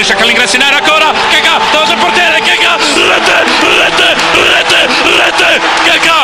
cerca 0.00 0.24
l'ingresso 0.24 0.56
in 0.56 0.62
area 0.62 0.78
ancora, 0.78 1.12
Keka, 1.30 1.58
davanti 1.72 1.92
al 1.92 1.98
portiere, 1.98 2.40
Keka, 2.40 2.76
rete, 2.76 3.36
rete, 3.80 4.08
rete, 4.52 4.80
rete, 5.18 5.60
Keka! 5.84 6.18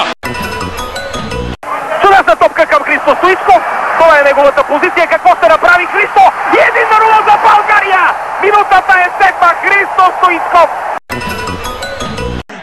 Чудесна 2.02 2.36
топка 2.36 2.66
към 2.66 2.82
Христо 2.82 3.16
Стоичков. 3.18 3.62
Това 3.98 4.18
е 4.18 4.22
неговата 4.22 4.62
позиция. 4.64 5.06
Какво 5.06 5.36
ще 5.36 5.48
направи 5.48 5.86
Христо? 5.86 6.22
И 6.54 6.58
един 6.58 6.88
на 6.92 6.98
нула 6.98 7.22
за 7.28 7.36
България! 7.48 8.14
Минутата 8.42 8.94
е 9.00 9.08
седма. 9.24 9.52
Христо 9.62 10.12
Стоичков. 10.18 10.70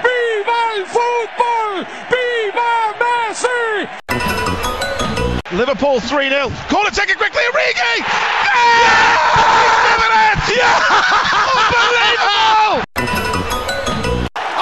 ¡Viva 0.04 0.60
el 0.76 0.84
fútbol! 0.96 1.72
¡Viva 2.12 2.72
Messi! 3.02 3.62
Liverpool 5.60 5.98
3 6.02 6.30
0. 6.30 6.52
Corner 6.72 6.92
taken 6.92 7.18
quickly. 7.18 7.44
Origi! 7.52 7.94
Yeah! 8.00 9.20
Yeah! 10.55 10.79
Unbelievable! 11.51 12.75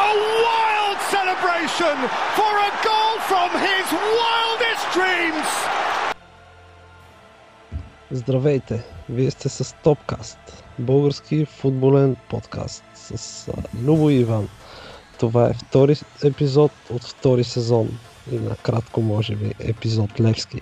A 0.07 0.11
wild 0.47 0.99
celebration 1.17 1.97
for 2.39 2.53
a 2.69 2.71
goal 2.89 3.15
from 3.31 3.51
his 3.69 3.87
wildest 4.19 4.85
dreams! 4.97 5.51
Здравейте! 8.11 8.85
Вие 9.09 9.31
сте 9.31 9.49
с 9.49 9.75
Топкаст, 9.83 10.65
български 10.79 11.45
футболен 11.45 12.17
подкаст 12.29 12.85
с 12.95 13.49
Любо 13.83 14.11
и 14.11 14.15
Иван. 14.15 14.49
Това 15.19 15.47
е 15.49 15.55
втори 15.55 15.97
епизод 16.25 16.73
от 16.91 17.05
втори 17.05 17.45
сезон 17.45 17.99
и 18.33 18.39
накратко 18.39 19.01
може 19.01 19.37
би 19.37 19.55
епизод 19.61 20.21
Левски. 20.21 20.61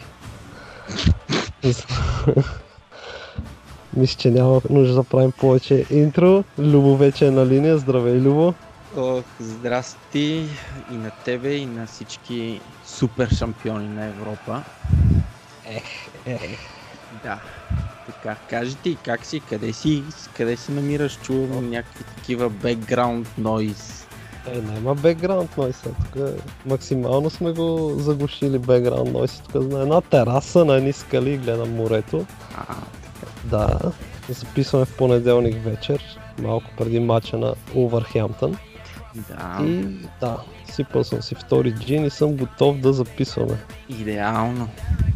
Мисля, 3.96 4.18
че 4.18 4.30
няма 4.30 4.60
нужда 4.70 4.94
да 4.94 5.04
правим 5.04 5.32
повече 5.32 5.86
интро. 5.90 6.44
Любо 6.58 6.96
вече 6.96 7.26
е 7.26 7.30
на 7.30 7.46
линия. 7.46 7.78
Здравей, 7.78 8.20
Любо! 8.20 8.54
Ох, 8.96 9.24
здрасти 9.40 10.46
и 10.92 10.94
на 10.94 11.10
тебе 11.24 11.54
и 11.54 11.66
на 11.66 11.86
всички 11.86 12.60
супер 12.84 13.28
шампиони 13.28 13.88
на 13.88 14.06
Европа. 14.06 14.62
Ех, 15.66 15.84
ех. 16.26 16.58
Да, 17.22 17.38
така, 18.06 18.36
кажи 18.50 18.74
ти 18.74 18.96
как 19.04 19.24
си, 19.26 19.40
къде 19.40 19.72
си, 19.72 20.02
къде 20.36 20.56
се 20.56 20.72
намираш, 20.72 21.18
чувам 21.22 21.70
някакви 21.70 22.04
такива 22.04 22.50
background 22.50 23.26
noise. 23.40 24.06
Е, 24.46 24.60
няма 24.60 24.94
бекграунд 24.94 25.56
нойс, 25.56 25.80
тук 25.80 26.22
максимално 26.66 27.30
сме 27.30 27.52
го 27.52 27.94
заглушили 27.98 28.58
бекграунд 28.58 29.12
нойс. 29.12 29.42
Тук 29.52 29.72
на 29.72 29.82
една 29.82 30.00
тераса, 30.00 30.64
на 30.64 30.74
едни 30.74 30.92
скали 30.92 31.36
гледам 31.36 31.74
морето. 31.74 32.26
А, 32.56 32.74
Да, 33.44 33.78
записваме 34.28 34.84
в 34.84 34.96
понеделник 34.96 35.64
вечер, 35.64 36.02
малко 36.38 36.66
преди 36.78 37.00
мача 37.00 37.38
на 37.38 37.54
Улвърхемптън. 37.74 38.56
да, 39.14 39.58
И 39.64 39.82
да, 40.20 40.36
сипал 40.70 41.04
съм 41.04 41.22
си 41.22 41.34
втори 41.34 41.72
джин 41.72 42.04
и 42.04 42.10
съм 42.10 42.36
готов 42.36 42.78
да 42.78 42.92
записваме. 42.92 43.56
идеално. 43.88 44.68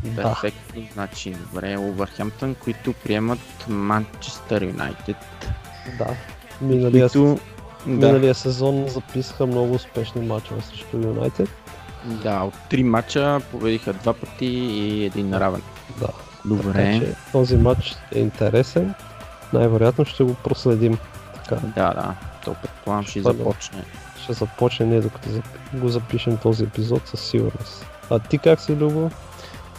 Да. 0.04 0.22
Перфектно, 0.22 0.82
значи 0.92 1.30
добре, 1.30 1.78
Увърхемптън, 1.78 2.54
които 2.54 2.92
приемат 2.92 3.38
Манчестър 3.68 4.62
Юнайтед. 4.62 5.16
Да, 5.98 6.06
миналия, 6.60 7.08
Които, 7.08 7.38
да, 7.86 7.90
миналия 7.90 8.34
сезон 8.34 8.88
записаха 8.88 9.46
много 9.46 9.74
успешни 9.74 10.26
мачове 10.26 10.60
срещу 10.62 10.96
Юнайтед. 10.96 11.48
да, 12.04 12.40
от 12.40 12.54
три 12.70 12.82
мача 12.82 13.40
победиха 13.50 13.92
два 13.92 14.12
пъти 14.12 14.46
и 14.46 15.04
един 15.04 15.34
равен. 15.34 15.62
Да, 16.00 16.08
Добре, 16.44 16.72
така 16.72 17.06
че 17.06 17.14
този 17.32 17.56
матч 17.56 17.96
е 18.12 18.18
интересен. 18.18 18.94
Най-вероятно 19.52 20.04
ще 20.04 20.24
го 20.24 20.34
проследим. 20.34 20.98
Така, 21.34 21.56
да, 21.56 21.94
да, 21.94 22.14
то 22.44 22.54
предполагам 22.62 23.04
ще 23.04 23.20
да. 23.20 23.32
започне. 23.32 23.84
ще 24.22 24.32
започне 24.32 24.86
не 24.86 25.00
докато 25.00 25.28
го 25.74 25.88
запишем 25.88 26.36
този 26.36 26.64
епизод 26.64 27.08
със 27.08 27.20
сигурност. 27.20 27.86
А 28.10 28.18
ти 28.18 28.38
как 28.38 28.60
си, 28.60 28.76
Любо? 28.76 29.10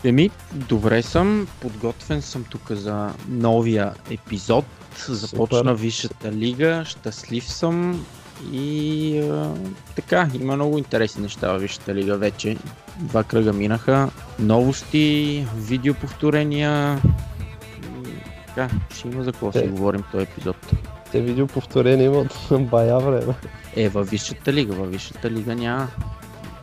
Еми, 0.03 0.29
добре 0.53 1.03
съм, 1.03 1.47
подготвен 1.61 2.21
съм 2.21 2.43
тук 2.43 2.71
за 2.71 3.09
новия 3.29 3.93
епизод. 4.11 4.65
Започна 5.07 5.57
Супер. 5.57 5.73
Висшата 5.73 6.31
лига, 6.31 6.83
щастлив 6.85 7.51
съм 7.51 8.05
и 8.51 9.19
а, 9.19 9.49
така, 9.95 10.29
има 10.33 10.55
много 10.55 10.77
интересни 10.77 11.21
неща 11.21 11.51
във 11.51 11.61
Висшата 11.61 11.95
лига 11.95 12.17
вече. 12.17 12.57
Два 12.99 13.23
кръга 13.23 13.53
минаха, 13.53 14.09
новости, 14.39 15.47
видеоповторения. 15.55 17.01
И 18.05 18.09
Така, 18.47 18.69
ще 18.95 19.07
има 19.07 19.23
за 19.23 19.31
какво 19.31 19.51
да 19.51 19.59
си 19.59 19.65
Е. 19.65 19.67
говорим 19.67 20.03
този 20.11 20.23
епизод. 20.23 20.57
Те 21.11 21.21
видеоповторения 21.21 22.05
имат 22.05 22.47
бая 22.69 22.99
време. 22.99 23.33
Е, 23.75 23.89
във 23.89 24.09
Висшата 24.09 24.53
лига, 24.53 24.73
във 24.73 24.91
Висшата 24.91 25.31
лига 25.31 25.55
няма. 25.55 25.87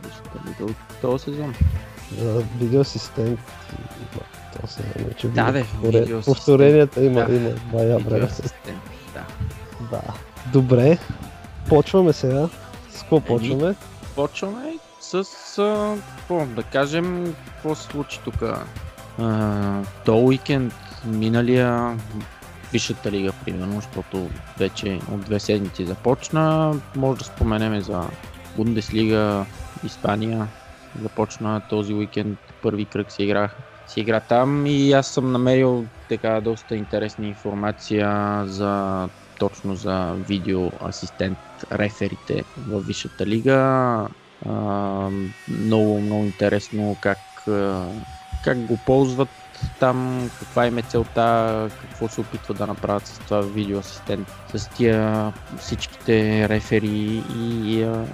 Висшата 0.03 0.49
лига 0.49 0.63
от 0.65 0.75
този 1.01 1.23
сезон. 1.23 1.53
Видеоасистент. 2.59 3.39
То 4.61 4.67
се 4.67 4.83
нарича 4.99 5.27
Да, 5.27 5.51
бе. 5.51 5.65
Повторенията 6.25 7.03
има, 7.03 7.25
Да. 7.25 7.35
има 7.35 7.49
бая 7.71 7.99
време. 7.99 8.27
Да. 9.13 9.25
Да. 9.91 10.01
Добре. 10.53 10.97
Почваме 11.69 12.13
сега. 12.13 12.49
С 12.89 13.01
какво 13.01 13.15
Еми, 13.15 13.25
почваме? 13.25 13.75
Почваме 14.15 14.77
с, 14.99 15.23
а, 15.57 15.97
какво 16.17 16.45
да 16.45 16.63
кажем, 16.63 17.35
какво 17.47 17.75
се 17.75 17.83
случи 17.83 18.19
тук. 18.23 18.43
То 20.05 20.17
уикенд, 20.17 20.73
миналия 21.05 21.97
Висшата 22.71 23.11
лига, 23.11 23.31
примерно, 23.45 23.75
защото 23.75 24.29
вече 24.57 24.99
от 25.11 25.21
две 25.21 25.39
седмици 25.39 25.85
започна. 25.85 26.75
Може 26.95 27.19
да 27.19 27.25
споменеме 27.25 27.81
за 27.81 28.03
Бундеслига, 28.57 29.45
Испания. 29.85 30.47
Започна 31.01 31.61
този 31.69 31.93
уикенд, 31.93 32.39
първи 32.61 32.85
кръг 32.85 33.11
се 33.11 33.23
игра, 33.23 33.49
се 33.87 33.99
игра 33.99 34.19
там 34.19 34.65
и 34.65 34.93
аз 34.93 35.07
съм 35.07 35.31
намерил 35.31 35.85
така 36.09 36.41
доста 36.41 36.75
интересна 36.75 37.27
информация 37.27 38.43
за 38.45 39.09
точно 39.39 39.75
за 39.75 40.13
видео 40.13 40.71
асистент 40.81 41.37
реферите 41.71 42.43
в 42.57 42.81
Висшата 42.81 43.25
лига. 43.25 44.07
Много, 45.47 46.01
много 46.01 46.23
интересно 46.23 46.97
как, 47.01 47.17
как 48.43 48.65
го 48.65 48.77
ползват 48.85 49.29
там, 49.79 50.29
каква 50.39 50.67
им 50.67 50.77
е 50.77 50.81
целта, 50.81 51.69
какво 51.81 52.07
се 52.07 52.21
опитват 52.21 52.57
да 52.57 52.67
направят 52.67 53.07
с 53.07 53.19
това 53.19 53.41
видео 53.41 53.79
асистент, 53.79 54.27
с 54.55 54.69
тия 54.69 55.33
всичките 55.59 56.49
рефери 56.49 57.23
и 57.35 57.83
а, 57.83 58.05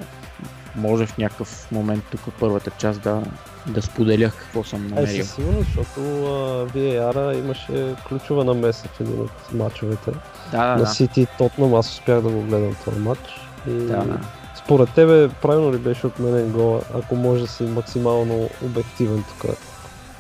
може 0.76 1.06
в 1.06 1.18
някакъв 1.18 1.72
момент 1.72 2.04
тук 2.12 2.22
първата 2.40 2.72
част 2.72 3.02
да, 3.02 3.24
да 3.68 3.82
споделя 3.82 4.32
какво 4.32 4.64
съм 4.64 4.86
Е, 4.86 4.90
намерил. 4.90 5.24
със 5.26 5.36
сигурност, 5.36 5.68
защото 5.68 6.00
а, 6.26 6.68
VAR 6.68 7.40
имаше 7.40 7.96
ключова 8.08 8.44
намеса 8.44 8.88
в 8.88 9.02
един 9.02 9.22
от 9.22 9.54
мачовете. 9.54 10.12
Да, 10.52 10.58
да, 10.58 10.68
На 10.68 10.78
да. 10.78 10.86
Сити 10.88 11.22
и 11.22 11.28
Тотнам 11.38 11.74
аз 11.74 11.90
успях 11.90 12.22
да 12.22 12.30
го 12.30 12.42
гледам 12.42 12.76
този 12.86 13.00
матч. 13.00 13.20
И 13.68 13.72
да, 13.72 14.04
да. 14.04 14.20
според 14.56 14.94
тебе 14.94 15.30
правилно 15.42 15.74
ли 15.74 15.78
беше 15.78 16.08
отменен 16.08 16.52
гола, 16.52 16.82
ако 16.96 17.16
може 17.16 17.42
да 17.42 17.48
си 17.48 17.64
максимално 17.64 18.50
обективен 18.66 19.24
тук? 19.24 19.52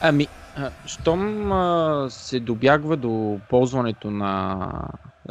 Ами, 0.01 0.27
щом 0.85 1.51
а, 1.51 2.07
се 2.09 2.39
добягва 2.39 2.97
до 2.97 3.39
ползването 3.49 4.11
на, 4.11 4.69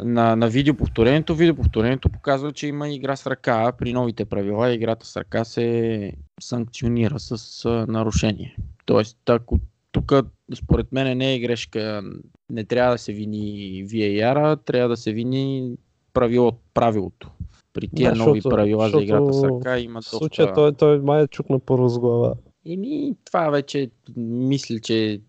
на, 0.03 0.35
на 0.35 0.49
видеоповторението, 0.49 1.35
видеоповторението 1.35 2.09
показва, 2.09 2.51
че 2.51 2.67
има 2.67 2.89
игра 2.89 3.15
с 3.15 3.27
ръка. 3.27 3.71
При 3.71 3.93
новите 3.93 4.25
правила 4.25 4.73
играта 4.73 5.05
с 5.05 5.17
ръка 5.17 5.43
се 5.45 6.11
санкционира 6.41 7.19
с 7.19 7.69
нарушение. 7.87 8.55
Тоест, 8.85 9.29
ако 9.29 9.59
тук 9.91 10.13
според 10.55 10.91
мен 10.91 11.17
не 11.17 11.33
е 11.33 11.39
грешка, 11.39 12.03
не 12.49 12.63
трябва 12.63 12.91
да 12.91 12.97
се 12.97 13.13
вини 13.13 13.83
VAR, 13.87 14.59
трябва 14.65 14.89
да 14.89 14.97
се 14.97 15.13
вини 15.13 15.75
правило, 16.13 16.51
правилото. 16.73 17.29
При 17.73 17.87
тия 17.87 18.11
Да, 18.11 18.17
нови 18.17 18.39
защото- 18.39 18.55
правила 18.55 18.89
за 18.89 19.01
играта 19.01 19.33
с 19.33 19.35
защото 19.35 19.59
ръка 19.59 19.79
има 19.79 20.01
В 20.01 20.05
случая 20.05 20.47
доста... 20.47 20.55
той, 20.55 20.73
той 20.73 20.99
май 20.99 21.23
е 21.23 21.27
чукна 21.27 21.59
първо 21.59 21.89
с 21.89 21.99
глава. 21.99 22.33
Еми, 22.69 23.15
това 23.25 23.49
вече 23.49 23.89
мисля, 24.17 24.79
че 24.79 25.21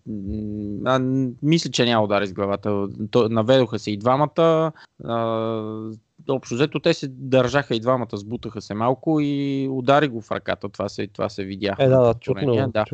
а, 0.85 0.99
мисля, 1.41 1.71
че 1.71 1.85
няма 1.85 2.03
удари 2.03 2.27
с 2.27 2.33
главата. 2.33 2.87
То, 3.11 3.29
наведоха 3.29 3.79
се 3.79 3.91
и 3.91 3.97
двамата. 3.97 4.71
А, 5.03 5.91
общо 6.29 6.55
взето 6.55 6.79
те 6.79 6.93
се 6.93 7.07
държаха 7.07 7.75
и 7.75 7.79
двамата, 7.79 8.07
сбутаха 8.13 8.61
се 8.61 8.73
малко 8.73 9.19
и 9.21 9.67
удари 9.71 10.07
го 10.07 10.21
в 10.21 10.31
ръката. 10.31 10.69
Това 10.69 10.89
се, 10.89 11.07
това 11.07 11.29
се 11.29 11.43
видя. 11.43 11.75
Е, 11.79 11.87
да, 11.87 11.99
да, 11.99 12.13
чукна. 12.13 12.69
да. 12.69 12.85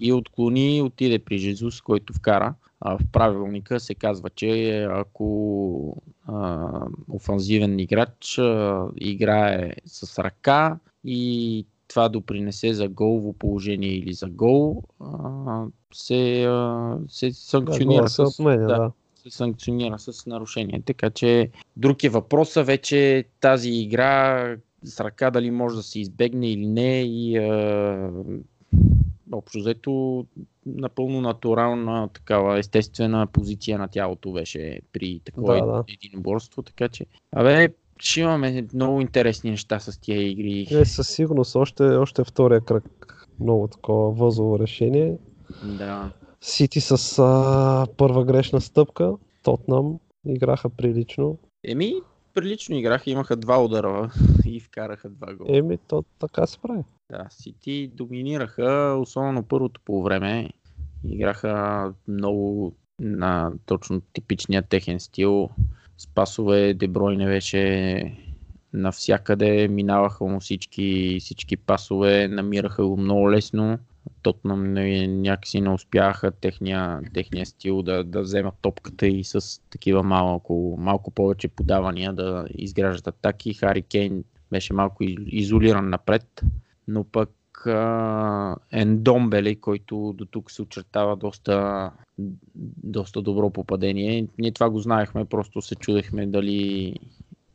И 0.00 0.12
отклони, 0.12 0.82
отиде 0.82 1.18
при 1.18 1.38
Жезус, 1.38 1.80
който 1.80 2.12
вкара. 2.12 2.54
А, 2.80 2.98
в 2.98 3.00
правилника 3.12 3.80
се 3.80 3.94
казва, 3.94 4.30
че 4.30 4.82
ако 4.82 6.02
а, 6.26 6.68
офанзивен 7.08 7.78
играч 7.78 8.38
а, 8.38 8.86
играе 8.96 9.72
с 9.86 10.18
ръка 10.18 10.78
и 11.04 11.66
това 11.88 12.08
допринесе 12.08 12.74
за 12.74 12.88
голово 12.88 13.32
положение 13.32 13.90
или 13.90 14.12
за 14.12 14.28
гол, 14.28 14.82
а, 15.00 15.64
се, 15.92 16.44
а, 16.44 16.96
се 17.08 17.32
санкционира 17.32 18.08
с, 18.08 18.22
отменя, 18.22 18.66
да, 18.66 18.66
да. 18.66 18.92
се 19.16 19.30
санкционира 19.30 19.98
с 19.98 20.26
нарушение. 20.26 20.82
Така 20.86 21.10
че 21.10 21.50
друг 21.76 22.04
е 22.04 22.08
въпроса 22.08 22.62
вече 22.62 23.24
тази 23.40 23.70
игра 23.70 24.56
с 24.84 25.00
ръка 25.00 25.30
дали 25.30 25.50
може 25.50 25.76
да 25.76 25.82
се 25.82 26.00
избегне 26.00 26.50
или 26.50 26.66
не 26.66 27.02
и 27.02 27.36
а, 27.36 28.10
общо 29.32 29.58
взето 29.58 30.26
напълно 30.66 31.20
натурална 31.20 32.08
такава 32.08 32.58
естествена 32.58 33.26
позиция 33.26 33.78
на 33.78 33.88
тялото 33.88 34.32
беше 34.32 34.80
при 34.92 35.20
такова 35.24 35.54
Да, 35.54 35.66
да. 35.66 35.84
единоборство, 35.88 36.62
така 36.62 36.88
че 36.88 37.06
абе 37.32 37.68
ще 37.98 38.20
имаме 38.20 38.66
много 38.74 39.00
интересни 39.00 39.50
неща 39.50 39.80
с 39.80 40.00
тия 40.00 40.30
игри. 40.30 40.66
Е, 40.70 40.84
със 40.84 41.08
сигурност, 41.08 41.56
още, 41.56 41.82
още 41.82 42.24
втория 42.24 42.60
кръг. 42.60 42.84
Много 43.40 43.68
такова 43.68 44.10
възово 44.10 44.58
решение. 44.58 45.16
Да. 45.64 46.10
Сити 46.40 46.80
с 46.80 47.18
а, 47.18 47.86
първа 47.96 48.24
грешна 48.24 48.60
стъпка. 48.60 49.12
Тотнам 49.42 49.98
играха 50.26 50.68
прилично. 50.70 51.38
Еми, 51.64 51.94
прилично 52.34 52.76
играха, 52.76 53.10
имаха 53.10 53.36
два 53.36 53.64
удара 53.64 54.10
и 54.46 54.60
вкараха 54.60 55.08
два 55.08 55.34
гола. 55.34 55.58
Еми, 55.58 55.78
то 55.88 56.04
така 56.18 56.46
се 56.46 56.58
прави. 56.58 56.82
Да, 57.10 57.26
Сити 57.30 57.90
доминираха, 57.94 58.96
особено 59.00 59.42
първото 59.42 59.80
по 59.84 60.02
време. 60.02 60.50
Играха 61.04 61.92
много 62.08 62.72
на 63.00 63.52
точно 63.66 64.00
типичния 64.00 64.62
техен 64.62 65.00
стил. 65.00 65.50
С 65.98 66.06
пасове 66.06 66.74
Деброй 66.74 67.16
не 67.16 67.26
беше 67.26 68.16
навсякъде, 68.72 69.68
минаваха 69.68 70.24
му 70.24 70.40
всички, 70.40 71.18
всички 71.20 71.56
пасове, 71.56 72.28
намираха 72.28 72.86
го 72.86 72.96
много 72.96 73.30
лесно. 73.30 73.78
Тотнам 74.22 74.72
някакси 75.22 75.60
не 75.60 75.70
успяха 75.70 76.30
техния, 76.30 77.00
техния 77.14 77.46
стил 77.46 77.82
да, 77.82 78.04
да 78.04 78.20
вземат 78.22 78.54
топката 78.62 79.06
и 79.06 79.24
с 79.24 79.62
такива 79.70 80.02
малко, 80.02 80.76
малко 80.78 81.10
повече 81.10 81.48
подавания 81.48 82.12
да 82.12 82.46
изграждат 82.54 83.06
атаки. 83.06 83.54
Хари 83.54 83.82
Кейн 83.82 84.24
беше 84.50 84.72
малко 84.72 85.04
из- 85.04 85.18
изолиран 85.26 85.90
напред, 85.90 86.42
но 86.88 87.04
пък 87.04 87.30
а, 87.66 88.56
Ендомбели, 88.72 89.56
който 89.56 90.14
до 90.16 90.24
тук 90.24 90.50
се 90.50 90.62
очертава 90.62 91.16
доста, 91.16 91.90
доста 92.84 93.22
добро 93.22 93.50
попадение. 93.50 94.26
Ние 94.38 94.52
това 94.52 94.70
го 94.70 94.78
знаехме, 94.78 95.24
просто 95.24 95.62
се 95.62 95.74
чудехме 95.74 96.26
дали, 96.26 96.94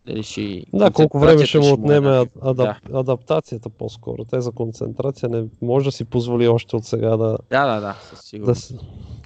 дали 0.06 0.24
ще... 0.24 0.64
Да, 0.74 0.92
колко 0.92 1.20
време 1.20 1.46
ще 1.46 1.60
му 1.60 1.74
отнеме 1.74 2.10
е 2.10 2.12
ад- 2.22 2.38
адап... 2.42 2.78
адаптацията 2.94 3.70
по-скоро. 3.70 4.26
Те 4.26 4.42
за 4.42 4.52
концентрация 4.52 5.30
не 5.30 5.46
може 5.62 5.86
да 5.86 5.92
си 5.92 6.06
позволи 6.06 6.48
още 6.48 6.76
от 6.76 6.86
сега 6.86 7.18
да, 7.18 7.38
Да, 7.50 7.66
да, 7.76 7.82
да, 7.82 7.96
със 8.02 8.20
да 8.20 8.26
сигурност. 8.26 8.64
с... 8.64 8.76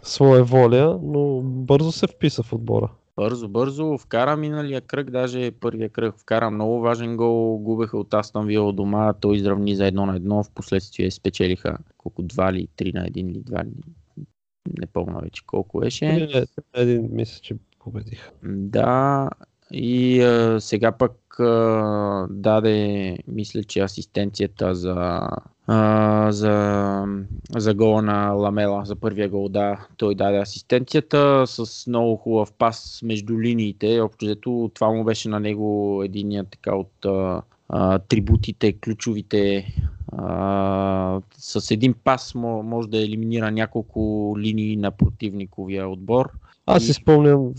своя 0.04 0.44
воля, 0.44 1.00
но 1.04 1.42
бързо 1.42 1.92
се 1.92 2.08
вписа 2.08 2.44
в 2.44 2.54
отбора. 2.54 2.90
Бързо, 3.16 3.48
бързо. 3.48 3.98
Вкара 3.98 4.38
миналия 4.38 4.82
кръг, 4.82 5.12
даже 5.12 5.52
първия 5.52 5.90
кръг 5.90 6.16
вкара 6.18 6.52
много 6.52 6.80
важен 6.80 7.18
гол. 7.18 7.58
Губеха 7.58 7.98
от 7.98 8.14
Астан 8.14 8.46
Вила 8.46 8.74
дома, 8.74 9.14
той 9.14 9.36
изравни 9.36 9.76
за 9.76 9.88
едно 9.88 10.06
на 10.06 10.16
едно. 10.16 10.44
В 10.44 10.52
последствие 10.52 11.12
спечелиха 11.12 11.78
колко 11.98 12.22
два 12.22 12.54
ли, 12.54 12.68
три 12.76 12.92
на 12.94 13.08
един 13.08 13.30
или 13.30 13.40
два 13.40 13.64
ли. 13.64 13.72
Не 14.80 14.86
помня 14.86 15.20
вече 15.22 15.46
колко 15.46 15.80
беше. 15.80 16.30
Един 16.74 17.10
мисля, 17.12 17.42
че 17.42 17.56
победиха. 17.80 18.32
Да, 18.44 19.30
и 19.72 20.22
а, 20.22 20.62
сега 20.62 20.92
пък 20.92 21.40
а, 21.40 22.28
даде, 22.30 23.18
мисля, 23.28 23.64
че 23.64 23.80
асистенцията 23.80 24.76
за, 24.76 25.30
а, 25.68 26.32
за, 26.32 27.06
за 27.58 27.74
гола 27.74 28.02
на 28.02 28.32
Ламела, 28.32 28.86
за 28.86 28.96
първия 28.96 29.30
гол, 29.30 29.50
да, 29.50 29.88
той 29.98 30.16
даде 30.16 30.38
асистенцията 30.38 31.44
с 31.48 31.88
много 31.88 32.16
хубав 32.16 32.54
пас 32.54 33.00
между 33.04 33.40
линиите. 33.40 34.02
Общо 34.02 34.26
взето 34.26 34.72
това 34.74 34.92
му 34.92 35.04
беше 35.04 35.30
на 35.30 35.40
него 35.40 36.02
единия 36.06 36.44
така 36.44 36.76
от 36.76 37.06
а, 37.06 37.42
а, 37.70 38.00
трибутите, 38.00 38.74
ключовите. 38.74 39.68
А, 40.18 41.22
с 41.38 41.72
един 41.72 41.94
пас 42.04 42.34
мо- 42.34 42.62
може 42.62 42.90
да 42.90 43.04
елиминира 43.04 43.52
няколко 43.52 44.34
линии 44.40 44.76
на 44.76 44.92
противниковия 44.92 45.90
отбор. 45.90 46.32
Аз 46.66 46.84
си 46.84 46.94
спомням, 46.94 47.54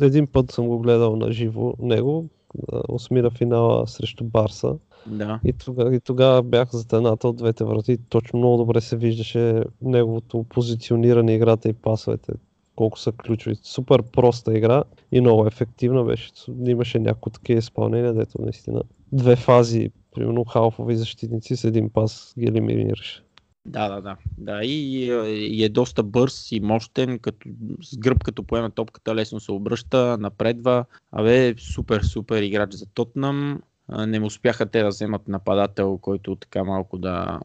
един 0.00 0.26
път 0.26 0.50
съм 0.50 0.66
го 0.66 0.78
гледал 0.78 1.16
на 1.16 1.32
живо 1.32 1.74
него, 1.78 2.28
а, 2.72 2.80
осмина 2.88 3.30
финала 3.30 3.86
срещу 3.86 4.24
Барса. 4.24 4.76
Да. 5.06 5.40
И 5.44 5.52
тогава, 5.52 5.94
и 5.94 6.00
тогава 6.00 6.42
бях 6.42 6.70
за 6.72 6.96
едната 6.96 7.28
от 7.28 7.36
двете 7.36 7.64
врати. 7.64 7.98
Точно 8.08 8.38
много 8.38 8.56
добре 8.56 8.80
се 8.80 8.96
виждаше 8.96 9.64
неговото 9.82 10.44
позициониране, 10.48 11.34
играта 11.34 11.68
и 11.68 11.72
пасовете. 11.72 12.32
Колко 12.76 12.98
са 12.98 13.12
ключови. 13.12 13.56
Супер 13.62 14.02
проста 14.02 14.58
игра 14.58 14.82
и 15.12 15.20
много 15.20 15.46
ефективна 15.46 16.04
беше. 16.04 16.30
Имаше 16.66 16.98
някои 16.98 17.32
такива 17.32 17.58
изпълнения, 17.58 18.14
дето 18.14 18.42
наистина 18.42 18.82
две 19.12 19.36
фази, 19.36 19.90
примерно 20.14 20.44
халфови 20.44 20.96
защитници 20.96 21.56
с 21.56 21.64
един 21.64 21.90
пас 21.90 22.34
ги 22.38 22.46
елиминираше. 22.46 23.24
Да, 23.66 23.88
да, 23.88 24.00
да. 24.00 24.16
да 24.38 24.64
и, 24.64 25.10
е- 25.10 25.28
и 25.28 25.64
е 25.64 25.68
доста 25.68 26.02
бърз 26.02 26.52
и 26.52 26.60
мощен, 26.60 27.18
като, 27.18 27.48
с 27.82 27.96
гръб 27.96 28.24
като 28.24 28.42
поеме 28.42 28.70
топката, 28.70 29.14
лесно 29.14 29.40
се 29.40 29.52
обръща, 29.52 30.18
напредва. 30.20 30.84
Абе, 31.12 31.54
супер, 31.58 32.02
супер 32.02 32.42
играч 32.42 32.72
за 32.72 32.86
Тотнам. 32.86 33.62
Не 34.06 34.20
успяха 34.20 34.66
те 34.66 34.82
да 34.82 34.88
вземат 34.88 35.28
нападател, 35.28 35.98
който 35.98 36.36
така 36.36 36.64
малко 36.64 36.98
да, 36.98 37.40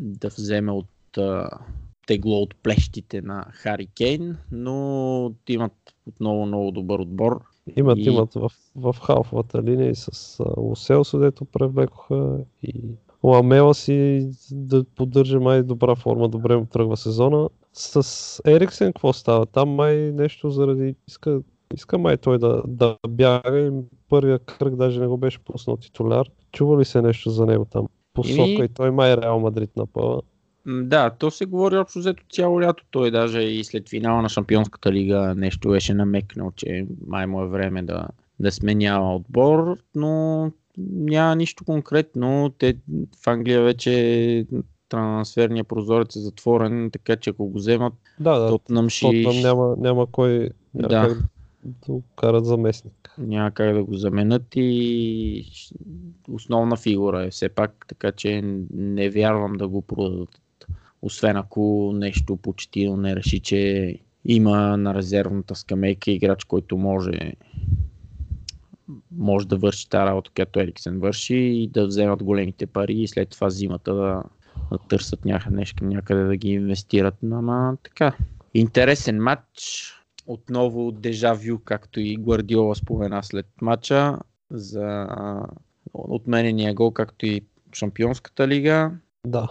да 0.00 0.28
вземе 0.28 0.72
от 0.72 0.86
тегло 2.06 2.42
от 2.42 2.54
плещите 2.62 3.22
на 3.22 3.46
Хари 3.50 3.86
Кейн, 3.86 4.36
но 4.52 5.34
имат 5.48 5.72
отново 6.06 6.46
много 6.46 6.70
добър 6.70 6.98
отбор. 6.98 7.40
Имат, 7.76 7.98
И- 7.98 8.02
имат 8.02 8.34
в, 8.34 8.50
в 8.76 8.96
халфовата 9.02 9.62
линия 9.62 9.90
и 9.90 9.94
с 9.94 10.44
Лоселсо, 10.56 11.18
дето 11.18 11.44
привлекоха 11.44 12.38
и 12.62 12.80
Ламела 13.24 13.74
си 13.74 14.28
да 14.52 14.84
поддържа 14.84 15.40
май 15.40 15.62
добра 15.62 15.94
форма, 15.94 16.28
добре 16.28 16.56
му 16.56 16.66
тръгва 16.66 16.96
сезона. 16.96 17.48
С 17.72 18.42
Ериксен 18.46 18.86
какво 18.86 19.12
става? 19.12 19.46
Там 19.46 19.68
май 19.68 19.96
нещо 19.96 20.50
заради... 20.50 20.94
Иска, 21.08 21.40
иска 21.74 21.98
май 21.98 22.16
той 22.16 22.38
да, 22.38 22.62
да 22.66 22.96
бяга 23.08 23.58
и 23.58 23.70
първия 24.08 24.38
кръг 24.38 24.76
даже 24.76 25.00
не 25.00 25.06
го 25.06 25.16
беше 25.16 25.38
пуснал 25.38 25.76
титуляр. 25.76 26.30
Чува 26.52 26.80
ли 26.80 26.84
се 26.84 27.02
нещо 27.02 27.30
за 27.30 27.46
него 27.46 27.64
там? 27.64 27.86
Посока 28.14 28.42
Еми- 28.42 28.64
и 28.64 28.68
той 28.68 28.90
май 28.90 29.16
Реал 29.16 29.40
Мадрид 29.40 29.70
напъва. 29.76 30.22
Да, 30.66 31.10
то 31.10 31.30
се 31.30 31.46
говори 31.46 31.76
общо 31.76 31.98
взето 31.98 32.22
цяло 32.30 32.60
лято. 32.62 32.84
Той 32.90 33.10
даже 33.10 33.40
и 33.40 33.64
след 33.64 33.88
финала 33.88 34.22
на 34.22 34.28
Шампионската 34.28 34.92
лига 34.92 35.34
нещо 35.36 35.68
беше 35.68 35.94
намекнал, 35.94 36.52
че 36.56 36.86
май 37.06 37.26
му 37.26 37.42
е 37.42 37.48
време 37.48 37.82
да, 37.82 38.08
да 38.40 38.52
сменява 38.52 39.14
отбор, 39.14 39.76
но 39.94 40.50
няма 40.90 41.36
нищо 41.36 41.64
конкретно. 41.64 42.54
Те 42.58 42.76
в 43.24 43.26
Англия 43.26 43.62
вече 43.62 44.46
трансферния 44.88 45.64
прозорец 45.64 46.16
е 46.16 46.20
затворен, 46.20 46.90
така 46.92 47.16
че 47.16 47.30
ако 47.30 47.46
го 47.46 47.58
вземат, 47.58 47.94
Да, 48.20 48.38
да. 48.38 48.48
Тотнам 48.48 48.88
ще... 48.88 49.22
Тотнам 49.22 49.42
няма, 49.42 49.76
няма 49.78 50.06
кой 50.06 50.50
няма 50.74 50.88
Да. 50.88 51.08
как 51.08 51.18
да 51.64 51.92
го 51.92 52.02
карат 52.16 52.46
заместник. 52.46 53.14
няма 53.18 53.50
как 53.50 53.74
да 53.74 53.84
го 53.84 53.94
заменят 53.94 54.46
и 54.56 55.44
основна 56.28 56.76
фигура 56.76 57.24
е 57.24 57.30
все 57.30 57.48
пак, 57.48 57.84
така 57.88 58.12
че 58.12 58.42
не 58.74 59.10
вярвам 59.10 59.52
да 59.52 59.68
го 59.68 59.82
продадат. 59.82 60.40
Освен 61.02 61.36
ако 61.36 61.92
нещо 61.94 62.36
почти 62.36 62.88
не 62.88 63.16
реши, 63.16 63.40
че 63.40 63.94
има 64.24 64.76
на 64.76 64.94
резервната 64.94 65.54
скамейка 65.54 66.10
играч, 66.10 66.44
който 66.44 66.78
може 66.78 67.32
може 69.10 69.48
да 69.48 69.56
върши 69.56 69.88
тази 69.88 70.06
работа, 70.06 70.30
която 70.34 70.60
Ериксен 70.60 70.98
върши 70.98 71.34
и 71.34 71.68
да 71.68 71.86
вземат 71.86 72.22
големите 72.22 72.66
пари 72.66 72.94
и 72.94 73.08
след 73.08 73.28
това 73.28 73.50
зимата 73.50 73.94
да, 73.94 74.22
да 74.72 74.78
търсят 74.78 75.24
някъде, 75.24 75.56
нещо, 75.56 75.84
някъде 75.84 76.24
да 76.24 76.36
ги 76.36 76.50
инвестират. 76.50 77.14
Ама 77.32 77.76
така. 77.82 78.16
Интересен 78.54 79.22
матч. 79.22 79.84
Отново 80.26 80.92
дежавю, 80.92 81.58
както 81.64 82.00
и 82.00 82.16
Гвардиола 82.16 82.74
спомена 82.74 83.22
след 83.22 83.46
матча 83.62 84.18
за 84.50 85.06
отменения 85.94 86.74
гол, 86.74 86.90
както 86.90 87.26
и 87.26 87.40
Шампионската 87.72 88.48
лига. 88.48 88.90
Да. 89.26 89.48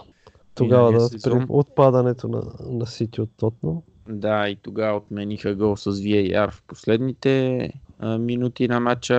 Тогава 0.54 0.92
да 0.92 1.08
при 1.24 1.46
отпадането 1.48 2.28
на, 2.28 2.42
на 2.70 2.86
Сити 2.86 3.20
от 3.20 3.30
Тотнам. 3.36 3.82
Да, 4.08 4.48
и 4.48 4.56
тогава 4.56 4.96
отмениха 4.96 5.54
гол 5.54 5.76
с 5.76 5.92
VAR 5.92 6.50
в 6.50 6.62
последните 6.66 7.72
минути 8.02 8.68
на 8.68 8.80
матча 8.80 9.16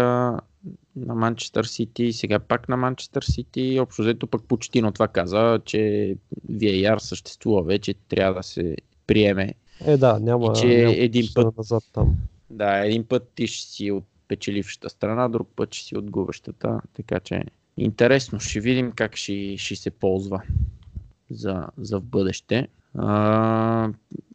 на 0.95 1.15
Манчестър 1.15 1.63
Сити, 1.63 2.13
сега 2.13 2.39
пак 2.39 2.69
на 2.69 2.77
Манчестър 2.77 3.21
Сити. 3.23 3.79
Общо 3.79 4.01
взето 4.01 4.27
пък 4.27 4.43
Почтино 4.43 4.91
това 4.91 5.07
каза, 5.07 5.59
че 5.65 6.15
VAR 6.51 6.97
съществува 6.97 7.63
вече, 7.63 7.93
трябва 7.93 8.33
да 8.33 8.43
се 8.43 8.75
приеме. 9.07 9.53
Е, 9.85 9.97
да, 9.97 10.19
няма, 10.19 10.53
И 10.55 10.61
че 10.61 10.67
няма 10.67 10.91
един 10.91 11.25
път- 11.35 11.57
назад 11.57 11.83
там. 11.93 12.17
Да, 12.49 12.85
един 12.85 13.03
път 13.03 13.31
ти 13.35 13.47
ще 13.47 13.71
си 13.71 13.91
от 13.91 14.03
печелившата 14.27 14.89
страна, 14.89 15.29
друг 15.29 15.49
път 15.55 15.73
ще 15.73 15.85
си 15.85 15.97
от 15.97 16.11
губещата, 16.11 16.81
така 16.93 17.19
че 17.19 17.43
интересно, 17.77 18.39
ще 18.39 18.59
видим 18.59 18.91
как 18.95 19.15
ще, 19.15 19.55
ще 19.57 19.75
се 19.75 19.91
ползва 19.91 20.41
за, 21.29 21.67
за 21.77 21.99
в 21.99 22.03
бъдеще. 22.03 22.67
А, 22.97 23.89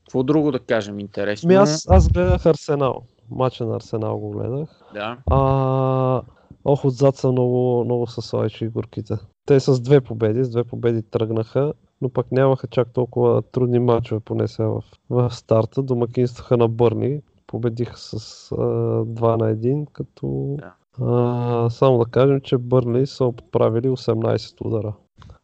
какво 0.05 0.23
друго 0.23 0.53
да 0.53 0.59
кажем 0.59 0.99
интересно? 0.99 1.49
Ми 1.49 1.55
аз, 1.55 1.89
аз 1.91 2.09
гледах 2.09 2.47
Арсенал. 2.47 3.03
Мача 3.31 3.67
на 3.67 3.77
Арсенал 3.77 4.19
го 4.19 4.31
гледах. 4.31 4.69
Да. 4.95 5.19
А, 5.31 6.23
ох, 6.65 6.85
отзад 6.85 7.17
са 7.17 7.33
много, 7.33 7.85
много 7.85 8.07
са 8.07 8.23
слайчи 8.23 8.69
горките. 8.69 9.15
Те 9.47 9.61
с 9.61 9.81
две 9.81 10.01
победи, 10.01 10.45
с 10.45 10.51
две 10.51 10.65
победи 10.65 11.03
тръгнаха, 11.03 11.73
но 12.01 12.09
пък 12.09 12.33
нямаха 12.33 12.67
чак 12.67 12.93
толкова 12.93 13.43
трудни 13.43 13.79
мачове, 13.79 14.21
поне 14.21 14.49
сега 14.49 14.69
в, 14.69 14.83
в 15.11 15.31
старта. 15.31 15.83
Домакинстваха 15.83 16.57
на 16.57 16.69
Бърни, 16.69 17.21
победиха 17.47 17.97
с 17.99 18.15
а, 18.53 18.57
2 18.57 19.37
на 19.37 19.55
1, 19.55 19.87
като 19.93 20.57
Да. 20.59 20.75
а, 21.05 21.71
само 21.71 21.99
да 21.99 22.05
кажем, 22.05 22.41
че 22.41 22.59
Бърли 22.59 23.07
са 23.07 23.25
отправили 23.25 23.89
18 23.89 24.67
удара. 24.67 24.93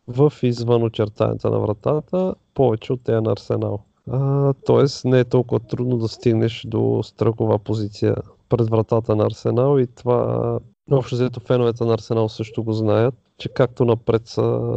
В 0.09 0.33
извън 0.43 0.83
очертанията 0.83 1.51
на 1.51 1.59
вратата, 1.59 2.35
повече 2.55 2.93
от 2.93 3.05
тея 3.05 3.23
на 3.23 3.33
Арсенал. 3.33 3.85
А, 4.13 4.53
тоест 4.67 5.05
не 5.05 5.21
е 5.21 5.25
толкова 5.25 5.61
трудно 5.61 5.99
да 5.99 6.09
стигнеш 6.09 6.65
до 6.67 7.01
стръкова 7.03 7.59
позиция 7.59 8.17
пред 8.49 8.71
вратата 8.71 9.17
на 9.17 9.27
Арсенал 9.27 9.79
и 9.79 9.87
това 9.87 10.59
общо 10.91 11.15
взето 11.15 11.41
феновете 11.41 11.85
на 11.85 11.95
Арсенал 11.95 12.29
също 12.29 12.65
го 12.65 12.73
знаят, 12.73 13.15
че 13.39 13.49
както 13.49 13.85
напред 13.85 14.23
са 14.27 14.71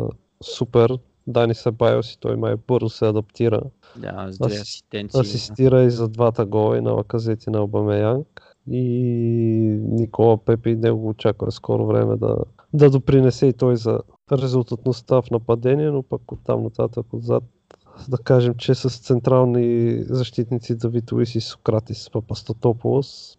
супер, 0.43 0.97
Дани 1.27 1.55
Себайос 1.55 2.13
и 2.13 2.19
той 2.19 2.35
май 2.35 2.55
бързо 2.67 2.89
се 2.89 3.05
адаптира. 3.05 3.61
Да, 3.97 4.27
с 4.31 4.37
две 4.37 4.49
Асис- 4.49 4.61
асистенции. 4.61 5.19
Асистира 5.19 5.83
и 5.83 5.89
за 5.89 6.07
двата 6.07 6.45
гола 6.45 6.77
и 6.77 6.81
на 6.81 6.91
Лаказет 6.91 7.45
и 7.47 7.49
на 7.49 7.63
Обамеянг. 7.63 8.55
И 8.71 8.81
Никола 9.81 10.37
Пепе 10.37 10.69
и 10.69 10.75
него 10.75 10.99
го 10.99 11.09
очаква 11.09 11.51
скоро 11.51 11.85
време 11.85 12.15
да, 12.15 12.37
да 12.73 12.89
допринесе 12.89 13.47
и 13.47 13.53
той 13.53 13.75
за 13.75 13.99
резултатността 14.31 15.21
в 15.21 15.31
нападение, 15.31 15.91
но 15.91 16.03
пък 16.03 16.31
оттам 16.31 16.63
нататък 16.63 17.05
отзад 17.13 17.43
да 18.09 18.17
кажем, 18.17 18.55
че 18.57 18.75
с 18.75 18.99
централни 18.99 19.97
защитници 20.03 20.75
Давид 20.75 21.11
Луис 21.11 21.35
и 21.35 21.41
Сократис 21.41 22.09
Папастотополос 22.09 23.37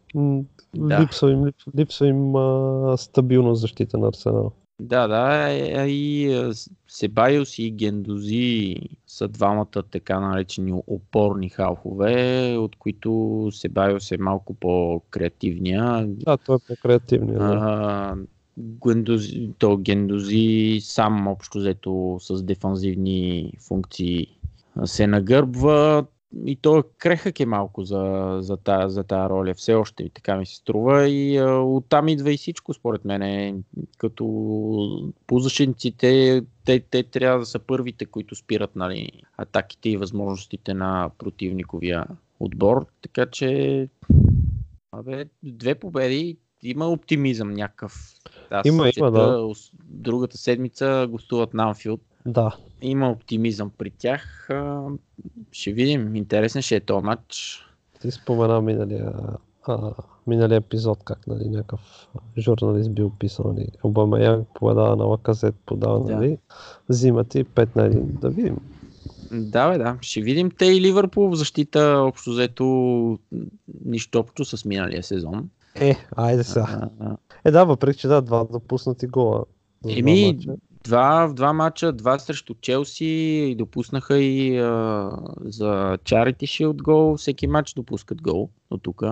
Да. 0.76 1.00
липсва 1.00 1.30
им, 1.30 1.46
лип, 1.46 1.54
липсва 1.78 2.06
им 2.06 2.37
а, 2.37 2.96
стабилност 2.96 3.61
защита 3.61 3.99
на 3.99 4.08
Арсенал. 4.08 4.52
Да, 4.80 5.06
да, 5.06 5.49
е, 5.50 5.73
а 5.76 5.87
и 5.87 6.30
С- 6.52 6.70
Себайос 6.88 7.58
и 7.58 7.70
Гендози 7.70 8.76
са 9.06 9.28
двамата 9.28 9.82
така 9.90 10.20
наречени 10.20 10.82
опорни 10.87 11.49
халфове, 11.49 12.56
от 12.58 12.76
които 12.76 13.49
Себайос 13.52 14.12
е 14.12 14.16
малко 14.16 14.54
по-креативния. 14.54 16.06
Да, 16.06 16.37
той 16.37 16.56
е 16.56 16.58
по-креативният. 16.68 17.38
Да. 17.38 17.58
А, 17.61 18.16
Гендози, 18.87 19.50
то 19.58 19.76
Гендози 19.76 20.78
сам 20.82 21.26
общо 21.28 21.58
взето 21.58 22.16
с 22.20 22.42
дефанзивни 22.42 23.52
функции 23.68 24.26
се 24.85 25.07
нагърбва 25.07 26.07
и 26.47 26.57
той 26.57 26.83
крехък 26.99 27.40
е 27.40 27.47
малко 27.47 27.85
за, 27.85 28.37
за, 28.40 28.57
та, 28.57 28.88
за 28.88 29.04
тая 29.04 29.28
роля. 29.28 29.54
Все 29.54 29.75
още 29.75 30.11
така 30.14 30.37
ми 30.37 30.47
се 30.47 30.57
струва 30.57 31.09
и 31.09 31.37
а, 31.37 31.59
оттам 31.59 32.09
идва 32.09 32.33
и 32.33 32.37
всичко 32.37 32.75
според 32.75 33.04
мен. 33.04 33.64
Като 33.99 35.12
позащитниците, 35.26 36.43
те, 36.64 36.81
те 36.81 37.02
трябва 37.02 37.38
да 37.38 37.47
са 37.47 37.59
първите, 37.59 38.07
които 38.07 38.35
спират 38.35 38.76
нали, 38.76 39.11
атаките 39.37 39.88
и 39.88 39.97
възможностите 39.97 40.75
на 40.75 41.11
противниковия 41.19 42.04
отбор. 42.40 42.87
Така 43.02 43.26
че 43.26 43.88
Абе, 44.93 45.25
две 45.43 45.75
победи, 45.75 46.37
има 46.62 46.87
оптимизъм 46.87 47.50
някакъв. 47.50 48.14
Аз 48.50 48.66
Има, 48.66 48.90
има, 48.97 49.11
да. 49.11 49.52
Другата 49.85 50.38
седмица 50.38 51.07
гостуват 51.11 51.54
на 51.54 51.64
Анфилд. 51.64 52.00
Да. 52.26 52.57
Има 52.83 53.11
оптимизъм 53.11 53.71
при 53.78 53.90
тях. 53.90 54.49
Ще 55.52 55.73
видим. 55.73 56.16
Интересен 56.16 56.62
ще 56.62 56.76
е 56.76 56.81
този 56.81 57.04
матч. 57.04 57.61
Ти 58.00 58.11
спомена 58.11 58.61
миналия, 58.61 59.12
а, 59.62 59.93
миналия 60.26 60.57
епизод, 60.57 60.99
как 61.04 61.26
нали, 61.26 61.49
някакъв 61.49 62.09
журналист 62.38 62.95
бил 62.95 63.12
писал, 63.19 63.52
нали, 63.52 63.66
Обамеянг 63.83 64.49
подава 64.54 64.97
на 64.97 65.04
Лаказет, 65.04 65.54
подава, 65.66 66.04
Да. 66.04 66.16
нали, 66.16 66.38
взимат 66.88 67.35
и 67.35 67.45
5 67.45 67.76
на 67.76 67.83
1. 67.90 68.00
Да 68.00 68.31
видим. 68.31 68.57
Да, 69.33 69.71
бе, 69.71 69.78
да. 69.78 69.99
Ще 70.00 70.21
видим 70.21 70.50
те 70.50 70.66
и 70.66 70.81
Ливърпул 70.81 71.31
в 71.31 71.35
защита 71.35 71.81
общо 71.81 72.31
взето 72.31 73.19
нищо 73.85 74.19
общо 74.19 74.45
с 74.45 74.64
миналия 74.64 75.02
сезон. 75.02 75.50
Е, 75.75 75.97
айде 76.16 76.45
сега. 76.45 76.90
Е, 77.45 77.50
да, 77.50 77.64
въпреки 77.64 77.99
че 77.99 78.09
да, 78.09 78.23
два 78.23 78.45
допуснати 78.45 79.07
гола. 79.07 79.45
Еми. 79.88 80.38
Два, 80.85 81.29
два 81.29 81.53
мача, 81.53 81.93
два 81.93 82.19
срещу 82.19 82.55
Челси 82.55 83.05
и 83.50 83.55
допуснаха 83.55 84.19
и 84.19 84.59
а, 84.59 85.11
за 85.41 85.99
Charity 86.05 86.43
Shield 86.43 86.83
гол. 86.83 87.17
Всеки 87.17 87.47
матч 87.47 87.75
допускат 87.75 88.23
гол 88.23 88.50
от 88.71 88.83
тук. 88.83 89.03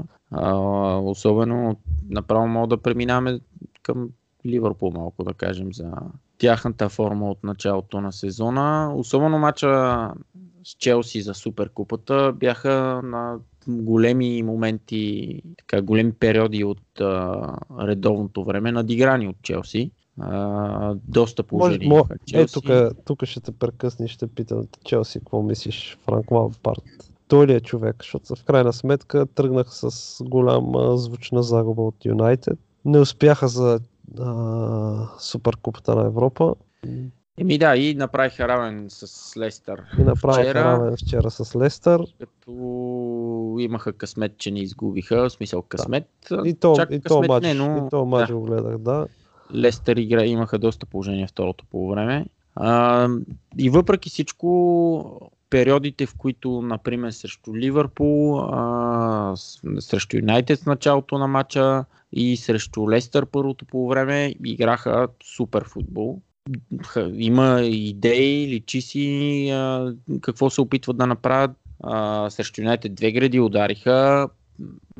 особено 1.02 1.76
направо 2.08 2.46
мога 2.48 2.66
да 2.66 2.82
преминаваме 2.82 3.40
към 3.82 4.10
Ливърпул 4.46 4.92
малко 4.94 5.24
да 5.24 5.34
кажем 5.34 5.72
за 5.72 5.92
тяхната 6.38 6.88
форма 6.88 7.30
от 7.30 7.44
началото 7.44 8.00
на 8.00 8.12
сезона. 8.12 8.94
Особено 8.96 9.38
мача 9.38 9.68
с 10.64 10.74
Челси 10.78 11.22
за 11.22 11.34
Суперкупата 11.34 12.32
бяха 12.36 13.00
на 13.04 13.38
големи 13.68 14.42
моменти, 14.42 15.42
така 15.58 15.82
големи 15.82 16.12
периоди 16.12 16.64
от 16.64 17.00
а, 17.00 17.56
редовното 17.80 18.44
време, 18.44 18.72
надиграни 18.72 19.28
от 19.28 19.36
Челси. 19.42 19.90
А, 20.20 20.94
доста 21.04 21.42
Може, 21.42 21.48
положени. 21.48 21.86
мо, 21.88 21.98
е, 21.98 22.16
Челси. 22.26 22.54
тук, 22.54 22.64
тук 23.04 23.24
ще 23.24 23.40
те 23.40 23.52
прекъсна 23.52 24.04
и 24.04 24.08
ще 24.08 24.26
питам 24.26 24.62
Челси, 24.84 25.18
какво 25.18 25.42
мислиш, 25.42 25.98
Франк 26.04 26.30
Лампард? 26.30 26.82
Той 27.28 27.46
ли 27.46 27.54
е 27.54 27.60
човек? 27.60 27.96
Защото 27.98 28.36
в 28.36 28.44
крайна 28.44 28.72
сметка 28.72 29.26
тръгнах 29.26 29.66
с 29.70 30.18
голяма 30.24 30.96
звучна 30.96 31.42
загуба 31.42 31.82
от 31.82 32.04
Юнайтед. 32.04 32.58
Не 32.84 32.98
успяха 32.98 33.48
за 33.48 33.80
а, 34.20 35.08
Суперкупата 35.18 35.94
на 35.94 36.06
Европа 36.06 36.54
Еми 37.38 37.58
да, 37.58 37.76
и 37.76 37.94
направиха 37.94 38.48
равен 38.48 38.86
с 38.88 39.36
Лестър. 39.36 39.82
и 39.98 40.02
направиха 40.02 40.42
Вчера- 40.50 40.64
равен 40.64 40.96
вчера 40.96 41.30
с 41.30 41.56
Лестър. 41.56 42.02
Като 42.18 42.52
имаха 43.58 43.92
късмет, 43.92 44.38
че 44.38 44.50
не 44.50 44.60
изгубиха, 44.60 45.28
в 45.28 45.32
смисъл 45.32 45.62
късмет. 45.62 46.08
И 46.44 46.54
то, 46.54 46.76
Чак 46.76 46.90
и 46.90 47.00
то 47.00 47.08
късмет 47.08 47.28
матч, 47.28 47.46
не, 47.46 47.54
но... 47.54 47.76
и 47.76 47.90
то 47.90 48.04
матч 48.04 48.28
да. 48.28 48.34
го 48.36 48.42
гледах, 48.42 48.78
да. 48.78 49.06
Лестър 49.54 49.96
игра, 49.96 50.24
имаха 50.24 50.58
доста 50.58 50.86
положение 50.86 51.26
второто 51.26 51.64
по 51.70 51.88
време. 51.88 52.26
И 53.58 53.70
въпреки 53.70 54.10
всичко, 54.10 55.30
периодите, 55.50 56.06
в 56.06 56.14
които, 56.18 56.62
например, 56.62 57.10
срещу 57.10 57.56
Ливърпул, 57.56 58.40
срещу 59.78 60.16
Юнайтед 60.16 60.60
в 60.60 60.66
началото 60.66 61.18
на 61.18 61.26
матча 61.26 61.84
и 62.12 62.36
срещу 62.36 62.90
Лестър 62.90 63.26
първото 63.26 63.64
по 63.64 63.88
време, 63.88 64.34
играха 64.44 65.08
супер 65.36 65.64
футбол. 65.68 66.20
Има 67.12 67.60
идеи, 67.62 68.48
личи 68.48 68.80
си 68.80 69.48
а, 69.50 69.92
какво 70.20 70.50
се 70.50 70.60
опитват 70.60 70.96
да 70.96 71.06
направят. 71.06 71.50
А, 71.82 72.30
срещу 72.30 72.60
Юнайтед 72.60 72.94
две 72.94 73.12
гради 73.12 73.40
удариха. 73.40 74.28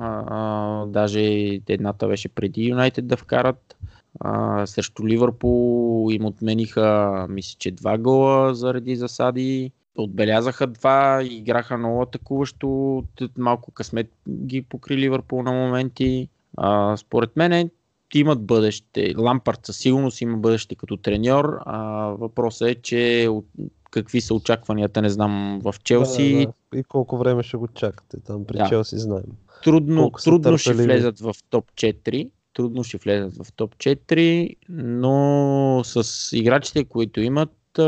А, 0.00 0.24
а, 0.26 0.86
даже 0.86 1.20
едната 1.68 2.08
беше 2.08 2.28
преди 2.28 2.68
Юнайтед 2.68 3.06
да 3.06 3.16
вкарат. 3.16 3.76
А, 4.20 4.66
срещу 4.66 5.06
Ливърпул 5.06 6.08
им 6.12 6.24
отмениха, 6.24 7.26
мисля, 7.30 7.56
че 7.58 7.70
два 7.70 7.98
гола 7.98 8.54
заради 8.54 8.96
засади. 8.96 9.72
Отбелязаха 9.96 10.66
два, 10.66 11.22
играха 11.22 11.78
много 11.78 12.02
атакуващо. 12.02 13.02
Малко 13.38 13.70
късмет 13.72 14.12
ги 14.30 14.62
покри 14.62 14.96
Ливърпул 14.96 15.42
на 15.42 15.52
моменти. 15.52 16.28
А, 16.56 16.96
според 16.96 17.36
мен 17.36 17.70
имат 18.14 18.42
бъдеще. 18.42 19.14
Лампард 19.18 19.66
със 19.66 19.76
сигурност 19.76 20.20
има 20.20 20.36
бъдеще 20.36 20.74
като 20.74 20.96
треньор. 20.96 21.58
А, 21.64 21.80
въпросът 22.06 22.68
е, 22.68 22.74
че 22.74 23.26
от- 23.30 23.46
какви 23.90 24.20
са 24.20 24.34
очакванията, 24.34 25.02
не 25.02 25.08
знам, 25.08 25.60
в 25.62 25.74
Челси. 25.84 26.32
Да, 26.46 26.52
да. 26.72 26.78
И 26.78 26.84
колко 26.84 27.18
време 27.18 27.42
ще 27.42 27.56
го 27.56 27.68
чакате 27.68 28.20
там 28.20 28.44
при 28.44 28.56
Да. 28.58 28.68
Челси, 28.68 28.98
знаем. 28.98 29.22
трудно, 29.64 30.10
трудно 30.24 30.58
ще 30.58 30.70
влезат 30.86 31.20
в 31.20 31.34
топ 31.50 31.72
4. 31.72 32.30
Трудно 32.54 32.84
ще 32.84 32.98
влезат 32.98 33.46
в 33.46 33.52
топ 33.52 33.76
4, 33.76 34.56
но 34.68 35.80
с 35.84 36.28
играчите, 36.36 36.84
които 36.84 37.20
имат, 37.20 37.78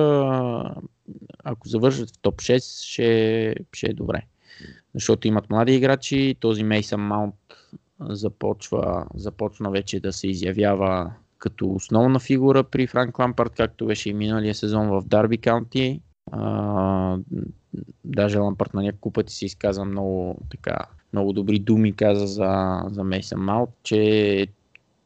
ако 1.44 1.68
завършат 1.68 2.10
в 2.10 2.18
топ 2.18 2.36
6, 2.36 2.86
ще, 2.86 3.54
ще 3.72 3.86
е 3.86 3.94
добре. 3.94 4.22
Защото 4.94 5.28
имат 5.28 5.50
млади 5.50 5.74
играчи, 5.74 6.36
този 6.40 6.62
Мейсън 6.62 7.00
Маунт 7.00 7.34
започва, 8.00 9.06
започна 9.14 9.70
вече 9.70 10.00
да 10.00 10.12
се 10.12 10.28
изявява 10.28 11.12
като 11.38 11.70
основна 11.70 12.20
фигура 12.20 12.64
при 12.64 12.86
Франк 12.86 13.18
Лампард, 13.18 13.52
както 13.56 13.86
беше 13.86 14.10
и 14.10 14.14
миналия 14.14 14.54
сезон 14.54 14.88
в 14.88 15.02
Дарби 15.06 15.38
Каунти. 15.38 16.00
А, 16.32 17.18
даже 18.04 18.38
Лампард 18.38 18.74
на 18.74 18.82
няколко 18.82 19.10
пъти 19.10 19.34
се 19.34 19.44
изказа 19.44 19.84
много, 19.84 20.38
така, 20.50 20.78
много 21.12 21.32
добри 21.32 21.58
думи 21.58 21.92
каза 21.92 22.26
за, 22.26 22.82
за 22.90 23.04
Мейсън 23.04 23.40
Маунт, 23.40 23.70
че 23.82 24.46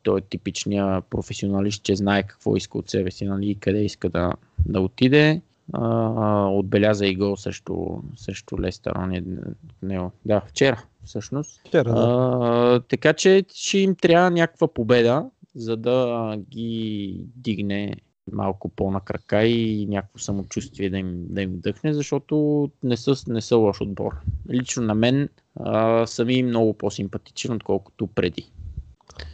той 0.02 0.18
е 0.18 0.22
типичният 0.22 1.04
професионалист, 1.04 1.82
че 1.82 1.96
знае 1.96 2.22
какво 2.22 2.56
иска 2.56 2.78
от 2.78 2.90
себе 2.90 3.10
си 3.10 3.24
нали, 3.24 3.50
и 3.50 3.54
къде 3.54 3.84
иска 3.84 4.08
да, 4.08 4.32
да 4.66 4.80
отиде. 4.80 5.42
а, 5.72 6.46
отбеляза 6.46 7.06
и 7.06 7.16
гол 7.16 7.36
срещу, 7.36 7.74
срещу 8.16 8.60
Лестър. 8.60 8.92
Он 8.98 9.12
е, 9.12 9.24
не, 9.82 10.10
да, 10.24 10.40
вчера 10.40 10.84
всъщност. 11.04 11.60
Вчера, 11.66 11.94
да. 11.94 12.00
А, 12.00 12.80
така 12.80 13.12
че 13.12 13.44
ще 13.54 13.78
им 13.78 13.94
трябва 13.94 14.30
някаква 14.30 14.68
победа, 14.68 15.26
за 15.54 15.76
да 15.76 16.36
ги 16.50 17.16
дигне 17.36 17.96
малко 18.32 18.68
по-на 18.68 19.00
крака 19.00 19.44
и 19.44 19.86
някакво 19.86 20.18
самочувствие 20.18 20.90
да 20.90 20.98
им, 20.98 21.24
да 21.28 21.42
им 21.42 21.50
вдъхне, 21.50 21.94
защото 21.94 22.68
не 22.82 22.96
са, 22.96 23.14
не 23.28 23.40
са 23.40 23.56
лош 23.56 23.80
отбор. 23.80 24.12
Лично 24.50 24.82
на 24.82 24.94
мен 24.94 25.28
а, 25.60 26.06
са 26.06 26.24
ми 26.24 26.42
много 26.42 26.74
по-симпатичен, 26.74 27.52
отколкото 27.52 28.06
преди. 28.06 28.50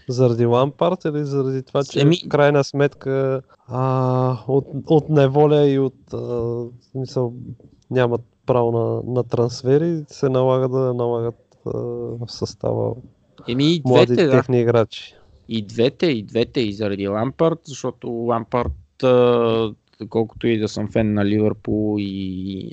Заради 0.08 0.46
Лампарт 0.46 1.04
или 1.04 1.24
заради 1.24 1.62
това, 1.62 1.84
че 1.84 1.98
Еми- 1.98 2.26
в 2.26 2.28
крайна 2.28 2.64
сметка 2.64 3.42
а, 3.68 4.38
от, 4.48 4.66
от 4.86 5.08
неволя 5.08 5.68
и 5.68 5.78
от 5.78 6.14
а, 6.14 6.64
смисъл, 6.90 7.34
нямат 7.90 8.20
право 8.46 8.72
на, 8.72 9.12
на 9.12 9.24
трансфери, 9.24 10.04
се 10.08 10.28
налага 10.28 10.68
да 10.68 10.94
налагат 10.94 11.58
а, 11.66 11.70
в 11.70 12.26
състава 12.28 12.94
Еми 13.48 13.74
и 13.74 13.82
млади 13.84 14.06
двете, 14.06 14.26
да. 14.26 14.30
техни 14.30 14.60
играчи. 14.60 15.14
И 15.48 15.62
двете, 15.62 16.06
и 16.06 16.22
двете, 16.22 16.60
и 16.60 16.72
заради 16.72 17.08
Лампард, 17.08 17.58
защото 17.64 18.08
Лампард, 18.08 18.72
колкото 20.08 20.46
и 20.46 20.58
да 20.58 20.68
съм 20.68 20.88
фен 20.92 21.14
на 21.14 21.24
Ливърпул 21.24 21.96
и 21.98 22.70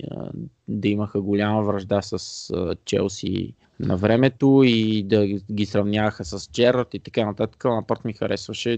да 0.67 0.87
имаха 0.87 1.21
голяма 1.21 1.63
връжда 1.63 2.01
с 2.01 2.49
Челси 2.85 3.53
на 3.79 3.97
времето 3.97 4.61
и 4.65 5.03
да 5.03 5.27
ги 5.27 5.65
сравняваха 5.65 6.25
с 6.25 6.51
Джерард 6.51 6.93
и 6.93 6.99
така 6.99 7.25
нататък, 7.25 7.65
Лампард 7.65 8.05
ми 8.05 8.13
харесваше 8.13 8.77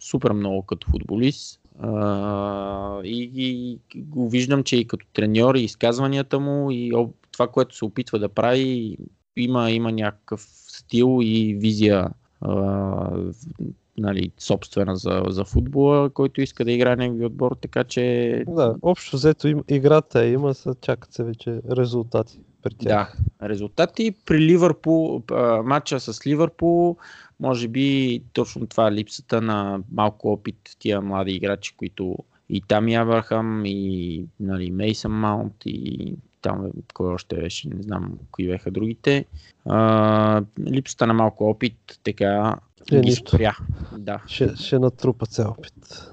супер 0.00 0.32
много 0.32 0.62
като 0.62 0.90
футболист. 0.90 1.60
И, 3.04 3.30
и 3.34 3.78
го 3.96 4.28
виждам, 4.28 4.64
че 4.64 4.76
и 4.76 4.86
като 4.86 5.06
треньор, 5.12 5.54
и 5.54 5.62
изказванията 5.62 6.40
му, 6.40 6.70
и 6.70 6.92
това, 7.32 7.48
което 7.48 7.76
се 7.76 7.84
опитва 7.84 8.18
да 8.18 8.28
прави, 8.28 8.96
има, 9.36 9.70
има 9.70 9.92
някакъв 9.92 10.40
стил 10.68 11.18
и 11.22 11.54
визия 11.54 12.08
а, 12.42 13.32
нали, 13.98 14.30
собствена 14.38 14.96
за, 14.96 15.22
за 15.28 15.44
футбола, 15.44 16.10
който 16.10 16.40
иска 16.40 16.64
да 16.64 16.72
играе 16.72 16.96
негови 16.96 17.24
отбор, 17.24 17.56
така 17.60 17.84
че 17.84 18.44
Да, 18.48 18.74
общо 18.82 19.16
взето 19.16 19.48
им, 19.48 19.60
играта 19.68 20.26
има, 20.26 20.54
са, 20.54 20.74
чакат 20.80 21.12
се 21.12 21.24
вече 21.24 21.60
резултати 21.70 22.40
при 22.62 22.74
да, 22.74 22.88
тях. 22.88 23.18
резултати 23.42 24.14
при 24.26 24.40
Ливърпул, 24.40 25.22
а, 25.30 25.62
матча 25.62 26.00
с 26.00 26.26
Ливърпул, 26.26 26.96
може 27.40 27.68
би 27.68 28.20
точно 28.32 28.66
това 28.66 28.92
липсата 28.92 29.40
на 29.40 29.80
малко 29.92 30.32
опит 30.32 30.56
тия 30.78 31.00
млади 31.00 31.32
играчи, 31.32 31.76
които 31.76 32.16
и 32.48 32.62
там 32.68 32.88
и 32.88 32.94
Абрахам, 32.94 33.62
и 33.66 34.24
нали, 34.40 34.70
Мейсън 34.70 35.12
Маунт, 35.12 35.54
и 35.66 36.14
там 36.42 36.70
кой 36.94 37.08
още 37.08 37.36
беше, 37.36 37.68
не 37.68 37.82
знам 37.82 38.18
кои 38.30 38.46
беха 38.46 38.70
другите. 38.70 39.24
А, 39.64 40.42
липсата 40.60 41.06
на 41.06 41.14
малко 41.14 41.44
опит 41.44 41.76
така 42.04 42.58
Е, 42.92 42.94
ги 42.94 43.00
нищо. 43.00 43.28
спря. 43.28 43.56
Да, 43.98 44.22
Ще, 44.26 44.56
ще 44.56 44.78
натрупа 44.78 45.26
цял 45.26 45.50
опит. 45.50 46.06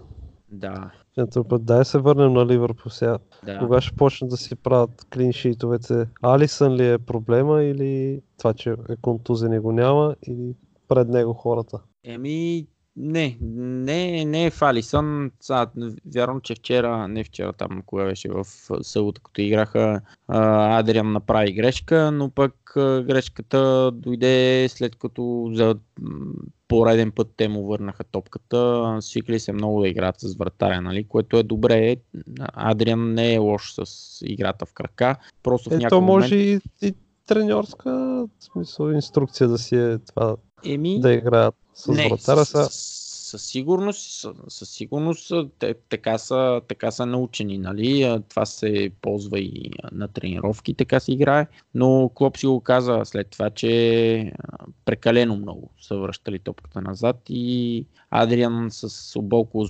да, 0.52 0.92
Ще 1.12 1.22
натрупат. 1.22 1.66
Дай 1.66 1.86
се 1.86 1.98
върнем 1.98 2.34
на 2.34 2.46
Ливърпул 2.46 2.90
сега. 2.92 3.18
да. 3.46 3.60
Кога 3.60 3.82
ще 3.82 3.96
почнат 3.96 4.30
да 4.30 4.38
си 4.38 4.56
правят 4.56 5.06
клиншитовете? 5.14 6.08
Алисън 6.22 6.74
ли 6.74 6.92
е 6.92 6.98
проблема 6.98 7.64
или 7.64 8.22
това, 8.38 8.54
че 8.54 8.70
е 8.90 8.96
контузен 9.02 9.54
и 9.54 9.60
го 9.60 9.72
няма 9.72 10.16
или 10.24 10.54
пред 10.88 11.08
него 11.08 11.34
хората? 11.34 11.80
Еми, 12.04 12.68
не, 12.96 13.38
не, 13.42 14.26
не 14.26 14.46
е 14.46 14.50
Фалисън. 14.52 15.32
Вярвам, 16.16 16.42
че 16.42 16.56
вчера, 16.56 17.08
не 17.08 17.24
вчера 17.24 17.54
там, 17.54 17.82
кога 17.86 18.04
беше 18.04 18.30
в 18.30 18.46
събота, 18.82 19.22
като 19.24 19.42
играха, 19.42 20.02
Адриан 20.28 21.12
направи 21.12 21.54
грешка, 21.54 22.12
но 22.12 22.30
пък 22.30 22.54
грешката 22.76 23.92
дойде 23.92 24.68
след 24.70 24.96
като 24.96 25.52
за 25.54 25.76
пореден 26.68 27.12
път 27.12 27.34
те 27.38 27.48
му 27.48 27.68
върнаха 27.68 28.04
топката. 28.04 28.98
Свикли 29.02 29.40
се 29.40 29.54
много 29.54 29.82
да 29.82 29.88
играят 29.88 30.20
с 30.20 30.36
вратаря, 30.36 30.82
нали? 30.82 31.04
което 31.04 31.38
е 31.38 31.44
добре. 31.44 31.96
Адриан 32.54 33.14
не 33.14 33.34
е 33.34 33.38
лош 33.38 33.74
с 33.74 34.18
играта 34.26 34.66
в 34.66 34.74
крака. 34.74 35.16
Просто 35.44 35.70
в 35.70 35.74
Е, 35.74 35.76
някакъв 35.76 36.04
може 36.04 36.36
момент... 36.36 36.64
и, 36.82 36.88
и 36.88 36.94
треньорска 37.30 37.90
в 37.90 38.44
смисъл, 38.44 38.92
инструкция 38.92 39.48
да 39.48 39.58
си 39.58 39.76
е 39.76 39.98
това 39.98 40.36
Еми, 40.66 41.00
да 41.00 41.14
играят 41.14 41.56
с 41.74 41.88
не, 41.88 42.10
вратаря. 42.10 42.46
със, 42.46 42.50
Сега, 42.50 42.70
със 43.30 43.46
сигурност, 43.46 44.28
със, 44.48 44.70
сигурност 44.70 45.32
те, 45.60 45.76
така, 45.90 46.18
са, 46.18 46.62
така 46.68 46.92
са 46.92 47.06
научени, 47.06 47.58
нали? 47.58 48.20
Това 48.30 48.46
се 48.46 48.92
ползва 49.02 49.40
и 49.40 49.72
на 49.92 50.08
тренировки, 50.08 50.74
така 50.74 51.00
се 51.00 51.12
играе, 51.12 51.48
но 51.76 52.12
Клоп 52.16 52.38
си 52.38 52.48
го 52.48 52.62
каза 52.62 53.02
след 53.04 53.30
това, 53.30 53.50
че 53.50 54.32
прекалено 54.86 55.36
много 55.36 55.70
са 55.82 55.98
връщали 55.98 56.40
топката 56.40 56.82
назад 56.82 57.18
и 57.30 57.86
Адриан 58.10 58.68
с 58.72 59.14
болко, 59.22 59.68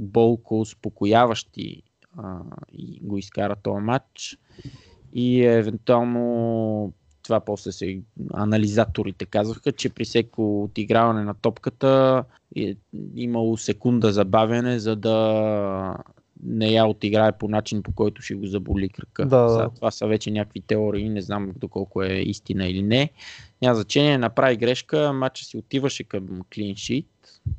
болко 0.00 0.60
успокояващи 0.60 1.82
а, 2.16 2.40
и 2.72 3.00
го 3.02 3.18
изкара 3.18 3.56
този 3.62 3.80
матч 3.80 4.38
и 5.12 5.44
евентуално 5.44 6.92
това 7.22 7.40
после 7.40 7.72
се 7.72 8.00
анализаторите 8.32 9.26
казваха, 9.26 9.72
че 9.72 9.88
при 9.88 10.04
всеко 10.04 10.62
отиграване 10.64 11.24
на 11.24 11.34
топката 11.34 12.24
е 12.56 12.76
имало 13.16 13.56
секунда 13.56 14.12
забавяне, 14.12 14.78
за 14.78 14.96
да 14.96 15.96
не 16.42 16.70
я 16.70 16.86
отиграе 16.86 17.32
по 17.32 17.48
начин, 17.48 17.82
по 17.82 17.92
който 17.92 18.22
ще 18.22 18.34
го 18.34 18.46
заболи 18.46 18.88
кръка. 18.88 19.26
Да. 19.26 19.48
Сега, 19.48 19.68
това 19.74 19.90
са 19.90 20.06
вече 20.06 20.30
някакви 20.30 20.60
теории, 20.60 21.08
не 21.08 21.20
знам 21.20 21.52
доколко 21.56 22.02
е 22.02 22.08
истина 22.08 22.66
или 22.66 22.82
не. 22.82 23.10
Няма 23.62 23.74
значение, 23.74 24.18
направи 24.18 24.56
грешка, 24.56 25.12
матча 25.12 25.44
си 25.44 25.56
отиваше 25.56 26.04
към 26.04 26.40
клиншит, 26.54 27.06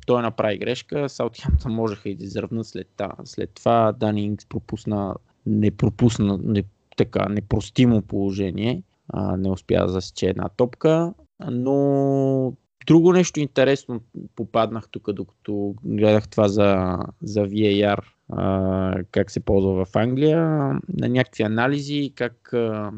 той 0.06 0.22
направи 0.22 0.58
грешка, 0.58 1.08
Саутхемптън 1.08 1.72
можеха 1.72 2.08
и 2.08 2.14
да 2.14 2.24
изравнат 2.24 2.66
след, 2.66 2.88
та- 2.96 3.16
след 3.24 3.50
това, 3.50 3.92
Дани 3.92 4.24
Ингс 4.24 4.46
пропусна, 4.46 5.14
не 5.46 5.70
пропусна, 5.70 6.38
не, 6.42 6.64
така, 7.04 7.28
непростимо 7.28 8.02
положение, 8.02 8.82
а, 9.08 9.36
не 9.36 9.50
успя 9.50 9.86
да 9.86 9.88
засече 9.88 10.26
една 10.26 10.48
топка, 10.48 11.14
но 11.50 12.52
друго 12.86 13.12
нещо 13.12 13.40
интересно 13.40 14.00
попаднах 14.36 14.88
тук, 14.90 15.12
докато 15.12 15.74
гледах 15.84 16.28
това 16.28 16.48
за, 16.48 16.98
за 17.22 17.40
VAR, 17.40 18.00
а, 18.28 19.02
как 19.10 19.30
се 19.30 19.40
ползва 19.40 19.84
в 19.84 19.96
Англия, 19.96 20.40
на 20.88 21.08
някакви 21.08 21.42
анализи, 21.42 22.12
как 22.14 22.52
а, 22.52 22.92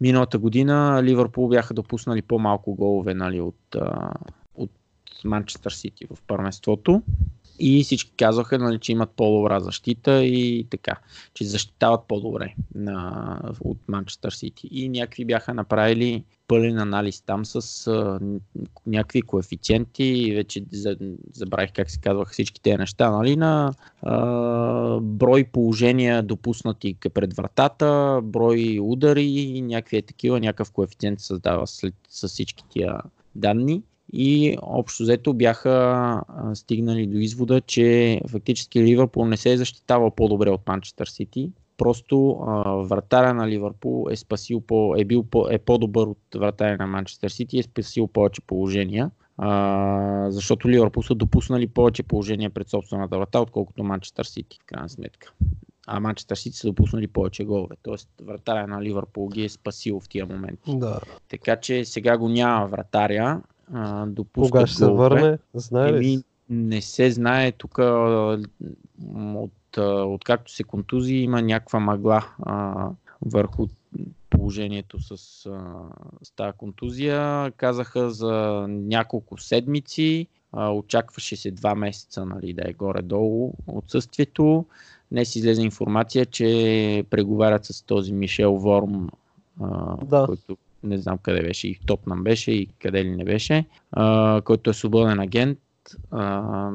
миналата 0.00 0.38
година 0.38 1.00
Ливърпул 1.02 1.48
бяха 1.48 1.74
допуснали 1.74 2.22
по-малко 2.22 2.74
голове 2.74 3.14
нали, 3.14 3.40
от, 3.40 3.76
а, 3.76 4.12
от 4.54 4.70
Манчестър 5.24 5.70
Сити 5.70 6.06
в 6.14 6.18
първенството. 6.26 7.02
И 7.58 7.84
всички 7.84 8.12
казваха, 8.16 8.58
нали, 8.58 8.78
че 8.78 8.92
имат 8.92 9.10
по-добра 9.10 9.60
защита 9.60 10.24
и 10.24 10.66
така, 10.70 10.96
че 11.34 11.44
защитават 11.44 12.00
по-добре 12.08 12.54
на, 12.74 13.40
от 13.60 13.78
Манчестър 13.88 14.30
Сити. 14.30 14.68
И 14.70 14.88
някакви 14.88 15.24
бяха 15.24 15.54
направили 15.54 16.24
пълен 16.48 16.78
анализ 16.78 17.20
там 17.20 17.44
с 17.44 17.86
а, 17.86 18.20
някакви 18.86 19.22
коефициенти, 19.22 20.32
вече 20.34 20.64
за, 20.72 20.96
забравих 21.32 21.72
как 21.72 21.90
се 21.90 22.00
казваха 22.00 22.32
всички 22.32 22.60
тези 22.60 22.76
неща, 22.76 23.10
нали, 23.10 23.36
на 23.36 23.74
а, 24.02 25.00
брой 25.00 25.44
положения 25.44 26.22
допуснати 26.22 26.96
пред 27.14 27.34
вратата, 27.34 28.20
брой 28.22 28.78
удари 28.82 29.24
и 29.24 29.60
някакви 29.62 30.02
такива, 30.02 30.40
някакъв 30.40 30.72
коефициент 30.72 31.20
създава 31.20 31.66
след, 31.66 31.94
с 32.08 32.28
всички 32.28 32.64
тия 32.68 33.00
данни. 33.34 33.82
И 34.12 34.56
общо 34.62 35.02
взето 35.02 35.34
бяха 35.34 36.22
стигнали 36.54 37.06
до 37.06 37.18
извода, 37.18 37.60
че 37.60 38.20
фактически 38.28 38.82
Ливърпул 38.82 39.26
не 39.26 39.36
се 39.36 39.52
е 39.52 39.56
защитавал 39.56 40.10
по-добре 40.10 40.50
от 40.50 40.68
Манчестър 40.68 41.06
Сити. 41.06 41.52
Просто 41.76 42.30
а, 42.30 42.62
вратаря 42.72 43.34
на 43.34 43.48
Ливърпул 43.48 44.06
е 44.10 44.16
спасил 44.16 44.60
по, 44.60 44.94
е, 44.96 45.04
бил 45.04 45.22
по, 45.22 45.46
е 45.50 45.58
по-добър 45.58 46.06
от 46.06 46.18
вратаря 46.34 46.76
на 46.76 46.86
Манчестър 46.86 47.28
Сити 47.28 47.56
и 47.56 47.60
е 47.60 47.62
спасил 47.62 48.06
повече 48.06 48.40
положения. 48.40 49.10
А, 49.36 50.30
защото 50.30 50.68
Ливърпул 50.68 51.02
са 51.02 51.14
допуснали 51.14 51.66
повече 51.66 52.02
положения 52.02 52.50
пред 52.50 52.68
собствената 52.68 53.18
врата, 53.18 53.40
отколкото 53.40 53.84
Манчестър 53.84 54.24
Сити, 54.24 54.58
в 54.62 54.66
крайна 54.66 54.88
сметка. 54.88 55.32
А 55.86 56.00
Манчестър 56.00 56.36
Сити 56.36 56.56
са 56.56 56.66
допуснали 56.66 57.06
повече 57.06 57.44
голове. 57.44 57.76
Тоест 57.82 58.08
вратаря 58.22 58.66
на 58.66 58.82
Ливърпул 58.82 59.28
ги 59.28 59.44
е 59.44 59.48
спасил 59.48 60.00
в 60.00 60.08
тия 60.08 60.26
моменти. 60.26 60.76
да. 60.78 61.00
Така 61.28 61.56
че 61.56 61.84
сега 61.84 62.18
го 62.18 62.28
няма 62.28 62.66
вратаря. 62.66 63.42
А, 63.72 64.06
допускат 64.06 64.50
Кога 64.50 64.66
ще 64.66 64.76
се 64.76 64.86
върне? 64.86 65.38
Знае 65.54 65.92
ли? 65.92 66.22
Не 66.50 66.80
се 66.80 67.10
знае 67.10 67.52
тук 67.52 67.78
от, 69.14 69.78
откакто 70.06 70.52
се 70.52 70.64
контузи 70.64 71.14
има 71.14 71.42
някаква 71.42 71.80
мъгла 71.80 72.24
а, 72.42 72.88
върху 73.26 73.66
положението 74.30 74.98
с, 75.00 75.10
а, 75.46 75.60
с 76.22 76.30
тази 76.30 76.56
контузия. 76.56 77.50
Казаха 77.50 78.10
за 78.10 78.66
няколко 78.68 79.38
седмици. 79.38 80.26
А, 80.52 80.70
очакваше 80.70 81.36
се 81.36 81.50
два 81.50 81.74
месеца 81.74 82.26
нали, 82.26 82.52
да 82.52 82.62
е 82.66 82.72
горе-долу 82.72 83.52
отсъствието. 83.66 84.64
Днес 85.12 85.36
излезе 85.36 85.62
информация, 85.62 86.26
че 86.26 87.04
преговарят 87.10 87.64
с 87.64 87.82
този 87.82 88.12
Мишел 88.12 88.54
Ворм, 88.54 89.08
а, 89.60 89.96
Да. 90.04 90.26
който 90.26 90.56
не 90.82 90.98
знам 90.98 91.18
къде 91.18 91.42
беше, 91.42 91.68
и 91.68 91.74
в 91.74 91.86
Тотнам 91.86 92.24
беше, 92.24 92.52
и 92.52 92.66
къде 92.66 93.04
ли 93.04 93.10
не 93.10 93.24
беше, 93.24 93.64
а, 93.92 94.40
който 94.44 94.70
е 94.70 94.74
свободен 94.74 95.20
агент, 95.20 95.58
а, 96.10 96.70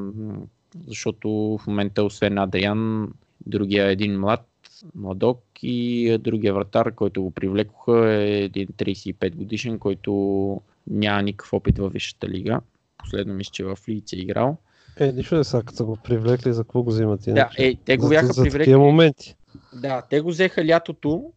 защото 0.87 1.29
в 1.29 1.67
момента 1.67 2.03
освен 2.03 2.37
Адриан, 2.37 3.13
другия 3.45 3.87
е 3.87 3.91
един 3.91 4.19
млад, 4.19 4.47
младок 4.95 5.43
и 5.61 6.17
другия 6.21 6.53
вратар, 6.53 6.95
който 6.95 7.23
го 7.23 7.31
привлекоха 7.31 8.13
е 8.13 8.43
един 8.43 8.67
35 8.67 9.35
годишен, 9.35 9.79
който 9.79 10.61
няма 10.87 11.21
никакъв 11.21 11.53
опит 11.53 11.77
във 11.77 11.93
Висшата 11.93 12.27
лига. 12.27 12.61
Последно 12.97 13.33
мисля, 13.33 13.51
че 13.51 13.63
в 13.63 13.77
Лице 13.89 14.15
е 14.15 14.19
играл. 14.19 14.57
Е, 14.99 15.11
нищо 15.11 15.35
не 15.35 15.43
са, 15.43 15.63
като 15.63 15.85
го 15.85 15.97
привлекли, 16.03 16.53
за 16.53 16.63
какво 16.63 16.83
го 16.83 16.89
взимат 16.89 17.21
Да, 17.27 17.49
е, 17.57 17.75
те 17.85 17.97
го 17.97 18.03
за, 18.03 18.09
бяха 18.09 18.33
за 18.33 18.41
привлекли. 18.41 18.59
такива 18.59 18.79
моменти. 18.79 19.35
Да, 19.73 20.01
те 20.09 20.21
го 20.21 20.29
взеха 20.29 20.65
лятото, 20.65 21.31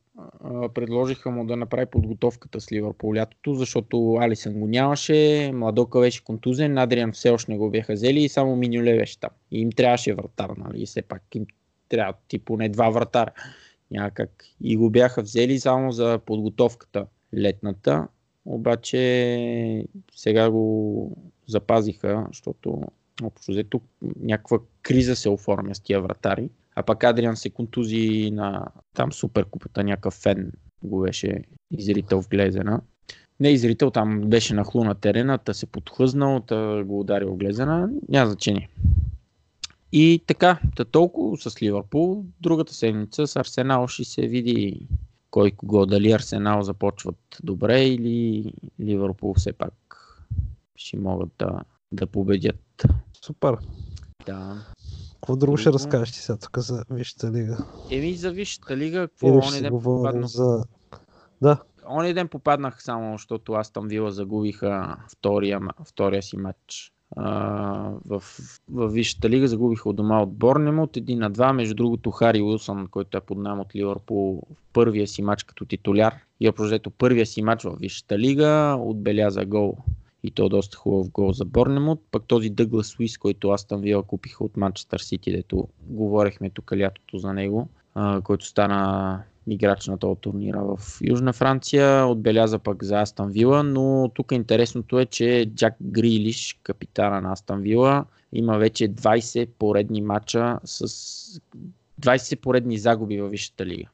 предложиха 0.75 1.31
му 1.31 1.47
да 1.47 1.57
направи 1.57 1.87
подготовката 1.87 2.61
с 2.61 2.73
Ливърпул 2.73 3.15
лятото, 3.15 3.55
защото 3.55 4.17
Алисън 4.21 4.55
го 4.55 4.67
нямаше, 4.67 5.51
Младока 5.55 6.01
беше 6.01 6.25
контузен, 6.25 6.79
Адриан 6.79 7.13
все 7.13 7.31
още 7.31 7.53
не 7.53 7.59
го 7.59 7.71
бяха 7.71 7.93
взели 7.93 8.21
и 8.21 8.29
само 8.29 8.57
Минюле 8.57 8.97
беше 8.97 9.21
там. 9.21 9.31
И 9.51 9.61
им 9.61 9.73
трябваше 9.73 10.15
вратар, 10.15 10.51
нали? 10.51 10.83
И 10.83 10.87
все 10.87 11.03
пак 11.03 11.35
им 11.35 11.47
трябва 11.89 12.15
ти 12.29 12.39
поне 12.39 12.69
два 12.69 12.91
вратара. 12.91 13.31
Някак. 13.91 14.45
И 14.61 14.77
го 14.77 14.91
бяха 14.91 15.23
взели 15.23 15.61
само 15.61 15.93
за 15.93 16.19
подготовката 16.27 17.07
летната, 17.35 18.09
обаче 18.45 19.85
сега 20.15 20.51
го 20.51 21.17
запазиха, 21.47 22.27
защото 22.29 22.83
общо 23.23 23.53
взето 23.53 23.81
някаква 24.21 24.59
криза 24.83 25.17
се 25.17 25.29
оформя 25.29 25.75
с 25.75 25.81
тия 25.81 26.01
вратари. 26.01 26.51
А 26.77 26.83
пък 26.83 27.05
Адриан 27.05 27.37
се 27.37 27.51
контузи 27.51 28.31
на 28.31 28.67
там 28.95 29.13
суперкупата, 29.13 29.85
някакъв 29.85 30.15
фен 30.15 30.53
го 30.83 31.01
беше 31.01 31.45
изрител 31.71 32.23
в 32.23 32.29
глезена. 32.29 32.81
Не 33.41 33.49
изрител, 33.49 33.91
там 33.91 34.21
беше 34.21 34.55
нахлу 34.55 34.85
на 34.85 34.95
терена, 34.95 35.39
та 35.39 35.55
се 35.55 35.67
подхлъзнал, 35.67 36.41
та 36.41 36.85
го 36.85 37.01
ударил 37.01 37.33
в 37.33 37.37
глезена, 37.37 37.91
няма 38.09 38.31
значение. 38.31 38.69
И 39.93 40.23
така, 40.27 40.61
та 40.77 40.85
толкова 40.85 41.37
с 41.37 41.63
Ливърпул. 41.63 42.25
Другата 42.41 42.75
седмица 42.75 43.27
с 43.27 43.37
Арсенал 43.37 43.89
ще 43.89 44.05
се 44.05 44.27
види 44.27 44.89
кой 45.31 45.51
кого, 45.51 45.87
дали 45.87 46.13
Арсенал 46.13 46.63
започват 46.63 47.39
добре 47.43 47.85
или 47.85 48.53
Ливърпул 48.81 49.35
все 49.35 49.53
пак 49.53 49.75
ще 50.77 50.97
могат 50.97 51.31
да, 51.39 51.61
да 51.93 52.07
победят. 52.07 52.85
Супер. 53.25 53.57
Да. 54.27 54.67
Какво 55.21 55.37
друго 55.37 55.57
ще 55.57 55.73
разкажеш 55.73 56.13
ти 56.13 56.19
сега 56.19 56.39
тук 56.39 56.59
за 56.59 56.85
Висшата 56.91 57.33
лига? 57.33 57.59
Еми 57.91 58.15
за 58.15 58.31
Висшата 58.31 58.77
лига, 58.77 59.09
какво? 59.09 59.29
Или 59.29 59.43
ще 59.43 59.71
попаднах, 59.71 60.27
за... 60.27 60.65
Да, 61.43 61.63
оня 61.89 62.15
ден 62.15 62.29
попаднах 62.29 62.83
само, 62.83 63.13
защото 63.13 63.53
аз 63.53 63.71
там 63.71 63.89
Вила 63.89 64.11
загубиха 64.11 64.97
втория, 65.13 65.61
втория 65.85 66.23
си 66.23 66.37
матч. 66.37 66.93
А, 67.17 67.33
в, 68.07 68.23
в 68.69 68.89
Висшата 68.89 69.31
лига 69.31 69.49
загубиха 69.49 69.89
от 69.89 69.97
дома 69.97 70.23
от 70.23 70.33
Борнемот, 70.33 70.97
един 70.97 71.19
на 71.19 71.31
два, 71.31 71.53
между 71.53 71.75
другото 71.75 72.11
Хари 72.11 72.43
Уилсън, 72.43 72.89
който 72.91 73.19
е 73.19 73.21
под 73.21 73.39
нам 73.39 73.61
от 73.61 73.75
Ливърпул 73.75 74.43
в 74.55 74.63
първия 74.73 75.07
си 75.07 75.23
матч 75.23 75.43
като 75.43 75.65
титуляр 75.65 76.15
и 76.41 76.49
общо 76.49 76.91
първия 76.91 77.27
си 77.27 77.43
матч 77.43 77.63
в 77.63 77.77
Висшата 77.81 78.19
лига 78.19 78.77
отбеляза 78.81 79.45
гол 79.45 79.77
и 80.27 80.31
то 80.31 80.49
доста 80.49 80.77
хубав 80.77 81.11
гол 81.11 81.33
за 81.33 81.45
Борнемот. 81.45 82.03
Пък 82.11 82.25
този 82.27 82.51
Дъглас 82.51 82.99
Уис, 82.99 83.19
който 83.19 83.51
аз 83.51 83.67
там 83.67 83.81
Вила 83.81 84.03
купиха 84.03 84.45
от 84.45 84.57
Манчестър 84.57 84.99
Сити, 84.99 85.33
дето 85.33 85.69
говорехме 85.81 86.51
тук 86.51 86.73
лятото 86.73 87.19
за 87.19 87.33
него, 87.33 87.69
а, 87.95 88.21
който 88.21 88.47
стана 88.47 89.23
играч 89.49 89.87
на 89.87 89.99
този 89.99 90.21
турнира 90.21 90.65
в 90.65 90.79
Южна 91.03 91.33
Франция, 91.33 92.07
отбеляза 92.07 92.59
пък 92.59 92.85
за 92.85 93.01
Астан 93.01 93.31
Вила, 93.31 93.63
но 93.63 94.11
тук 94.15 94.33
интересното 94.33 94.99
е, 94.99 95.07
че 95.07 95.51
Джак 95.55 95.75
Грилиш, 95.81 96.59
капитана 96.63 97.21
на 97.21 97.33
Астан 97.33 97.61
Вила, 97.61 98.05
има 98.33 98.59
вече 98.59 98.89
20 98.89 99.49
поредни 99.59 100.03
матча 100.03 100.59
с 100.65 100.87
20 102.01 102.41
поредни 102.41 102.79
загуби 102.79 103.21
във 103.21 103.31
Висшата 103.31 103.67
лига. 103.67 103.89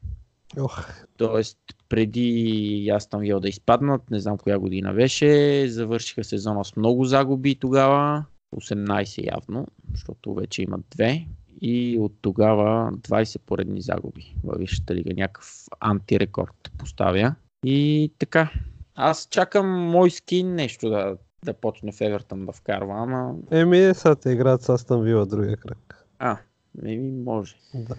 Ох, 0.61 0.87
Тоест, 1.17 1.59
преди 1.89 2.91
Астан 2.95 3.21
Вил 3.21 3.41
да 3.41 3.49
изпаднат, 3.49 4.11
не 4.11 4.21
знам 4.21 4.39
коя 4.39 4.59
година 4.59 4.95
беше, 4.95 5.65
завършиха 5.69 6.25
сезона 6.25 6.65
с 6.65 6.77
много 6.77 7.05
загуби 7.05 7.55
тогава, 7.55 8.25
18 8.57 9.33
явно, 9.33 9.67
защото 9.93 10.35
вече 10.35 10.63
имат 10.63 10.85
две. 10.91 11.27
И 11.61 11.99
от 11.99 12.13
тогава 12.21 12.93
20 12.93 13.39
поредни 13.39 13.81
загуби 13.81 14.35
във 14.45 14.59
Висшата 14.59 14.95
лига. 14.95 15.15
Някакъв 15.17 15.67
антирекорд 15.81 16.73
поставя. 16.79 17.35
И 17.65 18.13
така. 18.19 18.51
Аз 18.95 19.29
чакам 19.31 19.67
мой 19.71 20.11
скин 20.11 20.55
нещо 20.55 20.89
да, 20.89 21.17
да 21.45 21.55
почне 21.55 21.93
в 21.93 22.01
Евертън 22.01 22.47
да 22.47 22.53
вкарва, 22.53 22.95
ама... 23.03 23.35
еми 23.51 23.95
сега 23.95 24.15
те 24.15 24.31
играят 24.31 24.63
с 24.63 24.69
Астан 24.69 25.03
Вила 25.03 25.27
другия 25.27 25.57
кръг. 25.57 26.07
А, 26.19 26.39
еми 26.85 27.11
може. 27.11 27.55
Да. 27.75 27.95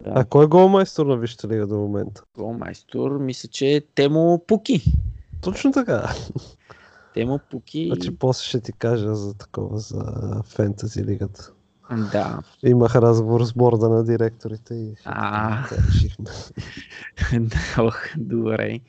Да. 0.00 0.12
А 0.14 0.24
кой 0.24 0.44
е 0.44 0.48
голмайстор 0.48 1.06
на 1.06 1.16
Висшата 1.16 1.48
лига 1.48 1.66
до 1.66 1.76
момента? 1.76 2.22
Голмайстор, 2.38 3.18
мисля, 3.18 3.48
че 3.48 3.66
е 3.66 3.80
Темо 3.80 4.44
Пуки. 4.46 4.84
Точно 5.42 5.72
така. 5.72 6.14
Темо 7.14 7.40
Пуки. 7.50 7.86
Значи 7.86 8.18
после 8.18 8.44
ще 8.44 8.60
ти 8.60 8.72
кажа 8.72 9.14
за 9.14 9.34
такова, 9.34 9.78
за 9.78 10.02
фентази 10.44 11.04
лигата. 11.04 11.52
Да, 12.12 12.38
Имах 12.62 12.96
разговор 12.96 13.44
с 13.44 13.52
борда 13.52 13.88
на 13.88 14.04
директорите 14.04 14.74
и 14.74 14.94
А. 15.04 15.64
решихме. 15.88 16.26
Добре. 18.16 18.80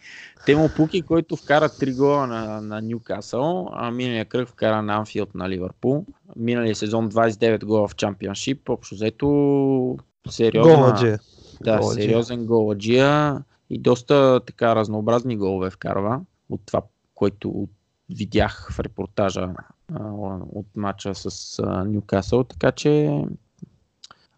Темо 0.45 0.69
Пуки, 0.75 1.01
който 1.01 1.35
вкара 1.35 1.69
3 1.69 1.97
гола 1.97 2.27
на, 2.27 2.61
на 2.61 2.81
Ньюкасъл, 2.81 3.69
а 3.73 3.91
миналия 3.91 4.25
кръг 4.25 4.49
вкара 4.49 4.81
на 4.81 4.95
Анфилд 4.95 5.35
на 5.35 5.49
Ливърпул. 5.49 6.05
Миналия 6.35 6.75
сезон 6.75 7.11
29 7.11 7.65
гола 7.65 7.87
в 7.87 7.95
чемпионшип. 7.95 8.69
Общо 8.69 8.95
взето 8.95 9.97
сериозна, 10.29 10.75
Голадже. 10.75 11.17
да, 11.61 11.77
голаджия. 11.79 12.03
сериозен 12.03 12.45
голаджия 12.45 13.43
и 13.69 13.77
доста 13.77 14.41
така 14.45 14.75
разнообразни 14.75 15.37
голове 15.37 15.69
вкарва 15.69 16.21
от 16.49 16.61
това, 16.65 16.81
което 17.15 17.67
видях 18.09 18.71
в 18.71 18.79
репортажа 18.79 19.53
а, 19.93 20.03
от 20.51 20.65
матча 20.75 21.15
с 21.15 21.59
а, 21.59 21.83
Ньюкасъл. 21.85 22.43
Така 22.43 22.71
че, 22.71 23.23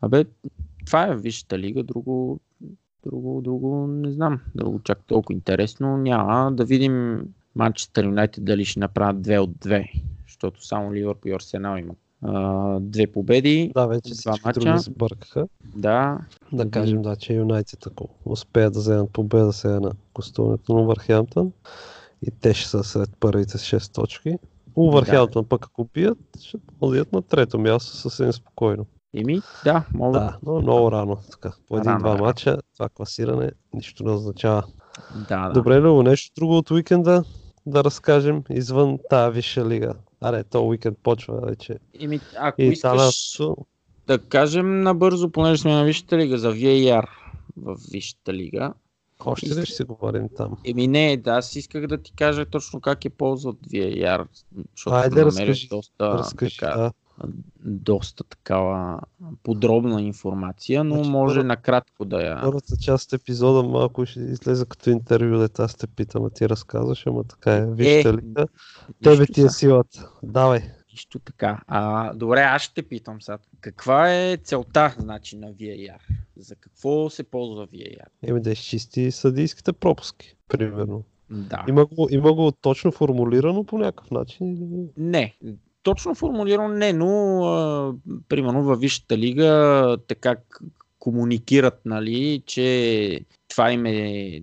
абе, 0.02 0.26
това 0.86 1.08
е 1.08 1.16
Висшата 1.16 1.60
лига, 1.60 1.84
друго, 1.84 2.40
друго, 3.06 3.42
друго 3.42 3.88
не 3.88 4.12
знам, 4.12 4.42
друго 4.56 4.80
чак 4.84 5.00
толкова 5.08 5.34
интересно 5.34 5.98
няма. 5.98 6.52
Да 6.52 6.66
видим 6.66 7.26
Манчестър 7.56 8.06
Юнайтед 8.06 8.46
дали 8.46 8.66
ще 8.66 8.80
направят 8.80 9.22
две 9.22 9.40
от 9.40 9.58
две, 9.60 9.92
защото 10.28 10.66
само 10.66 10.94
Ливърпул 10.94 11.30
и 11.30 11.34
Арсенал 11.34 11.78
имат 11.78 11.98
а, 12.24 12.80
две 12.80 13.08
победи. 13.08 13.72
Да, 13.76 13.86
вече 13.86 14.14
Два 14.14 14.32
всички 14.32 14.48
мача. 14.48 14.60
други 14.60 14.80
сбъркаха. 14.80 15.48
Да, 15.76 16.18
Да 16.52 16.72
кажем, 16.72 17.02
да, 17.02 17.16
че 17.16 17.34
Юнайтед, 17.34 17.88
ако 17.88 18.10
успеят 18.26 18.74
да 18.74 18.80
вземат 18.80 19.12
победа 19.14 19.54
сега 19.54 19.80
на 19.80 19.92
гостуването 20.14 20.74
на 20.74 20.82
Увърхемптън 20.82 21.52
и 22.28 22.32
те 22.42 22.54
ще 22.54 22.70
са 22.70 22.84
сред 22.84 23.10
първите 23.20 23.58
с 23.58 23.62
6 23.62 23.94
точки. 23.94 24.38
Увърхемптън 24.76 25.46
пък 25.46 25.66
ако 25.66 25.88
бият, 25.94 26.18
ще 26.42 26.58
ходят 26.80 27.14
на 27.14 27.22
трето 27.22 27.60
място 27.60 27.96
съвсем 27.96 28.34
спокойно. 28.34 28.86
Еми, 29.16 29.42
да, 29.64 29.86
мога. 29.94 30.20
Да, 30.20 30.38
но 30.44 30.62
много 30.62 30.92
рано. 30.92 31.18
Така, 31.32 31.54
по 31.68 31.78
един-два 31.78 32.18
матча 32.18 32.58
това 32.74 32.90
класиране 32.90 33.52
нищо 33.74 34.04
не 34.04 34.12
означава. 34.12 34.64
да, 35.30 35.48
да. 35.48 35.54
Добре, 35.54 35.82
Любо, 35.82 36.04
нещо 36.04 36.34
друго 36.38 36.58
от 36.58 36.72
уикенда 36.72 37.24
да 37.66 37.84
разкажем 37.84 38.44
извън 38.50 39.00
тази 39.10 39.36
висша 39.36 39.66
лига. 39.66 39.94
Аре, 40.24 40.44
то 40.44 40.68
уикенд 40.68 40.98
почва 41.04 41.42
вече. 41.42 41.76
Еми, 42.00 42.20
ако 42.38 42.62
И 42.62 42.66
искаш 42.66 42.78
Италианското. 42.80 43.66
да 44.08 44.20
кажем 44.20 44.82
набързо, 44.82 45.30
понеже 45.30 45.62
сме 45.62 45.74
на 45.74 45.84
Висшата 45.84 46.18
лига, 46.18 46.38
за 46.38 46.54
VAR 46.54 47.08
в 47.58 47.78
Висшата 47.92 48.34
лига. 48.34 48.74
Още 49.26 49.56
ли 49.56 49.66
ще 49.66 49.76
си 49.76 49.84
говорим 49.84 50.30
там? 50.38 50.58
Еми 50.66 50.88
не, 50.88 51.18
да, 51.18 51.32
аз 51.32 51.56
исках 51.56 51.88
да 51.88 51.98
ти 51.98 52.14
кажа 52.16 52.46
точно 52.46 52.82
как 52.82 53.06
е 53.06 53.10
ползват 53.10 53.58
VAR, 53.68 54.28
защото 54.76 54.96
Айде, 54.96 55.10
съм 55.10 55.16
намерил 55.16 55.26
разкажи, 55.26 55.68
доста, 55.68 56.14
Разкажи, 56.14 56.58
така, 56.58 56.78
да. 56.78 56.92
Доста 57.66 58.24
такава 58.24 59.00
подробна 59.44 60.02
информация, 60.02 60.84
но 60.84 60.96
Значи, 60.96 61.10
може 61.10 61.36
първо- 61.36 61.48
накратко 61.48 62.06
да 62.06 62.22
я... 62.22 62.42
Първата 62.42 62.78
част 62.78 63.14
от 63.14 63.22
епизода 63.22 63.64
малко 63.64 64.06
ще 64.06 64.20
излезе 64.20 64.66
като 64.66 64.90
интервю, 64.90 65.38
дето 65.38 65.62
аз 65.62 65.76
те 65.76 65.88
питам, 65.88 66.26
а 66.26 66.30
ти 66.30 66.50
разказваш, 66.50 67.08
ама 67.08 67.24
така 67.24 67.54
е. 67.54 67.66
Вижте 67.66 68.10
Е, 68.10 68.14
ли 68.14 68.22
да? 68.22 68.48
Тебе 69.04 69.26
ти 69.26 69.42
е 69.42 69.50
силата. 69.50 70.10
Давай. 70.24 70.60
Нищо 70.92 71.20
така. 71.20 71.62
А, 71.68 72.14
добре, 72.14 72.40
аз 72.40 72.62
ще 72.62 72.74
те 72.74 72.84
питам 72.84 73.22
сега. 73.22 73.38
Каква 73.62 74.14
е 74.14 74.38
целта 74.38 74.96
значи, 75.00 75.38
на 75.38 75.54
VAR? 75.54 75.98
За 76.38 76.56
какво 76.56 77.10
се 77.10 77.24
ползва 77.24 77.68
VAR? 77.68 78.06
Еми 78.22 78.42
да 78.42 78.52
изчисти 78.52 79.12
съдийските 79.12 79.74
пропуски, 79.74 80.36
примерно. 80.48 81.04
Да. 81.30 81.66
Има 81.70 81.86
го, 81.86 82.08
има 82.12 82.34
го 82.34 82.52
точно 82.52 82.92
формулирано 82.92 83.64
по 83.64 83.78
някакъв 83.78 84.12
начин. 84.12 84.58
Не, 84.98 85.36
точно 85.84 86.16
формулирано 86.16 86.68
не, 86.68 86.94
но 86.94 87.44
а, 87.46 87.94
примерно 88.30 88.64
във 88.64 88.80
Висшата 88.80 89.18
лига 89.18 89.98
така 90.08 90.36
комуникират, 91.00 91.82
нали, 91.86 92.44
че 92.46 93.26
това 93.48 93.72
им 93.72 93.86
е 93.86 94.42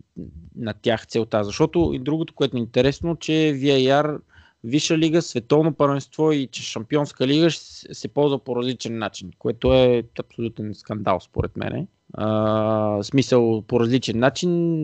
на 0.57 0.75
тях 0.83 1.07
целта. 1.07 1.45
Защото 1.45 1.91
и 1.95 1.99
другото, 1.99 2.35
което 2.35 2.57
е 2.57 2.61
интересно, 2.61 3.17
че 3.17 3.33
VAR 3.33 4.21
Виша 4.65 4.99
лига, 4.99 5.23
световно 5.23 5.75
първенство 5.75 6.33
и 6.33 6.47
че 6.47 6.63
Шампионска 6.63 7.27
лига 7.27 7.51
се 7.51 8.09
ползва 8.09 8.39
по 8.39 8.57
различен 8.57 8.99
начин, 8.99 9.31
което 9.39 9.75
е 9.75 10.03
абсолютен 10.19 10.75
скандал 10.75 11.21
според 11.21 11.57
мен. 11.57 11.87
А, 12.13 13.03
смисъл 13.03 13.63
по 13.63 13.81
различен 13.81 14.19
начин. 14.19 14.83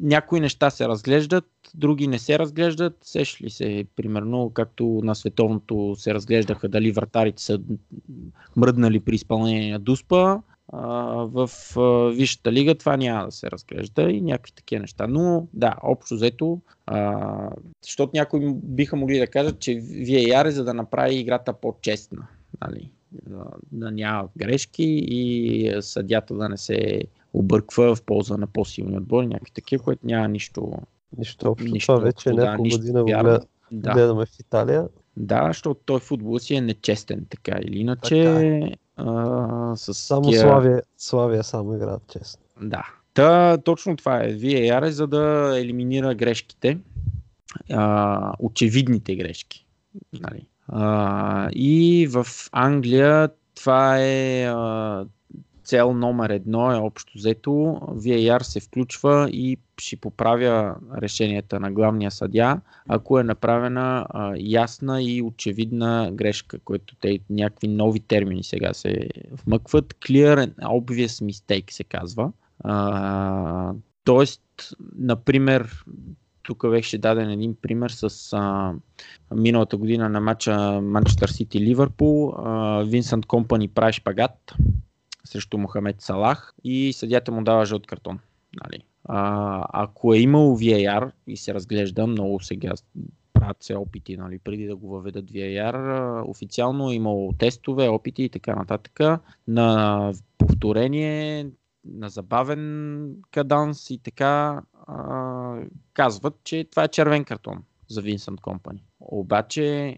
Някои 0.00 0.40
неща 0.40 0.70
се 0.70 0.88
разглеждат, 0.88 1.44
други 1.74 2.06
не 2.06 2.18
се 2.18 2.38
разглеждат. 2.38 2.96
Сеш 3.02 3.40
ли 3.42 3.50
се, 3.50 3.84
примерно, 3.96 4.50
както 4.54 5.00
на 5.04 5.14
световното 5.14 5.94
се 5.98 6.14
разглеждаха 6.14 6.68
дали 6.68 6.92
вратарите 6.92 7.42
са 7.42 7.60
мръднали 8.56 9.00
при 9.00 9.14
изпълнение 9.14 9.72
на 9.72 9.78
Дуспа, 9.78 10.40
в 10.72 11.50
Висшата 12.14 12.52
лига 12.52 12.74
това 12.74 12.96
няма 12.96 13.24
да 13.24 13.32
се 13.32 13.50
разглежда 13.50 14.02
и 14.02 14.20
някакви 14.20 14.52
такива 14.52 14.80
неща. 14.80 15.06
Но 15.06 15.46
да, 15.52 15.76
общо 15.82 16.14
взето, 16.14 16.60
защото 17.82 18.10
някои 18.14 18.54
биха 18.54 18.96
могли 18.96 19.18
да 19.18 19.26
кажат, 19.26 19.58
че 19.58 19.70
VAR 19.80 20.48
е 20.48 20.50
за 20.50 20.64
да 20.64 20.74
направи 20.74 21.14
играта 21.14 21.52
по-честна. 21.52 22.26
Нали? 22.60 22.90
Да, 23.12 23.44
да 23.72 23.90
няма 23.90 24.28
грешки 24.36 24.84
и 25.06 25.72
съдята 25.80 26.34
да 26.34 26.48
не 26.48 26.56
се 26.56 27.02
обърква 27.34 27.94
в 27.94 28.02
полза 28.02 28.36
на 28.36 28.46
по-силни 28.46 28.96
отбори, 28.96 29.26
някакви 29.26 29.52
такива, 29.52 29.84
което 29.84 30.06
няма 30.06 30.28
нищо. 30.28 30.72
Нищо 31.18 31.50
общо. 31.50 31.72
Нищо, 31.72 31.92
това 31.92 32.04
вече 32.04 32.30
да, 32.30 32.44
няколко 32.44 32.70
година 32.70 33.00
го 33.00 33.06
гледа, 33.06 33.40
да. 33.72 33.92
гледаме 33.92 34.26
в 34.26 34.40
Италия. 34.40 34.88
Да, 35.16 35.46
защото 35.46 35.80
той 35.84 36.00
футбол 36.00 36.38
си 36.38 36.54
е 36.54 36.60
нечестен, 36.60 37.26
така 37.30 37.58
или 37.62 37.78
иначе. 37.78 38.24
Така 38.24 38.46
е. 38.46 38.70
А, 38.96 39.76
с 39.76 39.94
само 39.94 40.30
тия... 40.30 40.40
Славия, 40.40 40.82
Славия 40.98 41.44
само 41.44 41.74
играят 41.74 42.02
честно. 42.12 42.42
Да. 42.62 42.86
Та, 43.14 43.58
точно 43.58 43.96
това 43.96 44.24
е. 44.24 44.34
VAR 44.34 44.86
е 44.86 44.90
за 44.90 45.06
да 45.06 45.54
елиминира 45.58 46.14
грешките. 46.14 46.78
А, 47.72 48.32
очевидните 48.38 49.16
грешки. 49.16 49.66
Нали? 50.20 50.46
А, 50.68 51.48
и 51.52 52.06
в 52.10 52.26
Англия 52.52 53.28
това 53.54 53.98
е 54.00 54.44
а, 54.44 55.04
цел 55.64 55.94
номер 55.94 56.30
едно 56.30 56.72
е 56.72 56.76
общо 56.76 57.12
взето. 57.16 57.50
VAR 57.90 58.42
се 58.42 58.60
включва 58.60 59.28
и 59.32 59.56
ще 59.78 59.96
поправя 59.96 60.76
решенията 60.96 61.60
на 61.60 61.72
главния 61.72 62.10
съдя, 62.10 62.60
ако 62.88 63.18
е 63.18 63.24
направена 63.24 64.06
а, 64.08 64.34
ясна 64.38 65.02
и 65.02 65.22
очевидна 65.22 66.10
грешка, 66.12 66.58
което 66.58 66.96
те 67.00 67.18
някакви 67.30 67.68
нови 67.68 68.00
термини 68.00 68.44
сега 68.44 68.74
се 68.74 69.08
вмъкват. 69.46 69.94
Clear 69.94 70.46
and 70.46 70.54
obvious 70.54 71.24
mistake 71.24 71.70
се 71.70 71.84
казва. 71.84 72.32
А, 72.64 73.72
тоест, 74.04 74.42
например, 74.98 75.84
тук 76.42 76.70
беше 76.70 76.98
даден 76.98 77.30
един 77.30 77.56
пример 77.62 77.90
с 77.90 78.32
а, 78.32 78.72
миналата 79.34 79.76
година 79.76 80.08
на 80.08 80.20
матча 80.20 80.80
Манчестър 80.80 81.28
Сити 81.28 81.60
Ливърпул. 81.60 82.32
Винсент 82.84 83.26
Компани 83.26 83.68
прави 83.68 83.92
шпагат 83.92 84.54
срещу 85.24 85.58
Мохамед 85.58 86.00
Салах 86.00 86.54
и 86.64 86.92
съдята 86.92 87.32
му 87.32 87.44
дава 87.44 87.66
жълт 87.66 87.86
картон. 87.86 88.18
Нали. 88.64 88.84
А, 89.04 89.64
ако 89.72 90.14
е 90.14 90.18
имало 90.18 90.58
VAR 90.58 91.10
и 91.26 91.36
се 91.36 91.54
разглежда 91.54 92.06
много 92.06 92.40
сега 92.40 92.72
правят 93.32 93.62
се 93.62 93.74
опити, 93.74 94.16
нали, 94.16 94.38
преди 94.38 94.66
да 94.66 94.76
го 94.76 94.88
въведат 94.88 95.30
VAR, 95.30 96.22
официално 96.26 96.90
е 96.90 96.94
имало 96.94 97.32
тестове, 97.32 97.88
опити 97.88 98.22
и 98.22 98.28
така 98.28 98.54
нататък 98.54 99.00
на 99.48 100.12
повторение, 100.38 101.50
на 101.84 102.08
забавен 102.08 103.16
каданс 103.30 103.90
и 103.90 103.98
така 103.98 104.62
а, 104.86 105.56
казват, 105.92 106.34
че 106.44 106.64
това 106.70 106.84
е 106.84 106.88
червен 106.88 107.24
картон 107.24 107.62
за 107.88 108.02
Vincent 108.02 108.40
Company. 108.40 108.80
Обаче 109.00 109.96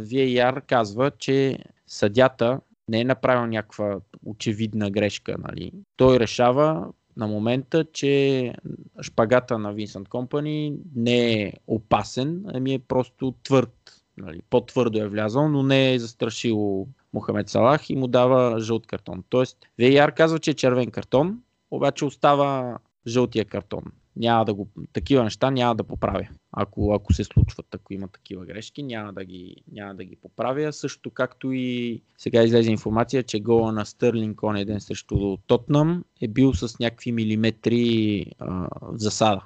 VAR 0.00 0.62
казва, 0.66 1.10
че 1.10 1.58
съдята 1.86 2.60
не 2.88 3.00
е 3.00 3.04
направил 3.04 3.46
някаква 3.46 4.00
очевидна 4.24 4.90
грешка. 4.90 5.36
Нали. 5.38 5.72
Той 5.96 6.20
решава 6.20 6.92
на 7.16 7.26
момента, 7.26 7.84
че 7.92 8.54
шпагата 9.02 9.58
на 9.58 9.74
Vincent 9.74 10.08
Company 10.08 10.76
не 10.94 11.42
е 11.42 11.52
опасен, 11.66 12.44
ами 12.54 12.74
е 12.74 12.78
просто 12.78 13.34
твърд. 13.42 14.02
Нали. 14.16 14.42
По-твърдо 14.50 14.98
е 14.98 15.08
влязал, 15.08 15.48
но 15.48 15.62
не 15.62 15.94
е 15.94 15.98
застрашил 15.98 16.86
Мохамед 17.12 17.48
Салах 17.48 17.90
и 17.90 17.96
му 17.96 18.06
дава 18.06 18.60
жълт 18.60 18.86
картон. 18.86 19.24
Тоест, 19.28 19.58
VAR 19.80 20.14
казва, 20.14 20.38
че 20.38 20.50
е 20.50 20.54
червен 20.54 20.90
картон, 20.90 21.40
обаче 21.70 22.04
остава 22.04 22.78
жълтия 23.06 23.44
картон 23.44 23.82
няма 24.16 24.44
да 24.44 24.54
го, 24.54 24.68
такива 24.92 25.24
неща 25.24 25.50
няма 25.50 25.74
да 25.74 25.84
поправя. 25.84 26.28
Ако, 26.52 26.92
ако 26.94 27.12
се 27.12 27.24
случват, 27.24 27.66
ако 27.74 27.94
има 27.94 28.08
такива 28.08 28.46
грешки, 28.46 28.82
няма 28.82 29.12
да, 29.12 29.24
ги, 29.24 29.56
няма 29.72 29.94
да 29.94 30.04
ги 30.04 30.16
поправя. 30.16 30.72
Също 30.72 31.10
както 31.10 31.52
и 31.52 32.02
сега 32.18 32.42
излезе 32.42 32.70
информация, 32.70 33.22
че 33.22 33.40
гола 33.40 33.72
на 33.72 33.86
Стърлинг 33.86 34.42
он 34.42 34.64
ден 34.64 34.80
срещу 34.80 35.36
Тотнам 35.36 36.04
е 36.20 36.28
бил 36.28 36.54
с 36.54 36.78
някакви 36.78 37.12
милиметри 37.12 38.26
а, 38.38 38.68
засада. 38.92 39.42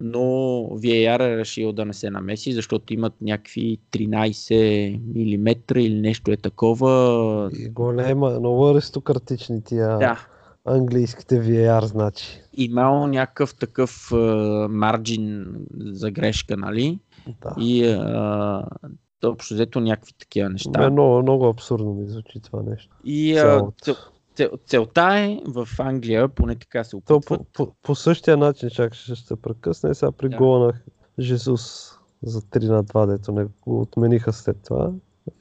Но 0.00 0.20
VAR 0.72 1.34
е 1.34 1.36
решил 1.36 1.72
да 1.72 1.84
не 1.84 1.92
се 1.92 2.10
намеси, 2.10 2.52
защото 2.52 2.94
имат 2.94 3.12
някакви 3.20 3.78
13 3.92 5.00
мм 5.14 5.80
или 5.80 6.00
нещо 6.00 6.30
е 6.30 6.36
такова. 6.36 7.50
И 7.58 7.68
голема, 7.68 8.30
много 8.30 8.68
аристократични 8.68 9.64
тия. 9.64 9.98
Да, 9.98 10.26
английските 10.64 11.42
VAR, 11.42 11.84
значи. 11.84 12.40
Имал 12.52 13.06
някакъв 13.06 13.54
такъв 13.54 14.10
марджин 14.70 15.46
за 15.80 16.10
грешка, 16.10 16.56
нали? 16.56 16.98
Да. 17.42 17.54
И 17.58 17.88
а, 17.88 18.64
общо 19.24 19.54
взето 19.54 19.80
някакви 19.80 20.12
такива 20.12 20.48
неща. 20.48 20.70
Бе, 20.70 20.90
много, 20.90 21.22
много 21.22 21.46
абсурдно 21.46 21.94
ми 21.94 22.06
звучи 22.06 22.40
това 22.40 22.62
нещо. 22.62 22.96
И 23.04 23.38
а, 23.38 23.62
цел, 23.82 23.94
цел, 24.34 24.50
целта 24.66 25.18
е 25.18 25.40
в 25.46 25.68
Англия, 25.78 26.28
поне 26.28 26.56
така 26.56 26.84
се 26.84 26.96
опитват. 26.96 27.24
То, 27.26 27.36
по, 27.36 27.44
по, 27.44 27.72
по 27.82 27.94
същия 27.94 28.36
начин, 28.36 28.70
чак 28.70 28.94
ще 28.94 29.16
се 29.16 29.36
прекъсне, 29.36 29.94
сега 29.94 30.12
при 30.12 30.28
да. 30.28 30.36
гола 30.36 30.66
на 30.66 30.72
Жезус 31.18 31.92
за 32.22 32.40
3 32.40 32.68
на 32.68 32.84
2, 32.84 33.06
дето 33.06 33.32
не 33.32 33.44
го 33.44 33.80
отмениха 33.80 34.32
след 34.32 34.56
това. 34.64 34.92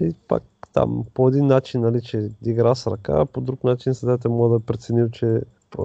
И 0.02 0.14
пак 0.28 0.44
там 0.74 1.04
по 1.14 1.28
един 1.28 1.48
начин, 1.48 1.82
нали, 1.82 2.02
че 2.02 2.30
игра 2.46 2.76
с 2.76 2.88
ръка, 2.88 3.26
по 3.26 3.42
друг 3.42 3.64
начин 3.64 3.94
съдете 3.94 4.30
му 4.30 4.50
да 4.50 4.56
е 4.56 4.60
преценил, 4.60 5.10
че 5.10 5.42
а, 5.80 5.84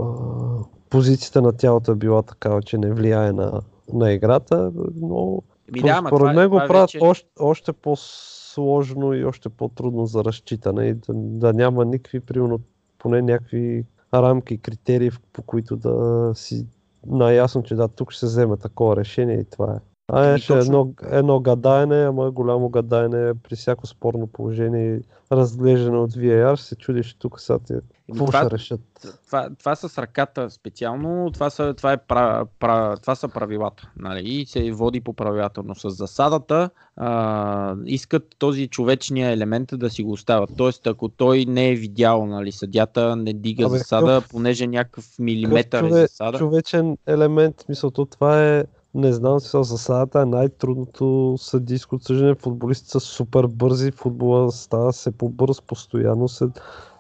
позицията 0.91 1.43
на 1.43 1.53
тялото 1.53 1.93
е 1.93 1.97
била 1.97 2.23
такава, 2.23 2.63
че 2.63 2.79
не 2.79 2.93
влияе 2.93 3.33
на, 3.33 3.61
на 3.93 4.13
играта, 4.13 4.73
но 4.97 5.43
Ми, 5.73 5.81
да, 5.81 6.03
според 6.07 6.37
мен 6.37 6.49
го 6.49 6.57
правят 6.57 6.93
вече... 6.93 6.99
още, 7.03 7.29
още 7.41 7.73
по-сложно 7.73 9.15
и 9.15 9.25
още 9.25 9.49
по-трудно 9.49 10.07
за 10.07 10.25
разчитане 10.25 10.85
и 10.85 10.95
да, 10.95 11.13
да 11.15 11.53
няма 11.53 11.85
никакви, 11.85 12.21
примерно, 12.21 12.61
поне 12.99 13.23
някакви 13.23 13.85
рамки, 14.15 14.59
критерии, 14.59 15.11
по 15.33 15.43
които 15.43 15.77
да 15.77 16.31
си 16.35 16.67
наясно, 17.07 17.63
че 17.63 17.75
да, 17.75 17.89
тук 17.89 18.11
ще 18.11 18.21
се 18.21 18.27
вземе 18.27 18.57
такова 18.57 18.97
решение 18.97 19.37
и 19.37 19.45
това 19.45 19.73
е. 19.73 19.92
А 20.13 20.27
е, 20.27 20.39
ще 20.39 20.53
едно, 20.53 20.95
едно 21.11 21.41
гадаене, 21.41 22.05
ама 22.05 22.31
голямо 22.31 22.69
гадаене 22.69 23.33
при 23.35 23.57
всяко 23.57 23.87
спорно 23.87 24.27
положение, 24.27 25.01
разглеждане 25.33 25.99
от 25.99 26.13
VAR, 26.13 26.55
се 26.55 26.77
чудиш 26.77 27.15
тук 27.15 27.41
сега 27.41 27.59
те, 27.67 27.75
какво 28.11 28.27
това, 28.27 28.41
ще 28.41 28.51
решат. 28.51 28.81
Това, 29.27 29.49
това 29.59 29.77
с 29.77 29.99
ръката 29.99 30.51
специално, 30.51 31.31
това 31.35 31.51
са, 31.51 31.75
това 31.75 31.93
е, 31.93 31.97
пра, 31.97 32.47
пра, 32.61 32.97
това 32.97 33.15
са 33.15 33.29
правилата. 33.29 33.91
Нали? 33.97 34.29
И 34.29 34.47
се 34.47 34.73
води 34.73 35.01
по 35.01 35.13
правилата, 35.13 35.63
но 35.65 35.75
с 35.75 35.91
засадата 35.91 36.71
а, 36.97 37.77
искат 37.87 38.25
този 38.39 38.69
човечния 38.69 39.31
елемент 39.31 39.69
да 39.73 39.91
си 39.91 40.03
го 40.03 40.13
оставят. 40.13 40.51
Тоест, 40.57 40.87
ако 40.87 41.09
той 41.09 41.45
не 41.45 41.71
е 41.71 41.75
видял, 41.75 42.27
нали, 42.27 42.53
съдята 42.53 43.17
не 43.17 43.33
дига 43.33 43.67
Абе, 43.67 43.79
засада, 43.79 44.21
къв, 44.21 44.29
понеже 44.31 44.67
някакъв 44.67 45.07
милиметър 45.19 45.83
е 45.85 45.89
чове, 45.89 46.03
е 46.03 46.07
засада. 46.07 46.39
Човечен 46.39 46.97
елемент, 47.07 47.65
мисълто, 47.69 48.07
това 48.07 48.45
е 48.45 48.65
не 48.95 49.13
знам, 49.13 49.39
за 49.39 49.63
засадата 49.63 50.21
е 50.21 50.25
най-трудното 50.25 51.35
съдийско 51.39 51.95
отсъждане. 51.95 52.35
Футболистите 52.35 52.91
са 52.91 53.01
супер 53.01 53.47
бързи, 53.47 53.91
футбола 53.91 54.53
става 54.53 54.93
се 54.93 55.13
по-бърз, 55.13 55.61
постоянно 55.61 56.29
се 56.29 56.45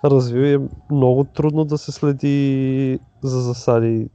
развива 0.05 0.49
и 0.49 0.55
е 0.55 0.61
много 0.91 1.25
трудно 1.25 1.65
да 1.65 1.79
се 1.79 1.93
следи 1.93 2.99
за 3.23 3.41
засади 3.41 4.09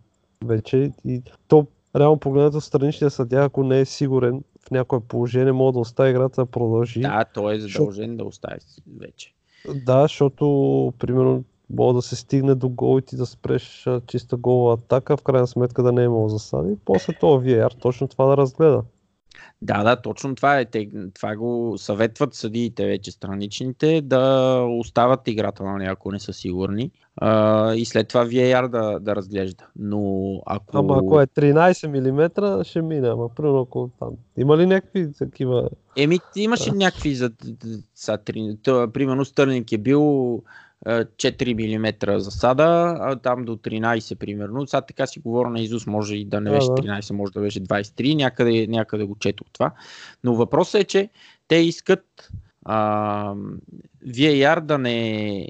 вече. 0.46 0.92
И 1.06 1.22
то, 1.48 1.68
реално 1.96 2.20
погледнато, 2.20 2.62
страничния 2.62 3.10
съдя, 3.10 3.38
ако 3.38 3.64
не 3.64 3.80
е 3.80 3.86
сигурен 3.86 4.44
в 4.68 4.72
някое 4.72 5.00
положение, 5.00 5.52
може 5.52 5.74
да 5.74 5.80
остави 5.80 6.10
играта 6.10 6.42
да 6.42 6.52
продължи. 6.52 7.00
Да, 7.02 7.26
той 7.34 7.56
е 7.56 7.60
задължен 7.60 8.12
Шо... 8.12 8.18
да 8.18 8.24
остави 8.24 8.60
вече. 9.00 9.34
Да, 9.86 10.02
защото, 10.02 10.94
примерно, 11.00 11.44
мога 11.70 11.94
да 11.94 12.02
се 12.02 12.16
стигне 12.16 12.56
до 12.56 12.70
гол 12.70 13.00
и 13.00 13.02
ти 13.02 13.16
да 13.16 13.26
спреш 13.26 13.88
чиста 14.08 14.38
гола 14.38 14.74
атака, 14.74 15.18
в 15.18 15.22
крайна 15.22 15.48
сметка 15.48 15.84
да 15.84 15.92
не 15.92 16.02
е 16.02 16.06
имало 16.06 16.30
засади. 16.30 16.76
После 16.86 17.14
това 17.14 17.40
VAR 17.40 17.82
точно 17.82 18.08
това 18.08 18.26
да 18.26 18.38
разгледа. 18.38 18.84
Да, 19.62 19.84
да, 19.84 20.02
точно 20.02 20.36
това 20.36 20.60
е. 20.60 20.66
Те, 20.66 20.90
това 21.14 21.36
го 21.36 21.76
съветват 21.78 22.34
съдиите 22.34 22.86
вече 22.86 23.12
страничните 23.12 24.02
да 24.02 24.62
остават 24.80 25.28
играта, 25.28 25.64
нали, 25.64 25.86
ако 25.86 26.12
не 26.12 26.20
са 26.20 26.34
сигурни. 26.34 26.92
А, 27.16 27.74
и 27.74 27.86
след 27.86 28.08
това 28.08 28.26
VAR 28.26 28.68
да, 28.68 29.00
да 29.00 29.16
разглежда. 29.16 29.66
Но 29.76 30.34
ако... 30.46 30.78
Ама 30.78 30.98
ако 30.98 31.22
е 31.22 31.28
13 31.28 31.88
мм, 31.88 32.64
ще 32.64 32.82
мине. 32.82 33.08
Ама 33.08 33.30
примерно 33.30 33.60
ако 33.60 33.90
там. 34.00 34.10
Има 34.38 34.58
ли 34.58 34.66
някакви 34.66 35.14
такива... 35.14 35.70
Еми, 35.98 36.20
имаше 36.36 36.72
някакви 36.72 37.16
за... 37.16 37.30
Три, 38.26 38.58
тъ, 38.64 38.88
примерно 38.94 39.26
Стърнинг 39.26 39.72
е 39.72 39.78
бил 39.78 40.42
4 40.88 41.78
мм 41.78 42.20
засада, 42.20 42.98
а 43.00 43.16
там 43.16 43.46
до 43.46 43.56
13 43.56 44.16
примерно. 44.16 44.68
Сега 44.68 44.82
така 44.82 45.08
си 45.08 45.20
говоря 45.20 45.50
на 45.50 45.62
Изус, 45.62 45.88
може 45.88 46.16
и 46.16 46.26
да 46.26 46.42
не 46.42 46.52
беше 46.52 46.68
13, 46.68 47.12
може 47.12 47.34
да 47.34 47.40
беше 47.40 47.64
23, 47.64 48.16
някъде, 48.16 48.68
някъде 48.68 49.04
го 49.04 49.16
чето 49.20 49.44
това. 49.54 49.72
Но 50.24 50.36
въпросът 50.36 50.82
е, 50.82 50.84
че 50.84 51.10
те 51.48 51.56
искат 51.56 52.30
а, 52.66 53.34
VAR 54.08 54.60
да 54.60 54.78
не 54.78 55.48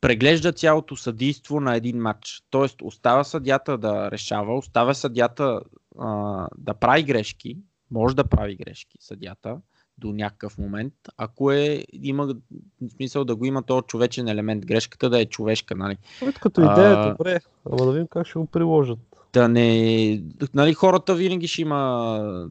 преглежда 0.00 0.52
цялото 0.52 0.96
съдийство 0.96 1.60
на 1.60 1.76
един 1.76 1.98
матч. 1.98 2.42
Тоест 2.50 2.82
остава 2.82 3.24
съдята 3.24 3.78
да 3.78 4.10
решава, 4.10 4.56
остава 4.56 4.94
съдята 4.94 5.60
а, 5.98 6.46
да 6.58 6.74
прави 6.74 7.02
грешки, 7.02 7.58
може 7.90 8.16
да 8.16 8.24
прави 8.24 8.56
грешки 8.56 8.96
съдята, 9.00 9.56
до 9.98 10.12
някакъв 10.12 10.58
момент, 10.58 10.94
ако 11.16 11.52
е, 11.52 11.84
има 12.02 12.34
смисъл 12.96 13.24
да 13.24 13.36
го 13.36 13.44
има 13.44 13.62
този 13.62 13.82
човечен 13.86 14.28
елемент, 14.28 14.66
грешката 14.66 15.10
да 15.10 15.20
е 15.20 15.26
човешка, 15.26 15.74
нали? 15.74 15.96
Като 16.40 16.60
идея 16.60 16.90
е 16.90 17.10
добре, 17.10 17.40
ама 17.70 17.86
да 17.86 17.92
видим 17.92 18.06
как 18.06 18.26
ще 18.26 18.38
го 18.38 18.46
приложат. 18.46 18.98
Да 19.32 19.48
не... 19.48 20.22
Нали, 20.54 20.74
хората 20.74 21.14
винаги 21.14 21.48
ще 21.48 21.62
има 21.62 22.48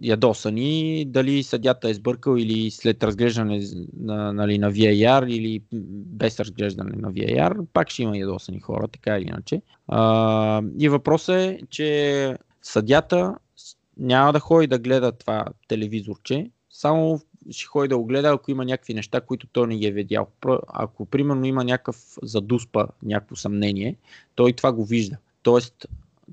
ядосани, 0.00 1.04
дали 1.04 1.42
съдята 1.42 1.88
е 1.88 1.94
сбъркал 1.94 2.36
или 2.36 2.70
след 2.70 3.04
разглеждане 3.04 3.60
на, 4.00 4.32
нали, 4.32 4.58
на 4.58 4.72
VAR 4.72 5.26
или 5.26 5.62
без 6.06 6.40
разглеждане 6.40 6.92
на 6.96 7.12
VAR, 7.12 7.66
пак 7.72 7.90
ще 7.90 8.02
има 8.02 8.18
ядосани 8.18 8.60
хора, 8.60 8.88
така 8.88 9.18
или 9.18 9.28
иначе. 9.28 9.62
А, 9.88 10.62
и 10.78 10.88
въпросът 10.88 11.36
е, 11.36 11.58
че 11.70 12.36
съдята 12.62 13.34
няма 13.96 14.32
да 14.32 14.40
ходи 14.40 14.66
да 14.66 14.78
гледа 14.78 15.12
това 15.12 15.44
телевизорче, 15.68 16.50
само 16.74 17.20
ще 17.50 17.66
ходи 17.66 17.88
да 17.88 17.98
го 17.98 18.04
гледа, 18.04 18.28
ако 18.28 18.50
има 18.50 18.64
някакви 18.64 18.94
неща, 18.94 19.20
които 19.20 19.46
той 19.46 19.66
не 19.66 19.76
ги 19.76 19.86
е 19.86 19.90
видял. 19.90 20.26
Ако 20.66 21.06
примерно 21.06 21.44
има 21.44 21.64
някакъв 21.64 22.18
задуспа, 22.22 22.86
някакво 23.02 23.36
съмнение, 23.36 23.96
той 24.34 24.52
това 24.52 24.72
го 24.72 24.84
вижда. 24.84 25.16
Тоест, 25.42 25.86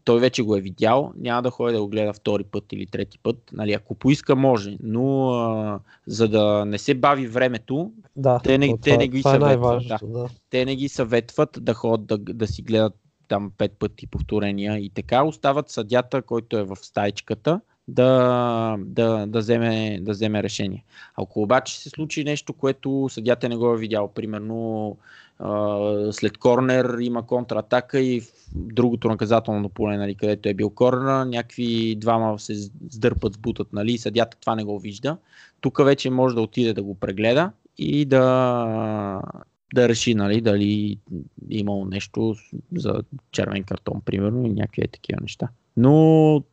той 0.04 0.20
вече 0.20 0.44
го 0.44 0.56
е 0.56 0.62
видял, 0.62 1.14
няма 1.16 1.42
да 1.42 1.50
ходи 1.50 1.74
да 1.74 1.82
го 1.82 1.88
гледа 1.88 2.14
втори 2.14 2.44
път 2.44 2.74
или 2.74 2.86
трети 2.86 3.20
път. 3.20 3.38
Нали, 3.54 3.74
ако 3.74 3.96
поиска, 3.96 4.36
може, 4.36 4.78
но 4.84 5.30
а, 5.30 5.80
за 6.08 6.28
да 6.28 6.66
не 6.66 6.78
се 6.78 6.94
бави 6.94 7.28
времето, 7.28 7.92
да, 8.16 8.40
те, 8.44 8.58
не, 8.58 8.78
те 8.78 8.98
не 8.98 9.08
ги 9.08 9.20
е 9.20 9.22
съветват. 9.22 9.84
Да. 9.88 10.00
да. 10.04 10.30
Те 10.50 10.66
не 10.66 10.76
ги 10.76 10.90
съветват 10.90 11.58
да 11.62 11.74
ходят 11.74 12.06
да, 12.06 12.18
да 12.18 12.48
си 12.48 12.62
гледат 12.62 12.94
там 13.28 13.52
пет 13.58 13.72
пъти 13.80 14.08
повторения 14.08 14.78
и 14.78 14.90
така. 14.90 15.24
Остават 15.24 15.70
съдята, 15.70 16.22
който 16.22 16.58
е 16.58 16.64
в 16.64 16.76
стайчката 16.76 17.62
да, 17.88 18.78
да, 18.80 19.26
да, 19.26 19.40
вземе, 19.40 20.00
да 20.02 20.12
вземе 20.12 20.44
решение. 20.44 20.84
Ако 21.16 21.42
обаче 21.42 21.80
се 21.80 21.90
случи 21.90 22.24
нещо, 22.24 22.54
което 22.54 23.08
съдята 23.10 23.50
не 23.50 23.56
го 23.56 23.74
е 23.74 23.78
видял, 23.78 24.08
примерно 24.08 24.98
след 26.12 26.38
корнер 26.38 26.98
има 27.00 27.26
контратака 27.26 28.00
и 28.00 28.22
в 28.22 28.26
другото 28.56 29.08
наказателно 29.08 29.70
поле, 29.70 29.98
нали, 29.98 30.16
където 30.16 30.50
е 30.50 30.54
бил 30.54 30.70
корнер, 30.70 31.26
някакви 31.26 31.96
двама 31.96 32.40
се 32.40 32.56
сдърпат, 32.90 33.34
сбутат, 33.34 33.74
нали, 33.74 33.98
съдята 33.98 34.38
това 34.42 34.56
не 34.56 34.64
го 34.64 34.80
вижда. 34.80 35.18
Тук 35.62 35.86
вече 35.86 36.10
може 36.10 36.36
да 36.36 36.42
отиде 36.42 36.74
да 36.74 36.84
го 36.84 36.96
прегледа 36.96 37.52
и 37.78 38.06
да, 38.06 39.22
да 39.74 39.90
реши 39.90 40.16
нали, 40.16 40.42
дали 40.42 41.00
имало 41.50 41.86
нещо 41.86 42.36
за 42.76 43.02
червен 43.32 43.64
картон, 43.64 44.02
примерно, 44.06 44.46
и 44.46 44.50
някакви 44.50 44.82
е 44.82 44.88
такива 44.88 45.22
неща. 45.22 45.50
Но 45.78 46.44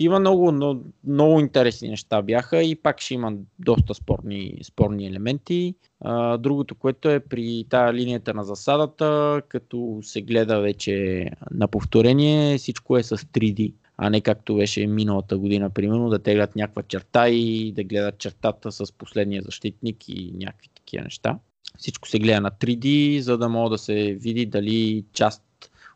има 0.00 0.20
много, 0.20 0.52
много, 0.52 0.84
много 1.04 1.40
интересни 1.40 1.88
неща 1.88 2.22
бяха 2.22 2.62
и 2.62 2.74
пак 2.76 3.00
ще 3.00 3.14
има 3.14 3.32
доста 3.58 3.94
спорни, 3.94 4.58
спорни 4.62 5.06
елементи. 5.06 5.74
А, 6.00 6.36
другото, 6.36 6.74
което 6.74 7.10
е 7.10 7.20
при 7.20 7.64
тази 7.68 7.98
линията 7.98 8.34
на 8.34 8.44
засадата, 8.44 9.42
като 9.48 9.98
се 10.02 10.22
гледа 10.22 10.60
вече 10.60 11.26
на 11.50 11.68
повторение, 11.68 12.58
всичко 12.58 12.96
е 12.96 13.02
с 13.02 13.16
3D, 13.16 13.72
а 13.96 14.10
не 14.10 14.20
както 14.20 14.56
беше 14.56 14.86
миналата 14.86 15.38
година, 15.38 15.70
примерно, 15.70 16.08
да 16.08 16.18
теглят 16.18 16.56
някаква 16.56 16.82
черта 16.82 17.28
и 17.28 17.72
да 17.72 17.84
гледат 17.84 18.18
чертата 18.18 18.72
с 18.72 18.92
последния 18.92 19.42
защитник 19.42 20.08
и 20.08 20.32
някакви 20.36 20.68
такива 20.74 21.04
неща. 21.04 21.38
Всичко 21.78 22.08
се 22.08 22.18
гледа 22.18 22.40
на 22.40 22.50
3D, 22.50 23.18
за 23.18 23.38
да 23.38 23.48
може 23.48 23.70
да 23.70 23.78
се 23.78 24.14
види 24.20 24.46
дали 24.46 25.04
част 25.12 25.42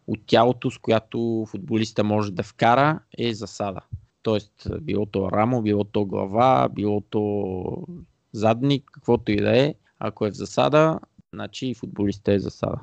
от 0.07 0.19
тялото, 0.27 0.71
с 0.71 0.79
която 0.79 1.47
футболиста 1.49 2.05
може 2.05 2.33
да 2.33 2.43
вкара, 2.43 3.01
е 3.19 3.35
засада. 3.35 3.81
Тоест, 4.23 4.69
било 4.81 5.07
то 5.07 5.31
рамо, 5.31 5.63
било 5.63 5.85
то 5.85 6.05
глава, 6.05 6.69
било 6.69 7.01
то 7.01 7.87
задник, 8.33 8.91
каквото 8.93 9.33
и 9.33 9.37
да 9.37 9.59
е. 9.59 9.75
Ако 9.99 10.27
е 10.27 10.31
в 10.31 10.37
засада, 10.37 11.01
значи 11.35 11.67
и 11.67 11.75
футболиста 11.75 12.33
е 12.33 12.39
засада. 12.39 12.81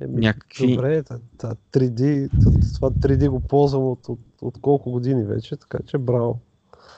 Еми, 0.00 0.20
Някакви... 0.20 0.74
Добре, 0.74 1.02
та, 1.02 1.18
та, 1.38 1.54
3D, 1.72 2.30
това 2.74 2.90
3D 2.90 3.28
го 3.28 3.40
ползвам 3.40 3.82
от, 3.82 4.08
от, 4.08 4.20
от 4.42 4.60
колко 4.60 4.90
години 4.90 5.24
вече, 5.24 5.56
така 5.56 5.78
че 5.86 5.98
браво. 5.98 6.40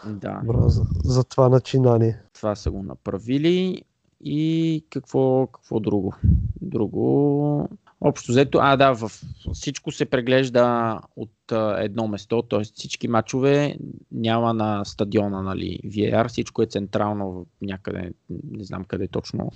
Да. 0.06 0.42
Браво 0.44 0.68
за, 0.68 0.82
за 1.04 1.24
това 1.24 1.48
начинание. 1.48 2.20
Това 2.32 2.54
са 2.54 2.70
го 2.70 2.82
направили 2.82 3.82
и 4.20 4.84
какво, 4.90 5.46
какво 5.46 5.80
друго? 5.80 6.14
Друго 6.60 7.68
Общо 8.00 8.32
взето, 8.32 8.58
а 8.62 8.76
да, 8.76 8.92
в 8.92 9.12
всичко 9.52 9.92
се 9.92 10.04
преглежда 10.04 10.98
от 11.16 11.52
а, 11.52 11.76
едно 11.82 12.08
место, 12.08 12.42
т.е. 12.42 12.64
всички 12.64 13.08
матчове 13.08 13.76
няма 14.12 14.54
на 14.54 14.84
стадиона, 14.84 15.42
нали, 15.42 15.80
VAR, 15.84 16.28
всичко 16.28 16.62
е 16.62 16.66
централно 16.66 17.46
някъде, 17.62 18.12
не 18.50 18.64
знам 18.64 18.84
къде 18.84 19.08
точно, 19.08 19.52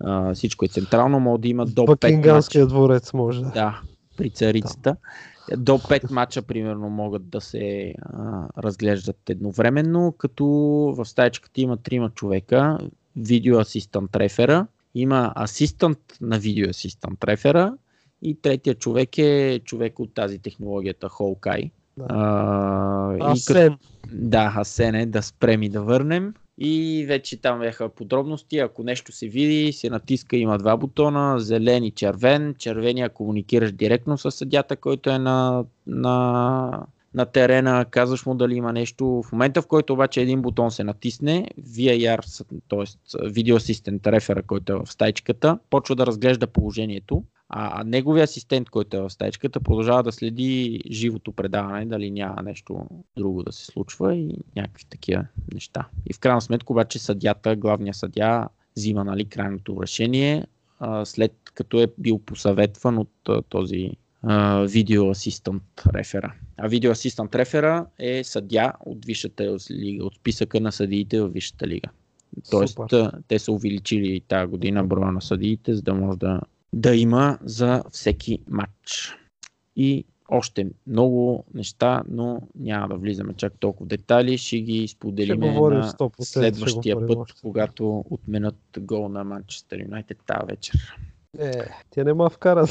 а, 0.00 0.34
всичко 0.34 0.64
е 0.64 0.68
централно, 0.68 1.20
може 1.20 1.40
да 1.40 1.48
има 1.48 1.66
до 1.66 1.82
5 1.82 2.34
мача. 2.34 2.66
дворец 2.66 3.12
може. 3.12 3.42
Да, 3.42 3.80
при 4.16 4.30
царицата. 4.30 4.96
Да. 5.50 5.56
До 5.56 5.72
5 5.72 6.10
мача, 6.10 6.42
примерно, 6.42 6.90
могат 6.90 7.28
да 7.28 7.40
се 7.40 7.94
а, 8.02 8.48
разглеждат 8.58 9.30
едновременно, 9.30 10.14
като 10.18 10.46
в 10.96 11.04
стаечката 11.04 11.60
има 11.60 11.76
трима 11.76 12.10
човека, 12.10 12.78
видео 13.16 13.58
асистент 13.58 14.16
рефера, 14.16 14.66
има 14.94 15.32
асистент 15.36 15.98
на 16.20 16.38
видео 16.38 16.70
асистент 16.70 17.24
рефера 17.24 17.74
и 18.22 18.40
третия 18.42 18.74
човек 18.74 19.18
е 19.18 19.60
човек 19.64 19.98
от 19.98 20.14
тази 20.14 20.38
технологията 20.38 21.08
Hawkeye. 21.08 21.70
Да. 21.96 22.06
А, 22.08 23.32
Асен. 23.32 23.72
Като, 23.72 23.78
да, 24.12 24.54
Асен 24.56 24.94
е 24.94 25.06
да 25.06 25.22
спрем 25.22 25.62
и 25.62 25.68
да 25.68 25.82
върнем. 25.82 26.34
И 26.58 27.04
вече 27.08 27.40
там 27.40 27.58
бяха 27.58 27.88
подробности. 27.88 28.58
Ако 28.58 28.82
нещо 28.82 29.12
се 29.12 29.28
види, 29.28 29.72
се 29.72 29.90
натиска, 29.90 30.36
има 30.36 30.58
два 30.58 30.76
бутона, 30.76 31.40
зелен 31.40 31.84
и 31.84 31.90
червен. 31.90 32.54
Червения 32.58 33.08
комуникираш 33.08 33.72
директно 33.72 34.18
с 34.18 34.30
съдята, 34.30 34.76
който 34.76 35.10
е 35.10 35.18
на, 35.18 35.64
на 35.86 36.86
на 37.14 37.26
терена, 37.26 37.84
казваш 37.90 38.26
му 38.26 38.34
дали 38.34 38.54
има 38.54 38.72
нещо. 38.72 39.22
В 39.22 39.32
момента, 39.32 39.62
в 39.62 39.66
който 39.66 39.92
обаче 39.92 40.20
един 40.20 40.42
бутон 40.42 40.70
се 40.70 40.84
натисне, 40.84 41.48
VAR, 41.60 42.44
т.е. 42.68 42.84
видео 43.28 43.56
асистент 43.56 44.06
рефера, 44.06 44.42
който 44.42 44.72
е 44.72 44.76
в 44.76 44.86
стайчката, 44.86 45.58
почва 45.70 45.96
да 45.96 46.06
разглежда 46.06 46.46
положението, 46.46 47.24
а 47.48 47.84
неговия 47.84 48.24
асистент, 48.24 48.70
който 48.70 48.96
е 48.96 49.00
в 49.00 49.10
стайчката, 49.10 49.60
продължава 49.60 50.02
да 50.02 50.12
следи 50.12 50.80
живото 50.90 51.32
предаване, 51.32 51.86
дали 51.86 52.10
няма 52.10 52.42
нещо 52.42 52.86
друго 53.16 53.42
да 53.42 53.52
се 53.52 53.66
случва 53.66 54.14
и 54.14 54.36
някакви 54.56 54.84
такива 54.84 55.26
неща. 55.54 55.88
И 56.10 56.12
в 56.12 56.18
крайна 56.18 56.40
сметка 56.40 56.72
обаче 56.72 56.98
съдята, 56.98 57.56
главния 57.56 57.94
съдя, 57.94 58.48
взима 58.76 59.04
нали, 59.04 59.24
крайното 59.24 59.82
решение, 59.82 60.46
след 61.04 61.32
като 61.54 61.80
е 61.80 61.86
бил 61.98 62.18
посъветван 62.18 62.98
от 62.98 63.28
този 63.48 63.90
видео 64.68 65.10
асистент 65.10 65.62
рефера. 65.94 66.34
А 66.56 66.68
видео 66.68 66.90
асистент 66.90 67.34
рефера 67.34 67.86
е 67.98 68.24
съдя 68.24 68.72
от 68.80 69.04
Висшата 69.04 69.56
лига, 69.70 70.04
от 70.04 70.14
списъка 70.14 70.60
на 70.60 70.72
съдиите 70.72 71.20
в 71.20 71.28
Висшата 71.28 71.66
лига. 71.66 71.88
Тоест, 72.50 72.74
Супер. 72.74 73.12
те 73.28 73.38
са 73.38 73.52
увеличили 73.52 74.20
тази 74.20 74.50
година 74.50 74.84
броя 74.84 75.12
на 75.12 75.22
съдиите, 75.22 75.74
за 75.74 75.82
да 75.82 75.94
може 75.94 76.18
да, 76.18 76.40
да 76.72 76.96
има 76.96 77.38
за 77.42 77.82
всеки 77.90 78.38
матч. 78.48 79.16
И 79.76 80.04
още 80.28 80.66
много 80.86 81.44
неща, 81.54 82.02
но 82.08 82.42
няма 82.54 82.88
да 82.88 82.94
влизаме 82.94 83.34
чак 83.34 83.52
толкова 83.60 83.86
в 83.86 83.88
детайли. 83.88 84.38
Ще 84.38 84.60
ги 84.60 84.88
споделим 84.88 85.40
на 85.40 85.92
следващия 86.20 87.06
път, 87.06 87.34
когато 87.42 88.04
отменят 88.10 88.58
гол 88.78 89.08
на 89.08 89.24
Манчестър 89.24 89.78
Юнайтед 89.78 90.18
тази 90.26 90.46
вечер. 90.46 90.96
Е, 91.38 91.68
тя 91.90 92.04
не 92.04 92.12
ма 92.12 92.30
вкара. 92.30 92.66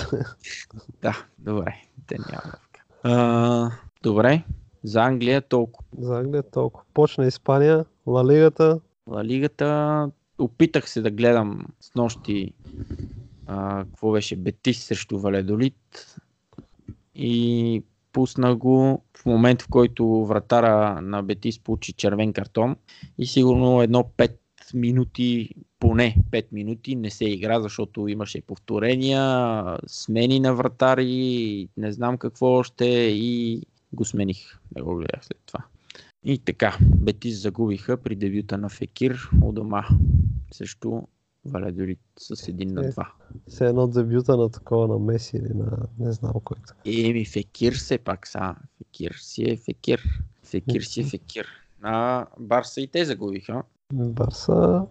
да, 1.02 1.26
добре. 1.40 1.82
Те 2.08 2.18
няма. 2.18 2.54
А, 3.04 3.72
добре. 4.04 4.44
За 4.84 5.02
Англия 5.02 5.42
толкова. 5.42 5.86
За 6.00 6.20
Англия 6.20 6.44
толкова. 6.44 6.86
Почна 6.94 7.28
Испания, 7.28 7.86
Ла 8.08 8.26
Лигата. 8.26 8.80
Ла 9.08 9.24
Лигата 9.24 10.10
опитах 10.40 10.90
се 10.90 11.02
да 11.02 11.12
гледам 11.12 11.66
с 11.80 11.96
нощи 11.96 12.54
а, 13.48 13.86
какво 13.86 14.12
беше 14.12 14.36
Бетис 14.36 14.84
срещу 14.84 15.20
Валедолит 15.20 16.18
и 17.16 17.84
пусна 18.14 18.56
го 18.56 19.04
в 19.18 19.26
момент 19.26 19.62
в 19.62 19.68
който 19.70 20.26
вратара 20.26 21.02
на 21.02 21.24
Бетис 21.24 21.60
получи 21.60 21.94
червен 21.94 22.34
картон 22.34 22.76
и 23.18 23.26
сигурно 23.26 23.82
едно 23.82 24.04
5 24.18 24.32
минути, 24.74 25.50
поне 25.80 26.16
5 26.32 26.46
минути 26.52 26.96
не 26.96 27.10
се 27.10 27.26
игра, 27.26 27.62
защото 27.62 28.08
имаше 28.08 28.42
повторения, 28.42 29.78
смени 29.88 30.40
на 30.40 30.56
вратари, 30.56 31.68
не 31.78 31.92
знам 31.92 32.18
какво 32.18 32.48
още 32.48 32.86
и 33.16 33.62
го 33.94 34.06
смених. 34.06 34.60
Не 34.76 34.82
го 34.82 34.96
гледах 34.96 35.26
след 35.26 35.40
това. 35.46 35.64
И 36.24 36.38
така, 36.38 36.78
Бетис 36.82 37.42
загубиха 37.42 37.98
при 37.98 38.16
дебюта 38.16 38.58
на 38.58 38.70
Фекир 38.70 39.30
у 39.44 39.52
дома 39.52 39.88
срещу 40.52 41.02
Валядолит 41.46 42.00
с 42.18 42.36
1 42.36 42.72
на 42.72 42.86
Е. 42.86 42.92
2. 42.92 43.06
Все 43.48 43.66
едно 43.66 43.88
дебюта 43.88 44.38
на 44.38 44.50
такова 44.50 44.88
на 44.88 45.00
Меси 45.00 45.38
или 45.38 45.54
на 45.54 45.88
не 46.00 46.12
знам 46.12 46.34
кой. 46.44 46.58
така. 46.68 46.80
Еми, 46.86 47.26
Фекир 47.26 47.74
все 47.74 47.98
пак 47.98 48.28
са. 48.28 48.56
Фекир 48.78 49.16
си 49.20 49.50
е 49.50 49.58
Фекир. 49.58 50.04
Фекир 50.44 50.82
си 50.82 51.02
е 51.02 51.04
Фекир. 51.04 51.48
А 51.82 52.26
Барса 52.40 52.82
и 52.82 52.88
те 52.88 53.06
загубиха. 53.06 53.64
Барса... 53.94 54.86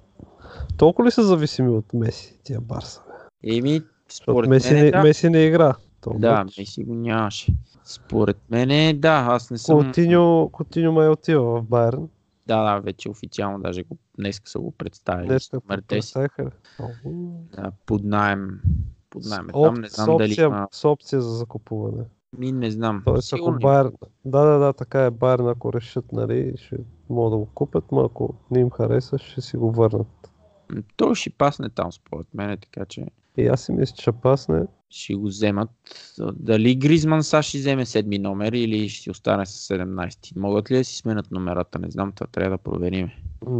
Толкова 0.77 1.07
ли 1.07 1.11
са 1.11 1.23
зависими 1.23 1.69
от 1.69 1.95
Меси, 1.95 2.39
тия 2.45 2.61
Барса? 2.61 3.03
Еми, 3.45 3.83
според 4.09 4.51
Меси, 4.51 4.75
мен 4.75 4.85
не, 4.85 4.91
да. 4.91 5.03
Меси 5.03 5.29
не 5.29 5.45
игра. 5.45 5.75
То 6.01 6.15
Да, 6.19 6.45
матч. 6.45 6.59
Меси 6.59 6.85
го 6.85 6.95
нямаше. 6.95 7.55
Според 7.85 8.37
мен 8.51 9.01
да, 9.01 9.27
аз 9.29 9.51
не 9.51 9.59
съм... 9.59 9.79
Котиньо, 9.79 10.49
Котиньо 10.53 10.93
май 10.93 11.09
отива 11.09 11.61
в 11.61 11.63
Байерн. 11.63 12.09
Да, 12.47 12.75
да, 12.75 12.81
вече 12.81 13.09
официално 13.09 13.59
даже 13.59 13.83
го, 13.83 13.97
днес 14.19 14.41
са 14.45 14.59
го 14.59 14.71
представили. 14.71 15.27
Днес 15.27 15.53
ме 15.53 15.59
Мертес, 15.69 15.89
представиха. 15.89 16.51
Да, 17.57 17.73
под 17.87 18.05
найем. 18.05 18.61
Под 19.11 19.25
найем. 19.25 19.47
Там 19.53 19.75
не 19.75 19.89
знам 19.89 20.07
с 20.07 20.19
дали 20.19 20.31
опция, 20.31 20.45
има... 20.45 20.69
с 20.71 20.89
опция 20.89 21.21
за 21.21 21.31
закупуване. 21.31 22.05
Ми 22.39 22.53
не 22.53 22.71
знам. 22.71 23.03
Тоест, 23.05 23.33
ако 23.33 23.39
Сигурно 23.39 23.59
има. 23.61 23.71
Байер... 23.71 23.93
Да, 24.25 24.45
да, 24.45 24.59
да, 24.59 24.73
така 24.73 25.05
е. 25.05 25.11
Байерн, 25.11 25.49
ако 25.49 25.73
решат, 25.73 26.13
нали, 26.13 26.53
ще 26.57 26.77
могат 27.11 27.31
да 27.33 27.37
го 27.37 27.47
купят, 27.47 27.85
но 27.93 28.01
ако 28.01 28.35
не 28.51 28.61
им 28.61 28.71
хареса, 28.71 29.19
ще 29.19 29.41
си 29.41 29.57
го 29.57 29.73
върнат. 29.73 30.31
М, 30.73 30.83
Той 30.97 31.15
ще 31.15 31.31
пасне 31.31 31.69
там, 31.71 31.93
според 31.93 32.27
мен, 32.35 32.59
така 32.59 32.85
че 32.87 33.07
И 33.37 33.47
аз 33.47 33.61
си 33.61 33.73
мисля, 33.73 33.95
че 33.97 34.03
ще 34.03 34.13
пасне. 34.13 34.63
ще 34.91 35.15
го 35.15 35.27
вземат. 35.27 35.71
Дали 36.33 36.75
Гризман 36.75 37.23
са 37.23 37.43
ще 37.43 37.59
вземе 37.59 37.87
седми 37.87 38.19
номер 38.19 38.53
или 38.53 38.89
ще 38.89 39.03
си 39.03 39.11
остане 39.11 39.47
с 39.47 39.69
17. 39.69 40.37
Могат 40.37 40.71
ли 40.71 40.77
да 40.77 40.85
си 40.85 40.97
сменят 40.97 41.31
номерата? 41.31 41.79
Не 41.79 41.91
знам, 41.91 42.13
това 42.13 42.27
трябва 42.27 42.51
да 42.51 42.63
проверим. 42.63 43.11
М, 43.47 43.57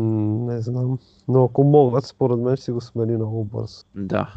не 0.53 0.61
знам. 0.61 0.99
Но 1.29 1.45
ако 1.45 1.65
могат, 1.65 2.05
според 2.05 2.39
мен 2.39 2.57
ще 2.57 2.65
си 2.65 2.71
го 2.71 2.81
смени 2.81 3.17
много 3.17 3.45
бързо. 3.45 3.85
Да, 3.95 4.35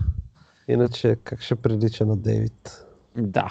Иначе 0.68 1.16
как 1.24 1.42
ще 1.42 1.56
прилича 1.56 2.06
на 2.06 2.18
Дейвид? 2.18 2.86
да. 3.18 3.48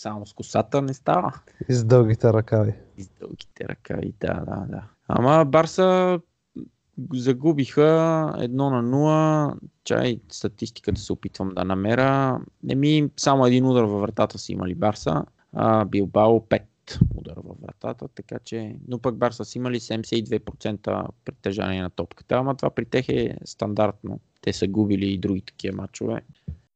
Само 0.00 0.26
с 0.26 0.32
косата 0.32 0.82
не 0.82 0.94
става. 0.94 1.32
И 1.68 1.74
с 1.74 1.84
дългите 1.84 2.32
ръкави. 2.32 2.74
И 2.96 3.02
с 3.02 3.08
дългите 3.08 3.68
ръкави, 3.68 4.14
да, 4.20 4.34
да, 4.34 4.66
да. 4.68 4.82
Ама 5.08 5.44
Барса 5.44 6.20
загубиха 7.12 8.34
едно 8.38 8.70
на 8.70 8.82
0. 8.82 9.58
Чай 9.84 10.20
статистиката 10.28 11.00
се 11.00 11.12
опитвам 11.12 11.48
да 11.48 11.64
намеря. 11.64 12.40
Не 12.62 12.74
ми 12.74 13.10
само 13.16 13.46
един 13.46 13.66
удар 13.66 13.82
във 13.82 14.00
вратата 14.00 14.38
си 14.38 14.52
имали 14.52 14.74
Барса, 14.74 15.24
а 15.52 15.84
Билбао 15.84 16.40
5 16.40 16.62
удара 17.14 17.40
във 17.44 17.56
вратата, 17.62 18.08
така 18.08 18.38
че, 18.44 18.76
но 18.88 18.98
пък 18.98 19.16
Барса 19.16 19.44
са 19.44 19.58
имали 19.58 19.80
72% 19.80 21.06
притежание 21.24 21.82
на 21.82 21.90
топката, 21.90 22.34
ама 22.34 22.54
това 22.54 22.70
при 22.70 22.84
тях 22.84 23.08
е 23.08 23.36
стандартно. 23.44 24.20
Те 24.40 24.52
са 24.52 24.66
губили 24.66 25.06
и 25.06 25.18
други 25.18 25.40
такива 25.40 25.76
матчове. 25.76 26.22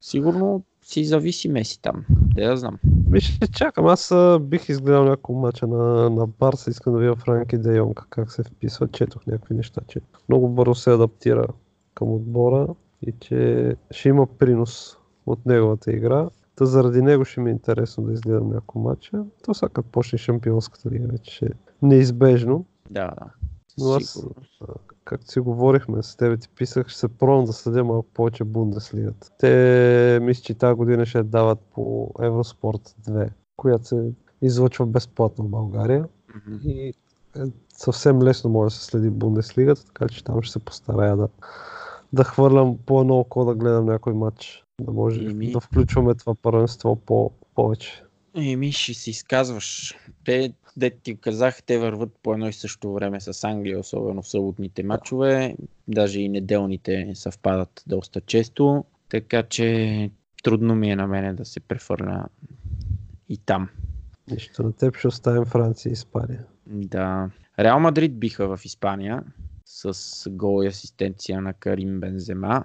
Сигурно 0.00 0.64
си 0.82 1.04
зависи 1.04 1.48
Меси 1.48 1.82
там. 1.82 2.04
Де 2.34 2.46
да 2.46 2.56
знам. 2.56 2.78
Ще 3.20 3.46
чакам. 3.46 3.86
Аз 3.86 4.10
а, 4.10 4.38
бих 4.42 4.68
изгледал 4.68 5.04
няколко 5.04 5.40
мача 5.40 5.66
на, 5.66 6.10
на 6.10 6.26
Барса. 6.26 6.70
Искам 6.70 6.92
да 6.92 6.98
видя 6.98 7.16
Франки 7.16 7.58
Де 7.58 7.76
Йонг 7.76 8.06
как 8.10 8.32
се 8.32 8.42
вписва. 8.42 8.88
Четох 8.88 9.26
някакви 9.26 9.54
неща, 9.54 9.80
че 9.88 10.00
много 10.28 10.48
бързо 10.48 10.74
се 10.74 10.90
адаптира 10.90 11.46
към 11.94 12.12
отбора 12.12 12.68
и 13.02 13.12
че 13.20 13.74
ще 13.90 14.08
има 14.08 14.26
принос 14.26 14.98
от 15.26 15.46
неговата 15.46 15.92
игра. 15.92 16.28
Та 16.56 16.64
заради 16.66 17.02
него 17.02 17.24
ще 17.24 17.40
ми 17.40 17.50
е 17.50 17.52
интересно 17.52 18.04
да 18.04 18.12
изгледам 18.12 18.48
няколко 18.48 18.78
мача. 18.78 19.24
То 19.44 19.54
сега 19.54 19.68
като 19.68 19.88
почне 19.88 20.18
шампионската 20.18 20.90
лига 20.90 21.08
вече 21.12 21.34
ще 21.34 21.46
е 21.46 21.50
неизбежно. 21.82 22.64
Да, 22.90 23.06
да. 23.06 23.26
Но 23.78 23.92
аз, 23.92 24.26
както 25.04 25.30
си 25.30 25.40
говорихме 25.40 26.02
с 26.02 26.16
тебе, 26.16 26.36
ти 26.36 26.48
писах, 26.48 26.88
ще 26.88 26.98
се 26.98 27.08
пробвам 27.08 27.44
да 27.44 27.52
следя 27.52 27.84
малко 27.84 28.08
повече 28.14 28.44
Бундеслигата. 28.44 29.30
Те, 29.38 30.18
мисля, 30.22 30.42
че 30.42 30.54
тази 30.54 30.74
година 30.74 31.06
ще 31.06 31.22
дават 31.22 31.58
по 31.74 32.10
Евроспорт 32.22 32.94
2, 33.08 33.30
която 33.56 33.84
се 33.84 34.12
излъчва 34.42 34.86
безплатно 34.86 35.44
в 35.44 35.48
България. 35.48 36.08
Мгм. 36.34 36.58
И 36.64 36.92
е, 37.36 37.42
съвсем 37.68 38.22
лесно 38.22 38.50
може 38.50 38.74
да 38.74 38.80
се 38.80 38.84
следи 38.84 39.10
Бундеслигата, 39.10 39.84
така 39.84 40.08
че 40.08 40.24
там 40.24 40.42
ще 40.42 40.52
се 40.52 40.58
постарая 40.58 41.16
да, 41.16 41.28
да 42.12 42.24
хвърлям 42.24 42.78
по 42.86 43.00
едно 43.00 43.18
око 43.18 43.44
да 43.44 43.54
гледам 43.54 43.86
някой 43.86 44.12
матч. 44.12 44.64
Да 44.80 44.92
може 44.92 45.24
Еми. 45.24 45.52
да 45.52 45.60
включваме 45.60 46.14
това 46.14 46.34
първенство 46.34 46.96
по 46.96 47.30
повече. 47.54 48.02
Еми, 48.34 48.72
ще 48.72 48.94
си 48.94 49.10
изказваш. 49.10 49.94
Те, 50.24 50.54
де 50.76 50.90
ти 50.90 51.16
казах, 51.16 51.62
те 51.62 51.78
върват 51.78 52.10
по 52.22 52.32
едно 52.32 52.48
и 52.48 52.52
също 52.52 52.92
време 52.92 53.20
с 53.20 53.44
Англия, 53.44 53.78
особено 53.78 54.22
в 54.22 54.28
съботните 54.28 54.82
матчове. 54.82 55.56
Даже 55.88 56.20
и 56.20 56.28
неделните 56.28 57.12
съвпадат 57.14 57.82
доста 57.86 58.20
често. 58.20 58.84
Така 59.08 59.42
че 59.42 60.10
трудно 60.42 60.74
ми 60.74 60.90
е 60.90 60.96
на 60.96 61.06
мене 61.06 61.34
да 61.34 61.44
се 61.44 61.60
префърля 61.60 62.26
и 63.28 63.38
там. 63.38 63.68
Нищо 64.30 64.62
на 64.62 64.72
теб 64.72 64.96
ще 64.96 65.08
оставим 65.08 65.44
Франция 65.44 65.90
и 65.90 65.92
Испания. 65.92 66.44
Да. 66.66 67.30
Реал 67.58 67.80
Мадрид 67.80 68.18
биха 68.18 68.56
в 68.56 68.64
Испания 68.64 69.22
с 69.66 70.30
гол 70.30 70.64
и 70.64 70.66
асистенция 70.66 71.40
на 71.40 71.54
Карим 71.54 72.00
Бензема. 72.00 72.64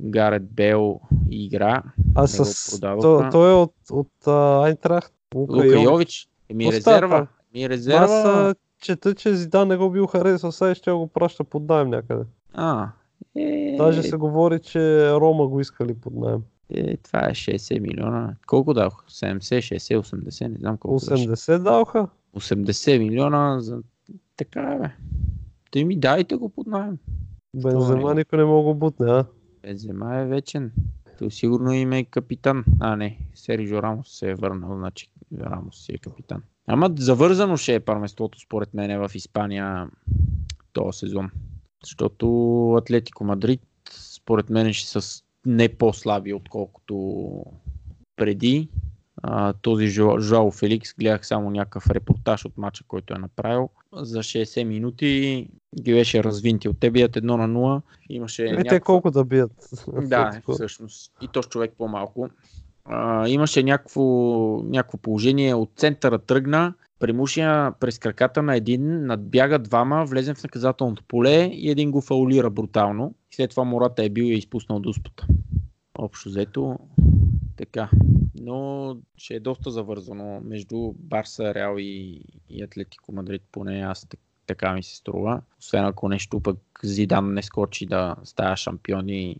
Гарет 0.00 0.50
Бел 0.50 1.00
игра. 1.30 1.82
А 2.14 2.26
с... 2.26 2.70
продадоха. 2.70 3.24
То, 3.24 3.30
той 3.30 3.50
е 3.50 3.54
от, 3.54 3.74
от 3.90 4.26
а, 4.26 4.64
Айнтрахт. 4.64 5.12
Лука, 5.34 5.52
Лука 5.52 5.66
Йович. 5.66 5.84
Йович. 5.84 6.28
Остава. 6.50 6.68
резерва. 6.68 7.28
Аз 7.54 7.70
резерва. 7.70 8.50
а, 8.50 8.54
чета, 8.80 9.14
че 9.14 9.34
Зидан 9.34 9.68
не 9.68 9.76
го 9.76 9.90
бил 9.90 10.06
харесал, 10.06 10.52
сега 10.52 10.74
ще 10.74 10.92
го 10.92 11.06
праща 11.06 11.44
под 11.44 11.68
найем 11.68 11.90
някъде. 11.90 12.24
А, 12.52 12.88
е, 13.36 13.76
Даже 13.78 14.02
се 14.02 14.16
говори, 14.16 14.60
че 14.60 15.10
Рома 15.10 15.46
го 15.46 15.60
искали 15.60 15.94
под 15.94 16.14
найем. 16.14 16.42
е, 16.70 16.96
това 16.96 17.20
е 17.20 17.30
60 17.30 17.80
милиона. 17.80 18.36
Колко 18.46 18.74
дадох? 18.74 19.04
70, 19.08 19.38
60, 19.38 19.98
80, 19.98 20.48
не 20.48 20.58
знам 20.58 20.76
колко 20.76 21.06
беше. 21.10 21.28
80 21.28 21.58
даваха. 21.58 22.08
80 22.36 22.98
милиона 22.98 23.60
за... 23.60 23.78
Така 24.36 24.60
е, 24.60 24.78
бе. 24.78 24.90
Те 25.70 25.84
ми 25.84 25.96
дайте 25.96 26.36
го 26.36 26.48
под 26.48 26.66
найем. 26.66 26.98
Бензема 27.54 28.14
не? 28.14 28.20
никой 28.20 28.38
не 28.38 28.44
мога 28.44 28.62
го 28.62 28.74
бутне, 28.74 29.10
а? 29.10 29.24
Бензема 29.62 30.16
е 30.16 30.26
вечен. 30.26 30.72
То 31.18 31.30
сигурно 31.30 31.72
им 31.72 31.92
е 31.92 32.04
капитан. 32.04 32.64
А, 32.80 32.96
не. 32.96 33.18
Серджо 33.34 33.82
Рамос 33.82 34.18
се 34.18 34.30
е 34.30 34.34
върнал, 34.34 34.76
значи 34.76 35.08
Рамос 35.40 35.84
си 35.84 35.92
е 35.94 35.98
капитан. 35.98 36.42
Ама 36.66 36.90
завързано 36.98 37.56
ще 37.56 37.74
е 37.74 37.80
първенството 37.80 38.40
според 38.40 38.74
мен 38.74 39.08
в 39.08 39.14
Испания 39.14 39.88
този 40.72 40.98
сезон. 40.98 41.30
Защото 41.84 42.26
Атлетико 42.72 43.24
Мадрид 43.24 43.60
според 43.90 44.50
мен 44.50 44.72
ще 44.72 45.00
са 45.00 45.22
не 45.46 45.68
по-слаби 45.68 46.34
отколкото 46.34 47.44
преди. 48.16 48.68
А, 49.22 49.52
този 49.52 49.86
Жо- 49.86 50.20
Жоао 50.20 50.50
Феликс 50.50 50.94
гледах 50.94 51.26
само 51.26 51.50
някакъв 51.50 51.90
репортаж 51.90 52.44
от 52.44 52.58
мача, 52.58 52.84
който 52.88 53.14
е 53.14 53.18
направил. 53.18 53.68
За 53.92 54.18
60 54.18 54.64
минути 54.64 55.48
ги 55.82 55.92
беше 55.92 56.24
развинти. 56.24 56.68
От 56.68 56.80
те 56.80 56.90
бият 56.90 57.12
1 57.16 57.22
на 57.22 57.48
0. 57.48 57.82
Имаше 58.08 58.44
Е, 58.44 58.64
те 58.64 58.80
колко 58.80 59.10
да 59.10 59.24
бият? 59.24 59.52
да, 60.02 60.40
всъщност. 60.52 61.12
И 61.22 61.28
то 61.28 61.42
човек 61.42 61.72
по-малко. 61.78 62.28
Имаше 63.26 63.62
някакво, 63.62 64.02
някакво 64.62 64.98
положение. 64.98 65.54
От 65.54 65.70
центъра 65.76 66.18
тръгна, 66.18 66.74
премушия 66.98 67.72
през 67.80 67.98
краката 67.98 68.42
на 68.42 68.56
един, 68.56 69.06
надбяга 69.06 69.58
двама, 69.58 70.04
влезе 70.04 70.34
в 70.34 70.42
наказателното 70.42 71.04
поле 71.08 71.44
и 71.44 71.70
един 71.70 71.90
го 71.90 72.00
фаулира 72.00 72.50
брутално. 72.50 73.14
И 73.32 73.34
след 73.34 73.50
това 73.50 73.64
Мората 73.64 74.04
е 74.04 74.08
бил 74.08 74.24
и 74.24 74.32
е 74.32 74.36
изпуснал 74.36 74.80
дуспата. 74.80 75.26
Общо 75.98 76.28
взето, 76.28 76.78
така. 77.56 77.90
Но 78.40 78.96
ще 79.16 79.34
е 79.34 79.40
доста 79.40 79.70
завързано 79.70 80.40
между 80.44 80.92
Барса, 80.98 81.54
Реал 81.54 81.76
и, 81.78 82.24
и 82.50 82.62
Атлетико 82.62 83.12
Мадрид, 83.12 83.42
поне 83.52 83.80
аз 83.80 84.06
так- 84.08 84.20
така 84.46 84.72
ми 84.72 84.82
се 84.82 84.96
струва. 84.96 85.40
Освен 85.58 85.84
ако 85.84 86.08
нещо 86.08 86.40
пък 86.40 86.58
Зидан 86.82 87.34
не 87.34 87.42
скочи 87.42 87.86
да 87.86 88.16
става 88.24 88.56
шампиони. 88.56 89.36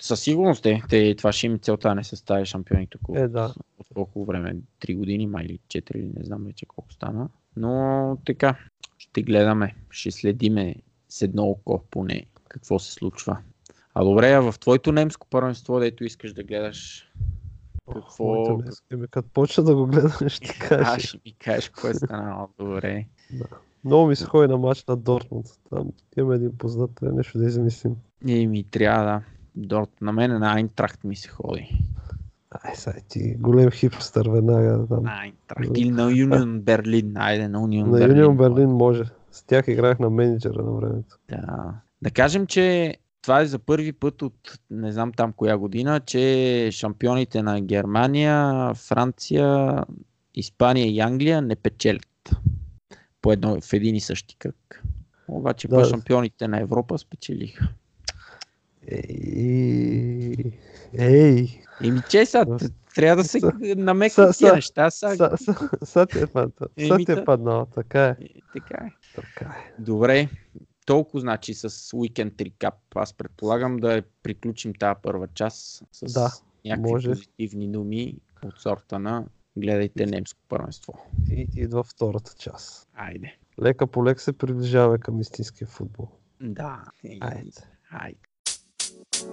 Със 0.00 0.20
сигурност 0.20 0.66
е. 0.66 0.82
Те, 0.88 1.14
това 1.14 1.32
ще 1.32 1.46
им 1.46 1.58
целта 1.58 1.94
не 1.94 2.04
са 2.04 2.16
стави 2.16 2.46
шампиони 2.46 2.86
тук. 2.86 3.00
Е, 3.14 3.28
да. 3.28 3.54
От 3.78 3.86
колко 3.94 4.24
време, 4.24 4.56
3 4.80 4.96
години, 4.96 5.26
май 5.26 5.44
или 5.44 5.58
4, 5.68 5.96
или 5.96 6.12
не 6.16 6.24
знам 6.24 6.44
вече 6.44 6.66
колко 6.66 6.92
стана. 6.92 7.28
Но 7.56 8.18
така, 8.26 8.58
ще 8.98 9.22
гледаме, 9.22 9.74
ще 9.90 10.10
следиме 10.10 10.74
с 11.08 11.22
едно 11.22 11.44
око 11.44 11.84
поне 11.90 12.26
какво 12.48 12.78
се 12.78 12.92
случва. 12.92 13.38
А 13.94 14.04
добре, 14.04 14.32
а 14.32 14.52
в 14.52 14.58
твоето 14.58 14.92
немско 14.92 15.26
първенство, 15.26 15.80
дето 15.80 16.04
искаш 16.04 16.32
да 16.32 16.44
гледаш, 16.44 17.10
какво... 17.94 18.56
Днес, 18.56 18.82
еми, 18.90 19.08
като 19.08 19.28
почна 19.28 19.64
да 19.64 19.76
го 19.76 19.86
гледам, 19.86 20.28
ще 20.28 20.58
кажа. 20.58 20.84
А, 20.86 20.98
ще 20.98 21.18
ми 21.24 21.32
кажеш 21.32 21.68
какво 21.68 21.88
е 21.88 21.94
станало. 21.94 22.48
Добре. 22.58 23.06
Много 23.84 24.06
ми 24.06 24.16
се 24.16 24.24
ходи 24.24 24.48
на 24.48 24.56
матч 24.56 24.84
на 24.84 24.96
Дортмунд. 24.96 25.46
Там 25.70 25.92
имаме 26.18 26.34
един 26.34 26.58
познат, 26.58 26.90
трябва 26.94 27.16
нещо 27.16 27.38
да 27.38 27.46
измислим. 27.46 27.96
И 28.26 28.46
ми 28.46 28.64
трябва 28.64 29.04
да. 29.04 29.22
Дорт, 29.56 29.90
на 30.00 30.12
мен 30.12 30.38
на 30.38 30.52
Айнтрахт 30.52 31.04
ми 31.04 31.16
се 31.16 31.28
ходи. 31.28 31.78
Ай, 32.50 32.74
сега 32.74 32.98
ти 33.08 33.34
голем 33.34 33.70
хипстър 33.70 34.28
веднага 34.28 34.86
там. 34.88 35.06
Айнтрахт 35.06 35.70
или 35.76 35.90
на 35.90 36.10
Юнион 36.10 36.60
Берлин. 36.60 37.16
Айде, 37.16 37.48
на 37.48 37.60
Унион 37.60 37.90
на 37.90 37.98
Берлин. 37.98 38.16
Юнион 38.16 38.36
Берлин 38.36 38.70
може. 38.70 39.04
С 39.30 39.42
тях 39.42 39.68
играх 39.68 39.98
на 39.98 40.10
менеджера 40.10 40.62
на 40.62 40.72
времето. 40.72 41.18
Да. 41.28 41.74
Да 42.02 42.10
кажем, 42.10 42.46
че 42.46 42.96
това 43.22 43.40
е 43.40 43.46
за 43.46 43.58
първи 43.58 43.92
път 43.92 44.22
от 44.22 44.58
не 44.70 44.92
знам 44.92 45.12
там 45.12 45.32
коя 45.32 45.56
година, 45.56 46.00
че 46.00 46.68
шампионите 46.72 47.42
на 47.42 47.60
Германия, 47.60 48.74
Франция, 48.74 49.84
Испания 50.34 50.86
и 50.86 51.00
Англия 51.00 51.42
не 51.42 51.56
печелят 51.56 52.30
по 53.22 53.32
едно, 53.32 53.60
в 53.60 53.72
един 53.72 53.96
и 53.96 54.00
същи 54.00 54.36
кръг. 54.38 54.82
Обаче 55.28 55.68
Да. 55.68 55.76
да. 55.76 55.84
шампионите 55.84 56.48
на 56.48 56.60
Европа 56.60 56.98
спечелиха. 56.98 57.68
Ей, 58.88 60.36
ей, 60.98 61.60
Еми 61.84 62.00
че 62.10 62.26
са, 62.26 62.46
трябва 62.94 63.22
да 63.22 63.28
се 63.28 63.40
са- 63.40 64.32
тия 64.32 64.54
неща. 64.54 64.90
Са, 64.90 65.16
са, 65.16 65.36
са, 65.36 65.68
са 65.84 66.06
ти 66.06 66.18
е 66.18 66.26
паднал. 66.26 66.68
Са 66.78 66.94
Еми, 66.94 67.04
ти 67.06 67.12
е 67.12 67.24
паднал, 67.24 67.66
така 67.66 68.04
е. 68.04 68.10
Е, 68.10 68.28
така 68.52 68.84
е. 68.84 68.90
Така 69.14 69.44
е. 69.44 69.82
Добре, 69.82 70.28
толкова 70.86 71.20
значи 71.20 71.54
с 71.54 71.96
уикенд 71.96 72.40
рекап. 72.40 72.74
Аз 72.94 73.12
предполагам 73.12 73.76
да 73.76 74.02
приключим 74.22 74.74
тази 74.74 75.00
първа 75.02 75.28
част 75.28 75.82
с 75.92 76.12
Да, 76.12 76.32
някакви 76.64 76.90
може. 76.92 77.08
позитивни 77.08 77.72
думи 77.72 78.16
от 78.42 78.60
сорта 78.60 78.98
на 78.98 79.24
гледайте 79.56 80.06
немско 80.06 80.40
първенство. 80.48 80.94
И 81.30 81.48
идва 81.54 81.82
втората 81.82 82.32
част. 82.38 82.88
Айде. 82.94 83.36
Лека 83.62 83.86
по 83.86 84.04
лек 84.04 84.20
се 84.20 84.32
приближаваме 84.32 84.98
към 84.98 85.20
истинския 85.20 85.68
футбол. 85.68 86.08
Да. 86.40 86.84
Айде. 87.20 87.50
Айде. 87.90 88.18
Ето 89.16 89.28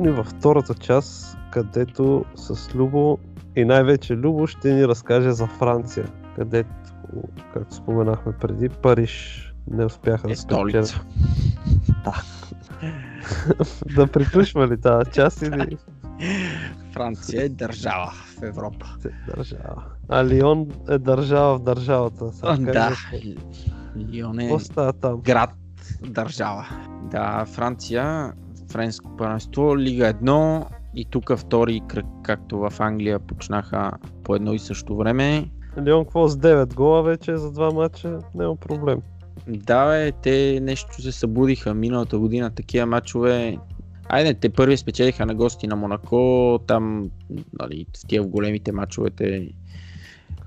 ни 0.00 0.10
във 0.10 0.26
втората 0.26 0.74
част, 0.74 1.38
където 1.52 2.24
с 2.34 2.74
Любо 2.74 3.18
и 3.56 3.64
най-вече 3.64 4.16
Любо 4.16 4.46
ще 4.46 4.74
ни 4.74 4.88
разкаже 4.88 5.30
за 5.30 5.46
Франция, 5.46 6.06
където, 6.36 6.70
както 7.54 7.74
споменахме 7.74 8.32
преди, 8.32 8.68
Париж 8.68 9.44
не 9.70 9.84
успяха 9.84 10.28
Е 10.28 10.30
да 10.30 10.36
спечелят. 10.36 10.86
столица. 10.86 11.00
да 13.96 14.06
приключва 14.06 14.68
ли 14.68 14.80
тази 14.80 15.10
част 15.10 15.42
или 15.42 15.78
Франция 16.92 17.44
е 17.44 17.48
държава 17.48 18.12
в 18.38 18.42
Европа. 18.42 18.86
се 19.00 19.10
държава? 19.36 19.84
А 20.08 20.24
Лион 20.24 20.66
е 20.88 20.98
държава 20.98 21.58
в 21.58 21.62
държавата. 21.62 22.32
Сега 22.32 22.72
да. 22.72 22.96
Лион 24.12 24.40
е 24.40 24.56
там? 25.00 25.20
град, 25.20 25.50
държава. 26.08 26.66
Да, 27.10 27.44
Франция, 27.44 28.32
френско 28.72 29.16
първенство, 29.16 29.78
Лига 29.78 30.14
1 30.14 30.66
и 30.94 31.04
тук 31.04 31.36
втори 31.36 31.80
кръг, 31.88 32.06
както 32.22 32.58
в 32.58 32.72
Англия 32.78 33.18
почнаха 33.18 33.92
по 34.24 34.34
едно 34.34 34.52
и 34.54 34.58
също 34.58 34.96
време. 34.96 35.50
Лион 35.86 36.04
какво 36.04 36.28
с 36.28 36.36
9 36.36 36.74
гола 36.74 37.02
вече 37.02 37.36
за 37.36 37.52
два 37.52 37.70
матча? 37.70 38.18
Няма 38.34 38.56
проблем. 38.56 39.02
Да, 39.48 39.86
бе, 39.86 40.12
те 40.12 40.60
нещо 40.62 41.02
се 41.02 41.12
събудиха 41.12 41.74
миналата 41.74 42.18
година, 42.18 42.50
такива 42.50 42.86
матчове. 42.86 43.58
Айде, 44.08 44.34
те 44.34 44.48
първи 44.48 44.76
спечелиха 44.76 45.26
на 45.26 45.34
гости 45.34 45.66
на 45.66 45.76
Монако, 45.76 46.60
там 46.66 47.10
нали, 47.60 47.86
тия 48.08 48.22
в 48.22 48.28
големите 48.28 48.72
матчовете 48.72 49.50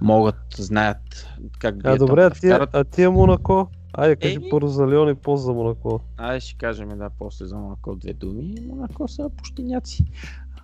могат, 0.02 0.36
знаят 0.56 1.28
как 1.60 1.76
А 1.76 1.78
бият 1.78 2.00
добре, 2.00 2.24
а 2.24 2.30
да 2.30 2.36
тия, 2.36 2.68
а 2.74 2.84
тия 2.84 3.12
Монако? 3.12 3.68
Айде, 3.94 4.16
кажи 4.16 4.36
Еми. 4.36 4.50
първо 4.50 4.68
за 4.68 4.88
Лион 4.88 5.10
и 5.10 5.16
после 5.16 5.44
за 5.44 5.54
Монако. 5.54 6.00
Айде 6.18 6.40
ще 6.40 6.58
кажем 6.58 6.90
да 6.90 7.10
после 7.20 7.46
за 7.46 7.58
Монако 7.58 7.96
две 7.96 8.14
думи. 8.14 8.56
Монако 8.68 9.08
са 9.08 9.30
пущиняци. 9.38 10.06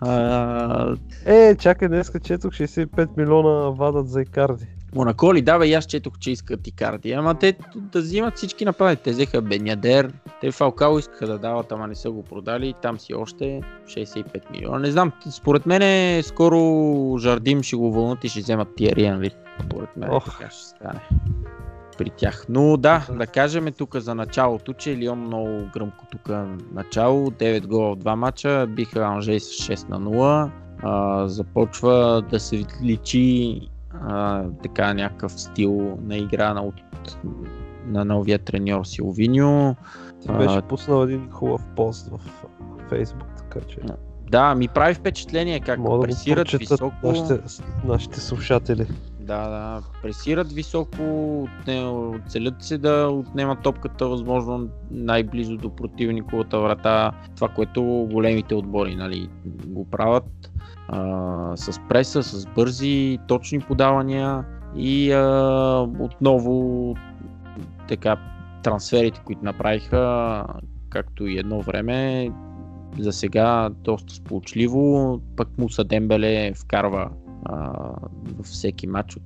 А, 0.02 0.96
Е, 1.26 1.56
чакай, 1.56 1.88
днеска 1.88 2.20
четох 2.20 2.54
65 2.54 3.18
милиона 3.18 3.70
вадат 3.70 4.10
за 4.10 4.22
Икарди. 4.22 4.68
Монако 4.98 5.34
ли? 5.34 5.42
Да, 5.42 5.60
бе, 5.60 5.68
и 5.68 5.74
аз 5.74 5.86
четох, 5.86 6.20
че 6.20 6.32
искат 6.32 6.68
Икарди. 6.68 7.12
Ама 7.12 7.36
те 7.36 7.58
да 7.76 8.02
взимат 8.02 8.38
всички 8.38 8.66
напади. 8.66 8.96
Те 8.96 9.12
взеха 9.12 9.42
Бенядер. 9.42 10.14
Те 10.42 10.52
Фалкао 10.52 11.00
искаха 11.00 11.28
да 11.28 11.38
дават, 11.38 11.72
ама 11.72 11.88
не 11.88 11.96
са 11.96 12.12
го 12.12 12.24
продали. 12.24 12.74
Там 12.82 13.00
си 13.00 13.14
още 13.14 13.62
65 13.86 14.52
милиона. 14.52 14.80
Не 14.80 14.92
знам, 14.92 15.12
според 15.32 15.66
мен 15.66 16.24
скоро 16.24 17.18
Жардим 17.18 17.64
ще 17.64 17.76
го 17.76 17.92
вълнат 17.92 18.24
и 18.24 18.30
ще 18.30 18.40
вземат 18.40 18.76
Тиери 18.76 19.06
Енри. 19.06 19.32
Според 19.66 19.98
мен 19.98 20.10
Ох. 20.12 20.26
така 20.26 20.50
ще 20.50 20.66
стане 20.66 21.02
при 21.98 22.10
тях. 22.10 22.46
Но 22.50 22.78
да, 22.78 23.08
да 23.12 23.28
кажем 23.28 23.74
тук 23.78 23.96
за 23.96 24.16
началото, 24.16 24.74
че 24.74 24.98
Лион 24.98 25.20
много 25.20 25.70
гръмко 25.74 26.06
тук 26.12 26.30
начало. 26.74 27.32
9 27.32 27.68
гола 27.68 27.96
в 27.96 27.98
2 27.98 28.16
мача, 28.16 28.68
биха 28.68 29.00
Анжей 29.00 29.40
с 29.40 29.50
6 29.50 29.90
на 29.90 30.00
0. 30.00 30.50
А, 30.84 31.28
започва 31.28 32.24
да 32.32 32.40
се 32.40 32.66
личи 32.84 33.62
а, 34.02 34.44
така 34.64 34.94
някакъв 34.94 35.32
стил 35.32 35.98
на 36.02 36.18
игра 36.18 36.54
на, 36.54 36.62
от, 36.62 36.76
на 37.86 38.06
новия 38.06 38.40
треньор 38.40 38.86
Силвиньо. 38.86 39.76
Ти 40.22 40.32
беше 40.32 40.62
пуснал 40.62 41.04
един 41.04 41.30
хубав 41.32 41.68
пост 41.76 42.08
в 42.08 42.20
Фейсбук, 42.90 43.28
така 43.38 43.60
че 43.68 43.80
Да, 44.32 44.56
ми 44.56 44.68
прави 44.68 44.94
впечатление 44.94 45.60
как 45.60 45.80
мога 45.80 45.98
да 45.98 46.04
пресират 46.04 46.46
прочетат 46.46 46.70
високо. 46.70 46.96
нашите, 47.04 47.40
нашите 47.86 48.20
слушатели. 48.20 48.88
Да, 49.28 49.50
да, 49.50 49.82
пресират 50.02 50.52
високо, 50.52 51.02
отне- 51.44 52.22
целят 52.28 52.64
се 52.64 52.78
да 52.78 53.08
отнемат 53.08 53.62
топката 53.62 54.08
възможно 54.08 54.70
най-близо 54.92 55.58
до 55.58 55.76
противниковата 55.76 56.60
врата. 56.60 57.12
Това, 57.36 57.48
което 57.50 57.84
големите 58.12 58.56
отбори 58.56 58.96
нали, 58.96 59.30
го 59.66 59.90
правят 59.90 60.52
а, 60.88 61.58
с 61.58 61.80
преса, 61.90 62.24
с 62.24 62.46
бързи, 62.46 63.18
точни 63.28 63.60
подавания 63.60 64.46
и 64.76 65.12
а, 65.12 65.88
отново 66.00 66.96
така 67.88 68.18
трансферите, 68.64 69.22
които 69.26 69.46
направиха, 69.46 70.44
както 70.90 71.28
и 71.28 71.38
едно 71.38 71.62
време, 71.62 72.30
за 73.00 73.12
сега 73.12 73.70
доста 73.70 74.14
сполучливо, 74.14 75.22
пък 75.36 75.48
Муса 75.58 75.84
Дембеле 75.84 76.54
вкарва 76.54 77.10
а, 77.46 77.72
във 78.36 78.46
всеки 78.46 78.88
матч 78.88 79.16
от, 79.16 79.24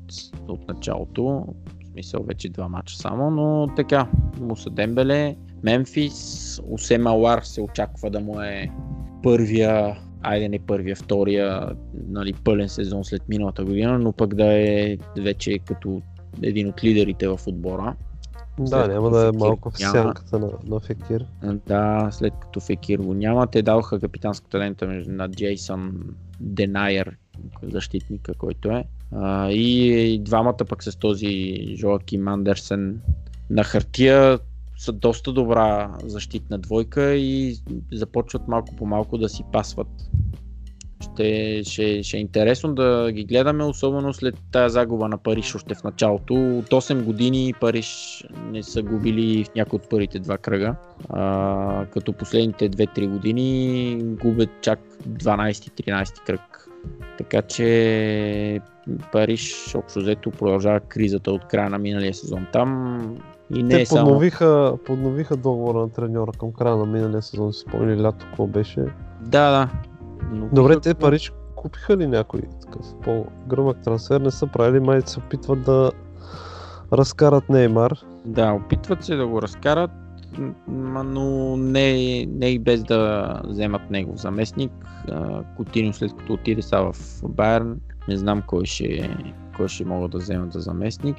от 0.47 0.67
началото. 0.67 1.45
В 1.83 1.87
смисъл 1.91 2.23
вече 2.23 2.49
два 2.49 2.67
матча 2.67 2.97
само, 2.97 3.31
но 3.31 3.67
така, 3.75 4.07
Муса 4.39 4.69
Дембеле, 4.69 5.35
Мемфис, 5.63 6.59
Осем 6.69 7.07
Алар 7.07 7.41
се 7.41 7.61
очаква 7.61 8.09
да 8.09 8.19
му 8.19 8.41
е 8.41 8.71
първия, 9.23 9.97
айде 10.21 10.49
не 10.49 10.59
първия, 10.59 10.95
втория, 10.95 11.69
нали, 12.07 12.33
пълен 12.33 12.69
сезон 12.69 13.03
след 13.03 13.29
миналата 13.29 13.65
година, 13.65 13.99
но 13.99 14.11
пък 14.11 14.35
да 14.35 14.45
е 14.45 14.97
вече 15.17 15.59
като 15.59 16.01
един 16.41 16.67
от 16.67 16.83
лидерите 16.83 17.27
в 17.27 17.39
отбора. 17.47 17.95
Да, 18.59 18.67
След 18.67 18.87
няма 18.87 19.09
да 19.09 19.27
е 19.27 19.31
малко 19.31 19.71
в 19.71 19.77
сянката 19.77 20.39
на, 20.39 20.49
на 20.67 20.79
Фекир. 20.79 21.25
Да, 21.67 22.09
след 22.11 22.33
като 22.41 22.59
Фекир 22.59 22.99
го 22.99 23.13
няма, 23.13 23.47
те 23.47 23.61
даваха 23.61 23.99
капитанската 23.99 24.59
лента 24.59 24.87
на 25.07 25.29
Джейсън 25.29 25.93
Денайер, 26.39 27.17
защитника, 27.63 28.33
който 28.33 28.69
е. 28.69 28.83
А, 29.11 29.51
и, 29.51 29.87
и 30.13 30.19
двамата 30.19 30.57
пък 30.69 30.83
с 30.83 30.95
този 30.95 31.55
Жоаким 31.75 32.27
Андерсен 32.27 33.01
на 33.49 33.63
хартия 33.63 34.39
са 34.77 34.91
доста 34.91 35.33
добра 35.33 35.91
защитна 36.05 36.57
двойка 36.57 37.15
и 37.15 37.55
започват 37.91 38.47
малко 38.47 38.75
по 38.75 38.85
малко 38.85 39.17
да 39.17 39.29
си 39.29 39.43
пасват. 39.51 39.87
Ще, 41.01 41.61
ще, 41.63 42.03
ще 42.03 42.17
е 42.17 42.19
интересно 42.19 42.75
да 42.75 43.11
ги 43.11 43.23
гледаме, 43.23 43.63
особено 43.63 44.13
след 44.13 44.35
тази 44.51 44.73
загуба 44.73 45.07
на 45.07 45.17
Париж 45.17 45.55
още 45.55 45.75
в 45.75 45.83
началото. 45.83 46.33
От 46.33 46.69
8 46.69 47.03
години 47.03 47.53
Париж 47.61 48.23
не 48.51 48.63
са 48.63 48.81
губили 48.81 49.43
в 49.43 49.55
някои 49.55 49.77
от 49.77 49.89
първите 49.89 50.19
два 50.19 50.37
кръга, 50.37 50.75
а, 51.09 51.85
като 51.85 52.13
последните 52.13 52.69
2-3 52.69 53.07
години 53.07 53.97
губят 54.01 54.49
чак 54.61 54.79
12-13 55.07 56.25
кръг. 56.25 56.70
Така 57.17 57.41
че 57.41 58.59
Париж 59.11 59.75
общо 59.75 59.99
взето 59.99 60.31
продължава 60.31 60.79
кризата 60.79 61.31
от 61.31 61.45
края 61.45 61.69
на 61.69 61.77
миналия 61.77 62.13
сезон. 62.13 62.47
Там 62.53 62.99
и 63.55 63.63
не 63.63 63.69
Те 63.69 63.81
е 63.81 63.85
само... 63.85 64.05
подновиха, 64.05 64.77
подновиха 64.85 65.35
договора 65.35 65.77
на 65.79 65.89
треньора 65.89 66.31
към 66.39 66.53
края 66.53 66.75
на 66.75 66.85
миналия 66.85 67.21
сезон, 67.21 67.53
си 67.53 67.59
спомни 67.59 68.01
лято, 68.01 68.25
какво 68.25 68.47
беше. 68.47 68.85
Да, 69.21 69.51
да. 69.51 69.69
Но 70.31 70.47
Добре, 70.51 70.79
те 70.79 70.93
Париж 70.93 71.33
купиха 71.55 71.97
ли 71.97 72.07
някой 72.07 72.41
такъв 72.61 72.85
по-гръмък 73.03 73.77
трансфер? 73.83 74.21
Не 74.21 74.31
са 74.31 74.47
правили, 74.47 74.79
май 74.79 75.01
се 75.05 75.19
опитват 75.19 75.63
да 75.63 75.91
разкарат 76.93 77.49
Неймар. 77.49 77.93
Да, 78.25 78.51
опитват 78.51 79.03
се 79.03 79.15
да 79.15 79.27
го 79.27 79.41
разкарат, 79.41 79.91
но 80.67 81.57
не, 81.57 82.25
не 82.25 82.47
и 82.47 82.59
без 82.59 82.83
да 82.83 83.41
вземат 83.43 83.89
негов 83.89 84.21
заместник. 84.21 84.71
А, 85.09 85.43
Кутино 85.57 85.93
след 85.93 86.15
като 86.15 86.33
отиде 86.33 86.61
са 86.61 86.91
в 86.93 87.21
Байерн, 87.29 87.79
не 88.07 88.17
знам 88.17 88.41
кой 88.47 88.65
ще, 88.65 89.17
кой 89.57 89.67
ще 89.67 89.85
могат 89.85 90.11
да 90.11 90.17
вземат 90.17 90.53
за 90.53 90.59
заместник. 90.59 91.17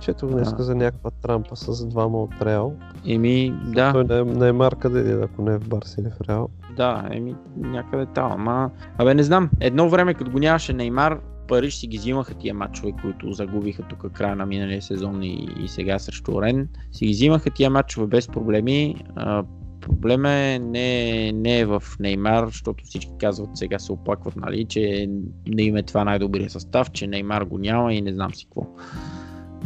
Четох 0.00 0.30
днес 0.30 0.52
А. 0.58 0.62
за 0.62 0.74
някаква 0.74 1.10
трампа 1.10 1.56
с 1.56 1.86
двама 1.86 2.22
от 2.22 2.42
Реал. 2.42 2.74
Еми, 3.06 3.54
да, 3.64 3.92
Той 3.92 4.04
не, 4.04 4.24
Неймар 4.24 4.76
къде 4.76 5.12
е, 5.12 5.24
ако 5.24 5.42
не 5.42 5.54
е 5.54 5.58
в 5.58 5.68
Барс 5.68 5.98
или 5.98 6.10
в 6.10 6.28
Реал. 6.28 6.48
да, 6.76 7.04
еми, 7.10 7.34
някъде 7.56 8.06
там, 8.06 8.32
ама... 8.32 8.70
Абе, 8.98 9.14
не 9.14 9.22
знам, 9.22 9.50
едно 9.60 9.88
време, 9.88 10.14
като 10.14 10.30
го 10.30 10.38
нямаше 10.38 10.72
Неймар, 10.72 11.20
Париж 11.48 11.74
си 11.74 11.86
ги 11.86 11.98
взимаха 11.98 12.34
тия 12.34 12.54
матчове, 12.54 12.92
които 13.02 13.32
загубиха 13.32 13.82
тук 13.82 14.12
края 14.12 14.36
на 14.36 14.46
миналия 14.46 14.82
сезон 14.82 15.22
и, 15.22 15.48
и 15.64 15.68
сега 15.68 15.98
срещу 15.98 16.42
Рен. 16.42 16.68
Си 16.92 17.06
ги 17.06 17.12
взимаха 17.12 17.50
тия 17.50 17.70
матчове 17.70 18.06
без 18.06 18.28
проблеми. 18.28 18.96
А, 19.16 19.44
проблема 19.80 20.30
е 20.30 20.58
не, 20.58 21.32
не 21.32 21.58
е 21.58 21.64
в 21.64 21.82
Неймар, 22.00 22.46
защото 22.46 22.84
всички 22.84 23.12
казват, 23.20 23.50
сега 23.54 23.78
се 23.78 23.92
оплакват, 23.92 24.36
нали, 24.36 24.64
че 24.64 25.08
не 25.48 25.62
им 25.62 25.76
е 25.76 25.82
това 25.82 26.04
най-добрия 26.04 26.50
състав, 26.50 26.90
че 26.90 27.06
Неймар 27.06 27.42
го 27.42 27.58
няма 27.58 27.94
и 27.94 28.02
не 28.02 28.12
знам 28.12 28.34
си 28.34 28.44
какво. 28.44 28.66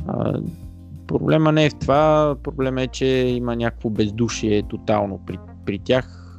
А, 0.06 0.40
проблема 1.06 1.52
не 1.52 1.64
е 1.64 1.70
в 1.70 1.74
това, 1.74 2.36
проблема 2.42 2.82
е, 2.82 2.86
че 2.86 3.06
има 3.06 3.56
някакво 3.56 3.90
бездушие 3.90 4.62
тотално 4.62 5.20
при, 5.26 5.38
при 5.66 5.78
тях. 5.78 6.36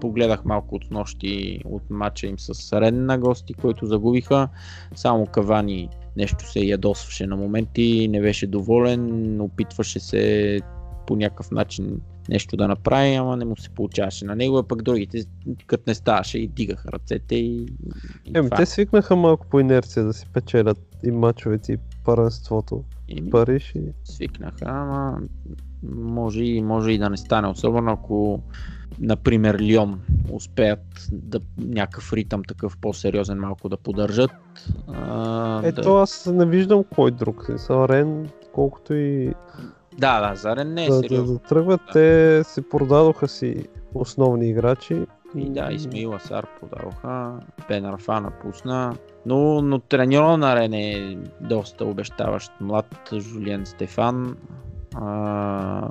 Погледах 0.00 0.44
малко 0.44 0.74
от 0.74 0.90
нощи 0.90 1.60
от 1.64 1.90
матча 1.90 2.26
им 2.26 2.38
с 2.38 2.80
Рен 2.80 3.06
на 3.06 3.18
гости, 3.18 3.54
който 3.54 3.86
загубиха. 3.86 4.48
Само 4.94 5.26
Кавани 5.26 5.88
нещо 6.16 6.50
се 6.50 6.60
ядосваше 6.60 7.26
на 7.26 7.36
моменти, 7.36 8.08
не 8.10 8.20
беше 8.20 8.46
доволен, 8.46 9.40
опитваше 9.40 10.00
се 10.00 10.60
по 11.06 11.16
някакъв 11.16 11.50
начин 11.50 12.00
нещо 12.28 12.56
да 12.56 12.68
направи, 12.68 13.14
ама 13.14 13.36
не 13.36 13.44
му 13.44 13.56
се 13.56 13.70
получаваше 13.70 14.24
на 14.24 14.36
него, 14.36 14.58
а 14.58 14.62
пък 14.62 14.82
другите, 14.82 15.24
като 15.66 15.82
не 15.86 15.94
ставаше, 15.94 16.38
и 16.38 16.48
дигаха 16.48 16.92
ръцете 16.92 17.34
и, 17.34 17.66
и 18.24 18.32
Еми, 18.34 18.50
те 18.56 18.66
свикнаха 18.66 19.16
малко 19.16 19.46
по 19.46 19.60
инерция 19.60 20.04
да 20.04 20.12
си 20.12 20.26
печелят 20.32 20.78
и 21.04 21.10
мачовете 21.10 21.72
и 21.72 21.78
първенството. 22.04 22.84
Еми, 23.08 23.30
Париж 23.30 23.72
и... 23.74 23.82
свикнаха, 24.04 24.64
ама 24.64 25.18
може 25.92 26.44
и, 26.44 26.62
може 26.62 26.90
и 26.90 26.98
да 26.98 27.10
не 27.10 27.16
стане, 27.16 27.48
особено 27.48 27.92
ако 27.92 28.42
например 29.00 29.58
Лион 29.60 30.00
успеят 30.32 31.08
да 31.12 31.40
някакъв 31.58 32.12
ритъм 32.12 32.42
такъв 32.48 32.76
по-сериозен 32.76 33.38
малко 33.38 33.68
да 33.68 33.76
поддържат. 33.76 34.30
А, 34.88 35.60
Ето 35.64 35.94
да, 35.94 36.00
аз 36.00 36.26
не 36.26 36.46
виждам 36.46 36.84
кой 36.94 37.10
друг. 37.10 37.50
Са 37.56 37.88
Рен, 37.88 38.28
колкото 38.52 38.94
и 38.94 39.34
да, 39.98 40.28
да, 40.28 40.36
Зарен 40.36 40.74
не 40.74 40.84
е 40.84 40.88
да, 40.88 40.94
да, 40.94 41.00
сериозно. 41.00 41.32
да 41.32 41.38
тръгват, 41.38 41.80
те 41.92 42.42
си 42.44 42.62
продадоха 42.70 43.28
си 43.28 43.66
основни 43.94 44.48
играчи. 44.48 45.06
И 45.36 45.50
да, 45.50 45.68
Исмаил 45.72 46.14
Асар 46.14 46.46
подаваха, 46.60 47.32
Бен 47.68 47.84
Арфа 47.84 48.20
напусна, 48.20 48.96
но, 49.26 49.62
но 49.62 49.78
треньора 49.78 50.36
на 50.36 50.56
Рен 50.56 50.74
е 50.74 51.18
доста 51.40 51.84
обещаващ 51.84 52.52
млад 52.60 53.12
Жулиен 53.12 53.66
Стефан 53.66 54.36
а, 54.94 55.88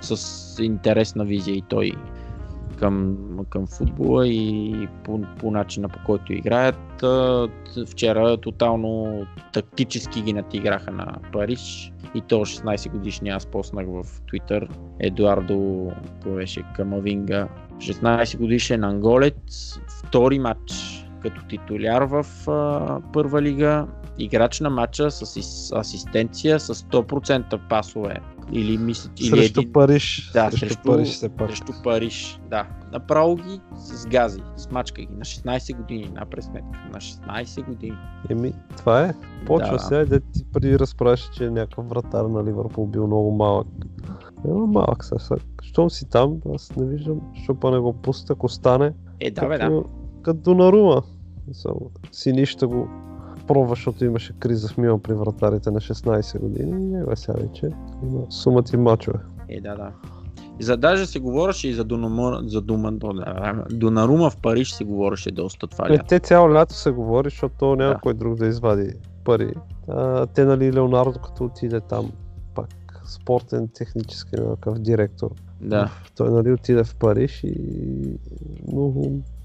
с 0.00 0.62
интересна 0.62 1.24
визия 1.24 1.56
и 1.56 1.62
той 1.68 1.92
към, 2.78 3.16
към 3.50 3.66
футбола 3.66 4.28
и 4.28 4.88
по, 5.04 5.20
по 5.38 5.50
начина 5.50 5.88
по 5.88 5.98
който 6.06 6.32
играят. 6.32 7.04
Вчера 7.90 8.36
тотално 8.36 9.22
тактически 9.52 10.22
ги 10.22 10.32
натиграха 10.32 10.90
на 10.90 11.14
Париж. 11.32 11.92
И 12.14 12.20
то 12.20 12.34
16 12.34 12.90
годишния 12.90 13.36
аз 13.36 13.46
поснах 13.46 13.86
в 13.86 14.04
Twitter 14.04 14.68
Едуардо, 15.00 15.92
кой 16.22 16.34
беше 16.34 16.62
Камавинга, 16.76 17.48
16 17.76 18.38
годишен 18.38 18.84
анголец, 18.84 19.78
втори 19.88 20.38
матч 20.38 20.94
като 21.22 21.44
титуляр 21.48 22.02
в 22.02 22.26
а, 22.50 23.00
първа 23.12 23.42
лига, 23.42 23.86
играч 24.18 24.60
на 24.60 24.70
матча 24.70 25.10
с 25.10 25.24
ис- 25.26 25.80
асистенция 25.80 26.60
с 26.60 26.74
100% 26.74 27.68
пасове. 27.68 28.16
Или 28.52 28.78
мисля, 28.78 29.10
или 29.20 29.28
Срещу 29.28 29.60
един... 29.60 29.72
Париж. 29.72 30.30
Да, 30.32 30.50
срещу, 30.50 30.66
срещу, 30.66 30.82
Париж 30.82 31.08
все 31.08 31.28
пак. 31.28 31.48
срещу 31.48 31.72
Париж. 31.84 32.40
Да. 32.50 32.66
Направо 32.92 33.36
ги 33.36 33.60
с 33.76 34.06
гази, 34.06 34.40
смачка 34.56 35.02
ги 35.02 35.08
на 35.12 35.24
16 35.24 35.76
години, 35.76 36.10
на 36.14 36.26
пресметка. 36.26 36.78
На 36.92 36.98
16 36.98 37.66
години. 37.66 37.96
Еми, 38.30 38.52
това 38.76 39.04
е. 39.04 39.14
Почва 39.46 39.72
Да. 39.72 39.78
сега, 39.78 40.04
де 40.04 40.20
ти 40.20 40.44
преди 40.52 40.78
разправяше, 40.78 41.30
че 41.30 41.50
някакъв 41.50 41.88
вратар 41.88 42.24
на 42.24 42.44
Ливърпул 42.44 42.86
бил 42.86 43.06
много 43.06 43.30
малък. 43.30 43.66
Ема 44.44 44.66
малък 44.66 45.04
сега. 45.04 45.18
сега. 45.18 45.40
Щом 45.62 45.90
си 45.90 46.08
там, 46.08 46.36
аз 46.54 46.76
не 46.76 46.86
виждам, 46.86 47.20
защо 47.36 47.54
па 47.54 47.70
не 47.70 47.78
го 47.78 47.92
пусне, 47.92 48.32
ако 48.32 48.48
стане. 48.48 48.92
Е, 49.20 49.30
да, 49.30 49.48
бе, 49.48 49.58
да. 49.58 49.82
като, 50.22 50.40
Донарума. 50.40 51.02
Само, 51.52 51.90
го 52.62 52.88
пробва, 53.48 53.68
защото 53.68 54.04
имаше 54.04 54.32
криза 54.38 54.68
в 54.68 54.78
Милан 54.78 55.00
при 55.00 55.12
вратарите 55.14 55.70
на 55.70 55.80
16 55.80 56.38
години. 56.40 56.90
И 56.92 57.00
ева 57.00 57.16
сега 57.16 57.38
вече 57.38 57.70
има 58.02 58.20
сумати 58.30 58.76
мачове. 58.76 59.18
Е, 59.48 59.60
да, 59.60 59.76
да. 59.76 59.90
За 60.60 60.76
даже 60.76 61.06
се 61.06 61.18
говореше 61.18 61.68
и 61.68 61.74
за, 61.74 61.84
Дономор, 61.84 62.32
за 62.42 62.60
Дума, 62.60 62.92
Донарума 63.70 64.30
в 64.30 64.36
Париж 64.36 64.70
се 64.72 64.84
говореше 64.84 65.30
доста 65.30 65.66
това 65.66 65.86
Е, 65.88 65.90
лято. 65.92 66.04
те 66.08 66.18
цяло 66.18 66.54
лято 66.54 66.74
се 66.74 66.90
говори, 66.90 67.30
защото 67.30 67.76
няма 67.76 67.94
Да. 67.94 68.00
кой 68.02 68.14
друг 68.14 68.38
да 68.38 68.46
извади 68.46 68.92
пари. 69.24 69.52
А, 69.88 70.26
те, 70.26 70.44
нали, 70.44 70.72
Леонардо, 70.72 71.18
като 71.18 71.44
отиде 71.44 71.80
там, 71.80 72.12
пак 72.54 72.68
спортен, 73.06 73.68
технически 73.74 74.36
някакъв 74.36 74.78
директор. 74.78 75.30
Да. 75.60 75.90
Той, 76.16 76.30
нали, 76.30 76.52
отиде 76.52 76.84
в 76.84 76.94
Париж 76.96 77.44
и... 77.44 77.54
Но, 78.72 78.92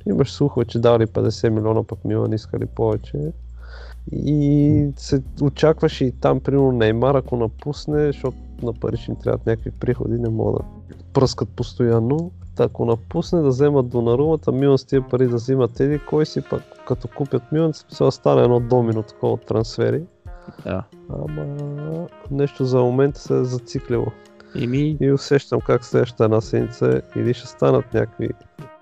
имаш 0.05 0.31
слухове, 0.31 0.65
че 0.65 0.79
дали 0.79 1.05
50 1.07 1.49
милиона, 1.49 1.83
пък 1.83 2.05
Милан 2.05 2.33
искали 2.33 2.65
повече. 2.65 3.31
И 4.11 4.87
се 4.95 5.23
очакваше 5.41 6.05
и 6.05 6.11
там, 6.11 6.39
примерно, 6.39 6.71
Неймар, 6.71 7.15
ако 7.15 7.37
напусне, 7.37 8.05
защото 8.05 8.37
на 8.63 8.73
Париж 8.73 9.07
им 9.07 9.15
трябват 9.15 9.45
някакви 9.45 9.71
приходи, 9.71 10.17
не 10.17 10.29
могат 10.29 10.55
да 10.55 10.95
пръскат 11.13 11.49
постоянно. 11.49 12.31
Та, 12.55 12.63
ако 12.63 12.85
напусне 12.85 13.41
да 13.41 13.47
вземат 13.47 13.89
Донарумата, 13.89 14.51
Милан 14.51 14.77
с 14.77 14.85
тия 14.85 15.07
пари 15.09 15.27
да 15.27 15.35
взимат 15.35 15.79
еди, 15.79 15.99
кой 16.09 16.25
си 16.25 16.41
пък 16.49 16.63
като 16.87 17.07
купят 17.07 17.51
Милан, 17.51 17.73
се 17.73 18.11
стане 18.11 18.41
едно 18.41 18.59
домино 18.59 19.03
такова 19.03 19.33
от 19.33 19.45
трансфери. 19.45 20.03
да. 20.63 20.83
Ама 21.09 22.07
нещо 22.31 22.65
за 22.65 22.79
момента 22.79 23.19
се 23.19 23.39
е 23.39 23.43
зациклило. 23.43 24.05
Еми, 24.55 24.97
И 25.01 25.11
усещам 25.11 25.61
как 25.61 25.85
следващата 25.85 26.23
една 26.23 26.41
седмица 26.41 27.01
или 27.15 27.33
ще 27.33 27.47
станат 27.47 27.93
някакви 27.93 28.29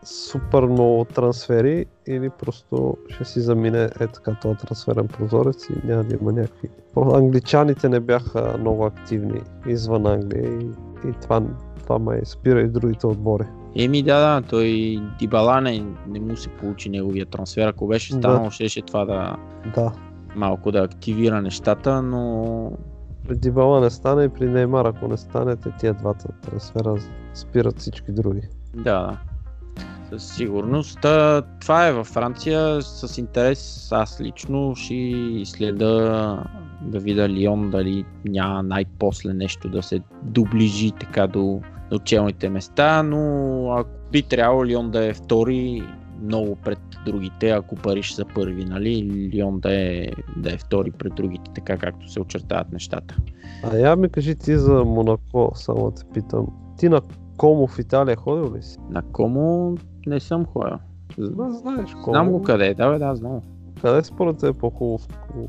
супер 0.04 0.64
много 0.64 1.06
трансфери, 1.06 1.86
или 2.08 2.30
просто 2.30 2.97
ще 3.08 3.26
си 3.26 3.41
замине 3.41 3.84
е 3.84 4.08
така 4.08 4.36
този 4.41 4.58
трансферен 4.58 5.08
прозорец 5.08 5.70
и 5.70 5.88
няма 5.88 6.04
да 6.04 6.16
има 6.22 6.32
някакви. 6.32 6.70
Англичаните 7.14 7.89
не 7.89 7.99
бяха 7.99 8.56
много 8.60 8.86
активни 8.86 9.41
извън 9.68 10.06
Англия 10.08 10.60
и, 10.60 10.66
и 11.10 11.14
това, 11.22 11.41
това 11.84 11.99
ме 11.99 12.22
спира 12.26 12.62
и 12.62 12.68
другите 12.68 13.08
отбори. 13.08 13.45
еми 13.76 14.04
да, 14.04 14.20
да, 14.20 14.47
той 14.47 14.99
Дибала 15.20 15.62
не, 15.62 15.86
не 16.08 16.20
му 16.20 16.38
се 16.38 16.49
получи 16.49 16.89
неговия 16.89 17.26
трансфер. 17.26 17.68
Ако 17.68 17.88
беше 17.88 18.14
Да. 18.14 18.20
станал, 18.20 18.49
щеше 18.49 18.82
това 18.82 19.06
да 19.06 19.36
Да, 19.76 19.91
малко 20.36 20.72
да 20.72 20.80
активира 20.80 21.41
нещата, 21.41 22.02
но 22.02 22.72
при 23.28 23.36
Дибала 23.36 23.82
не 23.82 23.89
стане 23.89 24.24
и 24.24 24.30
при 24.30 24.49
Неймар, 24.49 24.86
ако 24.86 25.08
не 25.08 25.18
станете, 25.18 25.74
тия 25.80 25.93
двата 25.93 26.28
трансфера 26.41 26.95
спират 27.34 27.80
всички 27.80 28.12
други. 28.12 28.41
Да, 28.76 28.82
да. 28.84 29.18
Със 30.09 30.36
сигурност. 30.36 30.99
Та, 31.01 31.41
това 31.41 31.88
е 31.88 31.93
във 31.93 32.07
Франция. 32.07 32.82
С 32.82 33.17
интерес 33.17 33.91
аз 33.91 34.22
лично 34.22 34.76
ще 34.76 35.41
следа 35.45 36.43
да 36.82 36.99
видя 36.99 37.30
Лион 37.30 37.69
дали 37.69 38.05
няма 38.26 38.63
най-после 38.63 39.34
нещо 39.34 39.69
да 39.69 39.84
се 39.84 40.01
доближи 40.24 40.91
така 40.91 41.28
до, 41.28 41.61
до 41.91 41.99
челните 41.99 42.49
места, 42.49 43.03
но 43.03 43.72
ако 43.72 43.89
би 44.11 44.22
трябвало 44.22 44.65
Лион 44.65 44.91
да 44.91 45.05
е 45.05 45.13
втори 45.13 45.84
много 46.24 46.55
пред 46.55 46.80
другите, 47.05 47.49
ако 47.49 47.76
Париж 47.76 48.11
са 48.11 48.26
първи, 48.36 48.65
нали? 48.65 49.30
Лион 49.34 49.59
да 49.59 49.74
е, 49.74 50.07
да 50.38 50.53
е 50.53 50.57
втори 50.57 50.91
пред 50.91 51.15
другите, 51.15 51.51
така 51.55 51.78
както 51.78 52.11
се 52.11 52.22
очертават 52.22 52.72
нещата. 52.72 53.15
А 53.63 53.78
я 53.78 53.95
ми 53.95 54.09
кажи 54.09 54.36
ти 54.36 54.57
за 54.57 54.86
Монако, 54.86 55.51
само 55.55 55.91
те 55.91 56.03
питам. 56.13 56.47
Ти 56.78 56.89
на 56.89 57.01
Комо 57.42 57.68
в 57.68 57.80
Италия 57.80 58.16
ходил 58.16 58.56
ли 58.56 58.62
си? 58.62 58.78
На 58.89 59.02
Комо 59.02 59.76
не 60.08 60.20
съм 60.20 60.46
ходил. 60.46 60.78
Да, 61.18 61.52
знаеш 61.52 61.94
Комо. 61.94 62.14
Знам 62.14 62.32
го 62.32 62.42
къде 62.42 62.68
е, 62.68 62.74
да, 62.74 62.92
бе, 62.92 63.00
да, 63.00 63.16
знам. 63.16 63.42
Къде 63.82 64.04
според 64.04 64.38
те 64.38 64.48
е 64.48 64.54
по-хубаво? 64.54 65.00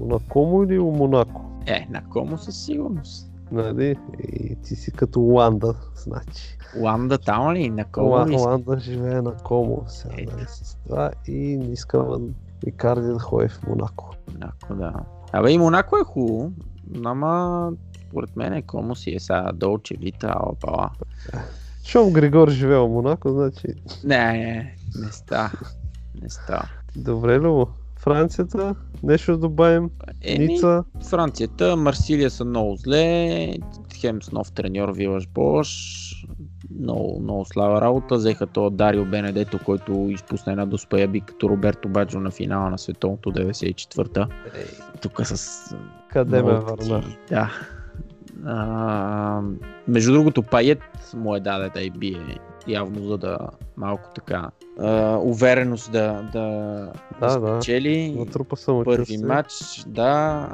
На 0.00 0.18
Комо 0.28 0.62
или 0.62 0.78
у 0.78 0.92
Монако? 0.92 1.44
Е, 1.66 1.86
на 1.90 2.04
Комо 2.08 2.38
със 2.38 2.64
сигурност. 2.64 3.32
Нали? 3.50 3.96
И 4.32 4.56
ти 4.56 4.76
си 4.76 4.92
като 4.92 5.20
Ланда, 5.20 5.74
значи. 5.96 6.58
Ланда 6.80 7.18
там 7.18 7.52
ли? 7.52 7.70
На 7.70 7.84
Комо 7.84 8.10
Ла, 8.10 8.28
ли? 8.28 8.36
Ланда 8.36 8.78
живее 8.78 9.22
на 9.22 9.36
Комо 9.36 9.82
сега, 9.86 10.14
Ей, 10.18 10.26
нали, 10.26 10.44
с 10.48 10.78
това 10.86 11.10
и 11.28 11.56
не 11.56 11.72
искам 11.72 12.34
Икарди 12.66 13.06
да 13.06 13.18
ходи 13.18 13.48
в 13.48 13.62
Монако. 13.68 14.14
Монако, 14.32 14.74
да. 14.74 14.92
Абе 15.32 15.50
и 15.50 15.58
Монако 15.58 15.96
е 15.96 16.04
хубаво, 16.04 16.52
ама 17.04 17.72
според 18.08 18.36
мен 18.36 18.52
е 18.52 18.62
Комо 18.62 18.94
си 18.94 19.14
е 19.14 19.20
сега 19.20 19.52
Долче, 19.54 19.96
Вита, 20.00 20.34
ала 20.36 20.54
пала. 20.60 20.90
Щом 21.84 22.12
Григор 22.12 22.50
живее 22.50 22.78
в 22.78 22.88
Монако, 22.88 23.30
значи 23.30 23.66
Не, 24.04 24.32
не, 24.32 24.76
не 25.02 25.12
става. 25.12 25.50
Не 26.22 26.30
става. 26.30 26.68
добре 26.96 27.40
ли 27.40 27.64
Францията, 27.98 28.74
нещо 29.02 29.32
да 29.32 29.38
добавим, 29.38 29.90
Еми, 30.22 30.46
Ница, 30.46 30.84
Францията, 31.10 31.76
Марсилия 31.76 32.30
са 32.30 32.44
много 32.44 32.76
зле, 32.76 33.54
хем 34.00 34.22
с 34.22 34.32
нов 34.32 34.52
треньор 34.52 34.92
Вилаш 34.92 35.28
Бош, 35.28 35.68
много, 36.80 37.20
много 37.20 37.44
слава 37.44 37.80
работа, 37.80 38.14
взеха 38.14 38.46
то 38.46 38.70
Дарио 38.70 39.04
Бенедето, 39.04 39.58
който 39.64 40.08
изпусна 40.10 40.52
една 40.52 40.66
доспая 40.66 41.08
би 41.08 41.20
като 41.20 41.48
Роберто 41.48 41.88
Баджо 41.88 42.20
на 42.20 42.30
финала 42.30 42.70
на 42.70 42.78
световното 42.78 43.32
94-та. 43.32 44.28
Тук 45.02 45.20
с 45.24 45.76
къде 46.10 46.42
ме 46.42 46.52
върна? 46.52 47.04
Да. 47.28 47.50
А, 48.46 49.40
между 49.88 50.12
другото, 50.12 50.42
Пает 50.42 50.82
му 51.16 51.36
е 51.36 51.40
даде 51.40 51.70
да 51.74 51.82
и 51.82 51.90
бие 51.90 52.38
явно 52.68 53.02
за 53.02 53.18
да 53.18 53.38
малко 53.76 54.10
така 54.14 54.50
а, 54.80 55.16
увереност 55.16 55.92
да, 55.92 56.28
да, 56.32 56.40
Да, 57.20 57.38
да 57.38 57.40
да. 57.40 57.56
спечели. 57.60 58.14
Натрупа 58.18 58.56
съм 58.56 58.84
Първи 58.84 59.18
матч, 59.18 59.52
да, 59.86 60.48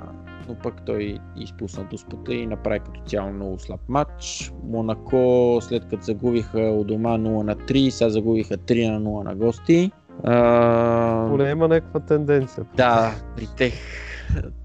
но 0.48 0.54
пък 0.54 0.82
той 0.86 1.18
изпусна 1.36 1.84
дуспата 1.84 2.34
и 2.34 2.46
направи 2.46 2.80
като 2.80 3.00
цяло 3.06 3.32
много 3.32 3.58
слаб 3.58 3.80
матч. 3.88 4.52
Монако, 4.64 5.58
след 5.62 5.88
като 5.88 6.02
загубиха 6.02 6.60
у 6.60 6.84
дома 6.84 7.10
0 7.10 7.42
на 7.42 7.56
3, 7.56 7.90
сега 7.90 8.10
загубиха 8.10 8.56
3 8.56 8.90
на 8.90 9.00
0 9.00 9.24
на 9.24 9.34
гости. 9.34 9.92
А, 10.24 11.26
Поне 11.30 11.50
има 11.50 11.68
някаква 11.68 12.00
тенденция. 12.00 12.64
да, 12.76 13.14
при 13.36 13.46
тех, 13.56 13.74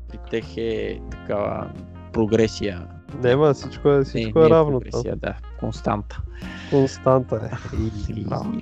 при 0.09 0.17
тех 0.29 0.57
е 0.57 0.99
такава 1.11 1.71
прогресия. 2.13 2.87
Няма, 3.13 3.53
всичко 3.53 3.89
е, 3.89 4.03
всичко 4.03 4.39
Не, 4.39 4.45
е 4.45 4.49
равно. 4.49 4.79
там. 4.79 4.89
прогресия, 4.91 5.15
да, 5.15 5.33
константа. 5.59 6.21
Константа 6.69 7.35
е. 7.35 7.77
И, 8.11 8.23
Браво. 8.23 8.53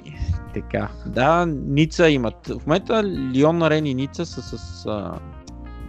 така. 0.54 0.88
Да, 1.06 1.46
Ница 1.46 2.10
имат. 2.10 2.48
В 2.48 2.68
момента 2.68 3.04
Лион, 3.04 3.62
Рен 3.64 3.86
и 3.86 3.94
Ница 3.94 4.26
са 4.26 4.42
с 4.42 4.86
а, 4.86 5.14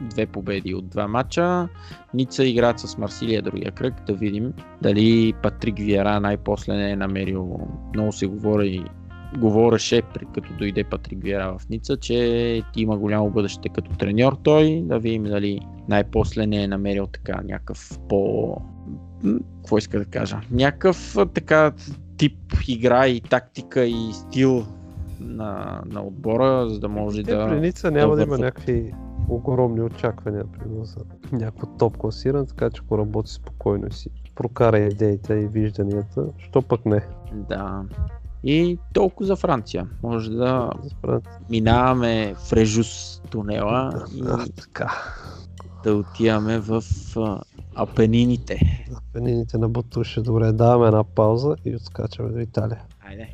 две 0.00 0.26
победи 0.26 0.74
от 0.74 0.88
два 0.88 1.08
мача. 1.08 1.68
Ница 2.14 2.44
играят 2.44 2.78
с 2.80 2.98
Марсилия 2.98 3.42
другия 3.42 3.70
кръг. 3.72 3.94
Да 4.06 4.14
видим 4.14 4.52
дали 4.82 5.32
Патрик 5.42 5.78
Виера 5.78 6.20
най-после 6.20 6.74
не 6.76 6.90
е 6.90 6.96
намерил. 6.96 7.58
Много 7.94 8.12
се 8.12 8.26
говори 8.26 8.84
говореше, 9.38 10.02
при 10.14 10.26
като 10.34 10.52
дойде 10.58 10.84
Патрик 10.84 11.22
Виера 11.22 11.58
в 11.58 11.68
Ница, 11.68 11.96
че 11.96 12.62
има 12.76 12.96
голямо 12.96 13.30
бъдеще 13.30 13.68
като 13.68 13.96
треньор 13.96 14.36
той. 14.42 14.82
Да 14.84 14.98
видим 14.98 15.24
дали 15.24 15.60
най-после 15.88 16.46
не 16.46 16.62
е 16.62 16.68
намерил 16.68 17.06
така 17.06 17.40
някакъв 17.44 17.98
по... 18.08 18.56
Какво 19.56 19.78
иска 19.78 19.98
да 19.98 20.04
кажа? 20.04 20.40
Някакъв 20.50 21.16
така 21.34 21.72
тип 22.16 22.38
игра 22.68 23.06
и 23.06 23.20
тактика 23.20 23.84
и 23.84 24.12
стил 24.12 24.66
на, 25.20 25.82
на 25.86 26.02
отбора, 26.02 26.68
за 26.68 26.80
да 26.80 26.88
може 26.88 27.22
Те 27.22 27.34
да... 27.34 27.48
при 27.48 27.60
Ница 27.60 27.90
няма 27.90 28.16
да 28.16 28.22
има 28.22 28.38
някакви 28.38 28.94
огромни 29.28 29.80
очаквания, 29.80 30.44
примерно 30.44 30.84
за 30.84 31.00
някакво 31.32 31.66
топ 31.66 31.96
класиране, 31.96 32.46
така 32.46 32.70
че 32.70 32.82
ако 32.84 32.98
работи 32.98 33.32
спокойно 33.32 33.86
и 33.86 33.92
си 33.92 34.10
прокара 34.34 34.78
идеите 34.78 35.34
и 35.34 35.46
вижданията, 35.46 36.24
що 36.38 36.62
пък 36.62 36.86
не. 36.86 37.00
Да. 37.32 37.82
И 38.44 38.78
толкова 38.92 39.26
за 39.26 39.36
Франция. 39.36 39.86
Може 40.02 40.30
да 40.30 40.70
Франция. 41.00 41.32
минаваме 41.50 42.34
в 42.34 42.52
Режус 42.52 43.20
тунела 43.30 44.06
и 44.14 44.22
А, 44.28 44.46
така. 44.60 44.92
да 45.84 45.94
отиваме 45.94 46.58
в 46.58 46.82
Апенините. 47.74 48.86
За 48.90 48.98
пенините 49.12 49.58
на 49.58 49.68
Батуше. 49.68 50.20
Добре, 50.20 50.52
даваме 50.52 50.86
една 50.86 51.04
пауза 51.04 51.56
и 51.64 51.76
отскачаме 51.76 52.28
до 52.28 52.38
Италия. 52.38 52.82
Айде. 53.08 53.28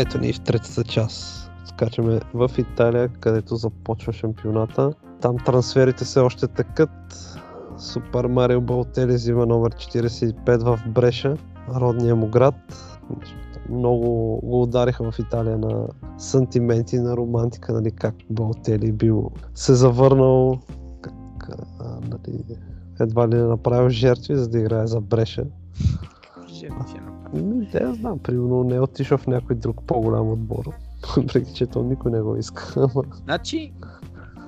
Ето 0.00 0.18
ни 0.18 0.32
в 0.32 0.40
третата 0.40 0.84
част. 0.84 1.50
Скачаме 1.64 2.20
в 2.34 2.50
Италия, 2.58 3.08
където 3.08 3.56
започва 3.56 4.12
шампионата. 4.12 4.92
Там 5.20 5.36
трансферите 5.46 6.04
все 6.04 6.20
още 6.20 6.46
тъкат. 6.46 6.90
Супер 7.78 8.24
Марио 8.24 8.60
Балтели 8.60 9.12
взима 9.12 9.46
номер 9.46 9.72
45 9.72 10.64
в 10.64 10.80
Бреша, 10.88 11.36
родния 11.74 12.16
му 12.16 12.26
град. 12.26 12.54
Много 13.70 14.00
го 14.44 14.62
удариха 14.62 15.10
в 15.10 15.18
Италия 15.18 15.58
на 15.58 15.88
сантименти, 16.18 16.98
на 16.98 17.16
романтика, 17.16 17.72
нали, 17.72 17.90
как 17.90 18.14
Балтели 18.30 18.92
бил 18.92 19.30
се 19.54 19.74
завърнал, 19.74 20.58
как 21.00 21.48
нали, 22.10 22.44
едва 23.00 23.28
ли 23.28 23.34
не 23.34 23.42
направил 23.42 23.88
жертви, 23.88 24.36
за 24.36 24.48
да 24.48 24.58
играе 24.58 24.86
за 24.86 25.00
Бреша. 25.00 25.44
Жертви 26.48 27.00
е 27.34 27.40
направил. 27.42 27.88
Ами, 27.88 27.96
знам, 27.96 28.18
примерно 28.18 28.64
не 28.64 28.74
е 28.74 28.80
отишъл 28.80 29.18
в 29.18 29.26
някой 29.26 29.56
друг 29.56 29.82
по-голям 29.86 30.28
отбор. 30.28 30.64
Въпреки, 31.16 31.54
че 31.54 31.66
то 31.66 31.82
никой 31.82 32.10
не 32.10 32.20
го 32.20 32.36
иска. 32.36 32.88
Значи, 33.24 33.72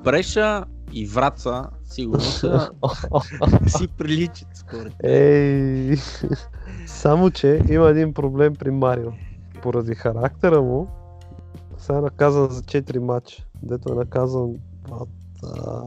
Бреша 0.05 0.65
и 0.93 1.07
Враца 1.07 1.69
сигурно 1.85 2.21
са, 2.21 2.71
си 3.67 3.89
приличат 3.89 4.49
според 4.55 4.85
мен. 4.85 4.95
Ей, 5.03 5.97
само 6.87 7.31
че 7.31 7.63
има 7.71 7.89
един 7.89 8.15
проблем 8.15 8.55
при 8.55 8.71
Марио. 8.71 9.11
Поради 9.63 9.95
характера 9.95 10.63
му, 10.63 10.89
сега 11.79 11.99
е 11.99 12.03
наказан 12.03 12.49
за 12.51 12.63
4 12.63 12.99
матча. 12.99 13.45
Дето 13.63 13.93
е 13.93 13.97
наказан 13.97 14.55
от, 14.91 15.09
а, 15.45 15.83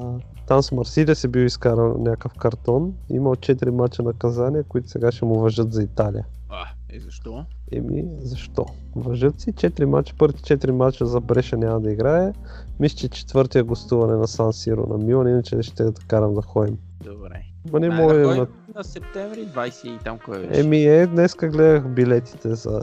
там 0.48 0.64
с 0.64 0.72
Марсилия 0.72 1.16
си 1.16 1.28
бил 1.28 1.42
изкарал 1.42 1.98
някакъв 1.98 2.34
картон. 2.34 2.94
Имал 3.10 3.36
4 3.36 3.70
матча 3.70 4.04
наказания, 4.04 4.64
които 4.64 4.90
сега 4.90 5.12
ще 5.12 5.26
му 5.26 5.40
въжат 5.40 5.74
за 5.74 5.84
Италия. 5.84 6.26
А, 6.50 6.68
е 6.96 7.00
защо? 7.00 7.46
Еми, 7.72 8.06
защо? 8.20 8.66
Въжат 8.96 9.42
си 9.42 9.54
4 9.54 9.86
мача, 9.86 10.14
първите 10.18 10.58
4 10.58 10.72
мача 10.72 11.06
за 11.06 11.22
Бреша 11.22 11.58
няма 11.58 11.82
да 11.82 11.92
играе. 11.92 12.34
Мисля, 12.80 12.98
че 12.98 13.10
четвъртия 13.10 13.64
гостуване 13.64 14.18
на 14.18 14.28
Сан 14.28 14.54
Сиро 14.54 14.88
на 14.90 14.98
Милан, 14.98 15.28
иначе 15.28 15.62
ще 15.62 15.84
да 15.84 15.94
карам 16.08 16.34
да 16.34 16.42
ходим. 16.42 16.78
Добре. 17.04 17.42
Ма 17.72 17.80
не 17.80 17.90
може 17.90 18.16
да 18.16 18.26
ходим 18.26 18.48
на 18.76 18.84
септември 18.84 19.48
20 19.48 19.86
и 19.86 20.04
там 20.04 20.20
кое 20.26 20.40
беше? 20.40 20.62
Еми 20.62 20.84
е, 20.84 21.08
днеска 21.08 21.48
гледах 21.48 21.88
билетите 21.88 22.56
за 22.56 22.82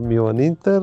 Милан 0.00 0.40
Интер. 0.40 0.82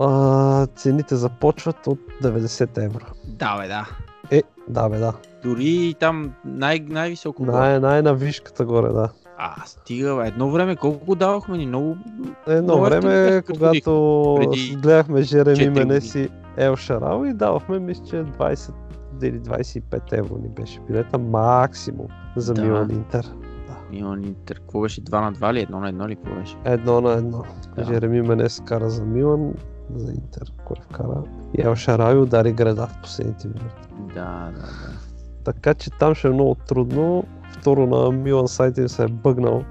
А, 0.00 0.66
цените 0.66 1.16
започват 1.16 1.86
от 1.86 1.98
90 2.22 2.84
евро. 2.84 3.04
Да, 3.26 3.60
бе, 3.60 3.68
да. 3.68 3.88
Е, 4.30 4.42
да 4.68 4.88
бе, 4.88 4.98
да. 4.98 5.12
Дори 5.42 5.94
там 6.00 6.34
най- 6.44 6.86
най-високо. 6.88 7.44
Най- 7.44 7.80
най- 7.80 8.02
на 8.02 8.14
вишката 8.14 8.64
горе, 8.64 8.88
да. 8.92 9.08
А, 9.40 9.66
стига, 9.66 10.16
бе. 10.16 10.28
Едно 10.28 10.50
време 10.50 10.76
колко 10.76 11.04
го 11.04 11.14
давахме 11.14 11.58
ни? 11.58 11.66
Много... 11.66 11.96
Едно 12.46 12.62
Много 12.62 12.84
време, 12.84 13.42
когато 13.42 14.36
преди 14.40 14.76
гледахме 14.76 15.22
Жереми 15.22 15.56
четири 15.56 15.70
Менес 15.70 16.14
и 16.14 16.28
Ел 16.56 16.76
Шарал 16.76 17.24
и 17.24 17.32
давахме, 17.32 17.78
мисля, 17.78 18.04
че 18.04 18.16
20 18.16 18.72
или 19.22 19.40
25 19.40 20.18
евро 20.18 20.38
ни 20.38 20.48
беше 20.48 20.80
билета 20.80 21.18
максимум 21.18 22.06
за 22.36 22.54
Да. 22.54 22.62
Милан 22.62 22.90
Интер. 22.90 23.34
Милан 23.90 24.24
Интер. 24.24 24.60
Какво 24.60 24.80
беше? 24.80 25.04
2 25.04 25.20
на 25.20 25.32
2 25.32 25.52
ли? 25.52 25.60
Едно 25.60 25.80
на 25.80 25.88
едно 25.88 26.08
ли? 26.08 26.16
Какво 26.16 26.34
беше? 26.34 26.56
Едно 26.64 27.00
на 27.00 27.12
едно. 27.12 27.44
Да. 27.76 27.84
Жереми 27.84 28.22
Менес 28.22 28.62
кара 28.64 28.90
за 28.90 29.04
Милан, 29.04 29.54
за 29.94 30.12
Интер, 30.12 30.52
кой 30.64 30.76
вкара. 30.82 31.22
И 31.58 31.62
Ел 31.62 31.74
Шарал 31.74 32.22
удари 32.22 32.52
града 32.52 32.86
в 32.86 32.98
последните 33.02 33.48
минути. 33.48 33.88
Да, 34.14 34.50
да, 34.54 34.60
да. 34.60 34.98
Така 35.44 35.74
че 35.74 35.90
там 35.90 36.14
ще 36.14 36.28
е 36.28 36.30
много 36.30 36.54
трудно. 36.54 37.24
Второ 37.68 37.86
на 37.86 38.12
Милан 38.12 38.48
сайта 38.48 38.80
им 38.80 38.88
се 38.88 39.04
е 39.04 39.08
бъгнал 39.08 39.64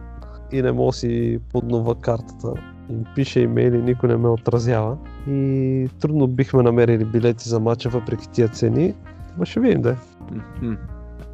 и 0.51 0.61
не 0.61 0.71
мога 0.71 0.93
си 0.93 1.39
поднова 1.51 1.95
картата. 1.95 2.53
Им 2.89 3.03
пише 3.15 3.39
имейли, 3.39 3.81
никой 3.81 4.09
не 4.09 4.17
ме 4.17 4.27
отразява. 4.27 4.97
И 5.27 5.89
трудно 5.99 6.27
бихме 6.27 6.63
намерили 6.63 7.05
билети 7.05 7.49
за 7.49 7.59
матча 7.59 7.89
въпреки 7.89 8.29
тия 8.29 8.47
цени. 8.47 8.93
Ма 9.37 9.45
ще 9.45 9.59
видим 9.59 9.81
да 9.81 9.91
е. 9.91 9.95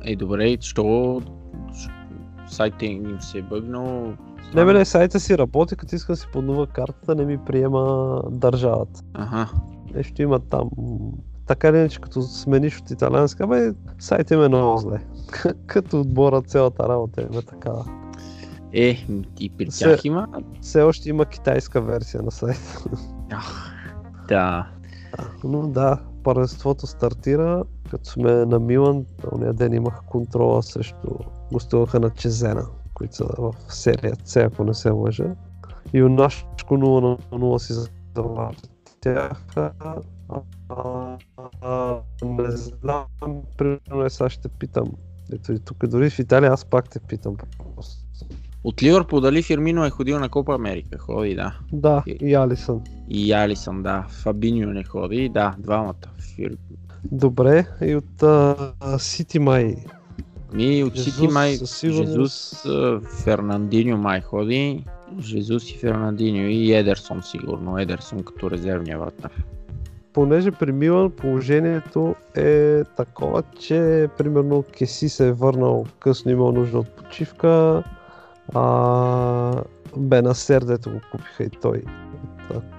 Ей, 0.06 0.16
добре, 0.16 0.58
що 0.62 1.22
сайта 2.48 2.86
им 2.86 3.18
се 3.20 3.38
е 3.38 3.42
бъгнал? 3.42 4.14
Не, 4.56 4.66
бе, 4.66 4.74
не, 4.74 4.86
сайта 4.86 5.20
си 5.20 5.38
работи, 5.38 5.76
като 5.76 5.96
искам 5.96 6.16
си 6.16 6.28
поднова 6.34 6.68
картата, 6.68 7.16
не 7.16 7.26
ми 7.26 7.38
приема 7.38 8.22
държавата. 8.32 9.02
Ага. 9.14 9.50
Нещо 9.96 10.22
има 10.22 10.40
там 10.40 10.70
така 11.54 11.68
или 11.68 11.78
иначе, 11.78 12.02
като 12.02 12.22
смениш 12.22 12.80
от 12.80 12.92
италианска, 12.92 13.48
бе, 13.48 13.74
сайт 14.00 14.32
им 14.32 14.44
е 14.44 14.48
много 14.48 14.78
зле. 14.78 15.02
като 15.66 16.02
отбора 16.02 16.42
цялата 16.42 16.90
работа 16.90 17.22
им 17.22 17.40
е 17.40 17.42
такава. 17.42 17.86
Е, 18.74 19.06
и 19.40 19.50
при 19.58 19.72
Се- 19.72 19.86
тях 19.86 20.06
има. 20.06 20.28
Все 20.62 20.82
още 20.82 21.10
има 21.10 21.26
китайска 21.26 21.82
версия 21.82 22.24
на 22.24 22.32
сайта. 22.32 22.84
Да. 24.28 24.68
Но 25.44 25.68
да, 25.68 26.00
първенството 26.24 26.88
стартира, 26.88 27.64
като 27.92 28.10
сме 28.10 28.32
на 28.32 28.60
Милан, 28.60 29.06
ония 29.32 29.54
ден 29.54 29.74
имах 29.74 30.02
контрола 30.06 30.64
срещу 30.64 31.10
гостуваха 31.52 32.00
на 32.00 32.10
Чезена, 32.10 32.66
които 32.94 33.16
са 33.16 33.26
в 33.38 33.54
серия 33.70 34.16
С, 34.26 34.36
ако 34.36 34.64
не 34.64 34.74
се 34.74 34.90
лъжа. 34.90 35.36
И 35.94 35.98
юнашко 35.98 36.78
0 36.78 37.20
на 37.32 37.40
0 37.40 37.58
си 37.58 37.74
завъртяха. 38.16 39.72
А, 40.70 41.18
а, 41.62 42.00
не 42.24 42.52
знам, 42.52 43.06
примерно 43.58 44.06
е 44.06 44.10
сега 44.10 44.30
ще 44.30 44.50
питам. 44.50 44.88
Ето 45.34 45.54
и 45.54 45.60
тук, 45.60 45.88
дори 45.88 46.10
в 46.10 46.20
Италия 46.20 46.52
аз 46.52 46.66
пак 46.66 46.90
те 46.90 47.00
питам. 47.00 47.36
От 48.64 48.84
Ливърпул 48.84 49.20
дали 49.20 49.44
Фирмино 49.44 49.86
е 49.86 49.90
ходил 49.90 50.20
на 50.20 50.30
Копа 50.30 50.56
Америка? 50.56 50.98
Ходи, 50.98 51.36
да. 51.36 51.58
Да, 51.74 52.04
и 52.08 52.36
Алисън. 52.36 52.82
И 53.10 53.34
Алисън, 53.34 53.84
да. 53.84 54.06
Фабиньо 54.10 54.74
не 54.74 54.84
ходи, 54.84 55.30
да, 55.30 55.56
двамата. 55.60 55.94
Фир... 56.36 56.58
Добре, 57.12 57.68
и 57.82 57.96
от 57.96 58.24
Сити 59.02 59.40
май 59.40 59.76
Ми 60.54 60.84
от 60.84 61.00
Сити 61.00 61.28
май. 61.28 61.58
Жезус, 61.84 62.64
Фернандиньо 63.24 63.98
май 63.98 64.22
ходи. 64.22 64.86
Жезус 65.20 65.72
и 65.72 65.78
Фернандиньо 65.78 66.48
и 66.48 66.74
Едерсон 66.74 67.24
сигурно. 67.24 67.78
Едерсон 67.80 68.24
като 68.24 68.52
резервния 68.52 69.00
вратар. 69.00 69.32
Понеже 70.14 70.52
при 70.52 70.72
Милан 70.72 71.12
положението 71.12 72.16
е 72.36 72.84
такова, 72.84 73.44
че 73.60 74.10
примерно 74.18 74.64
Кеси 74.78 75.10
се 75.10 75.28
е 75.28 75.34
върнал 75.34 75.86
късно, 76.00 76.32
имал 76.32 76.52
нужда 76.52 76.80
от 76.80 76.90
почивка, 76.96 77.84
а 78.54 79.64
Бенасер, 79.98 80.62
дето 80.62 80.92
го 80.92 81.00
купиха 81.12 81.44
и 81.44 81.50
той 81.50 81.84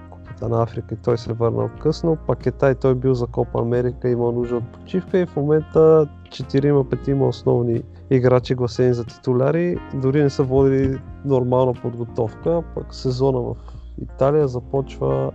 Купата 0.09 0.49
на 0.49 0.63
Африка 0.63 0.93
и 0.93 0.97
той 1.03 1.17
се 1.17 1.31
е 1.31 1.33
върнал 1.33 1.69
късно, 1.81 2.17
Пакета 2.27 2.71
и 2.71 2.75
той 2.75 2.95
бил 2.95 3.13
за 3.13 3.27
Копа 3.27 3.59
Америка, 3.59 4.09
имал 4.09 4.31
нужда 4.31 4.55
от 4.55 4.67
почивка 4.67 5.19
и 5.19 5.25
в 5.25 5.35
момента 5.35 6.07
4-5 6.29 7.27
основни 7.27 7.81
играчи 8.09 8.55
гласени 8.55 8.93
за 8.93 9.05
титуляри, 9.05 9.77
дори 9.93 10.23
не 10.23 10.29
са 10.29 10.43
водили 10.43 11.01
нормална 11.25 11.73
подготовка, 11.73 12.63
пък 12.75 12.95
сезона 12.95 13.39
в 13.39 13.55
Италия 14.01 14.47
започва 14.47 15.31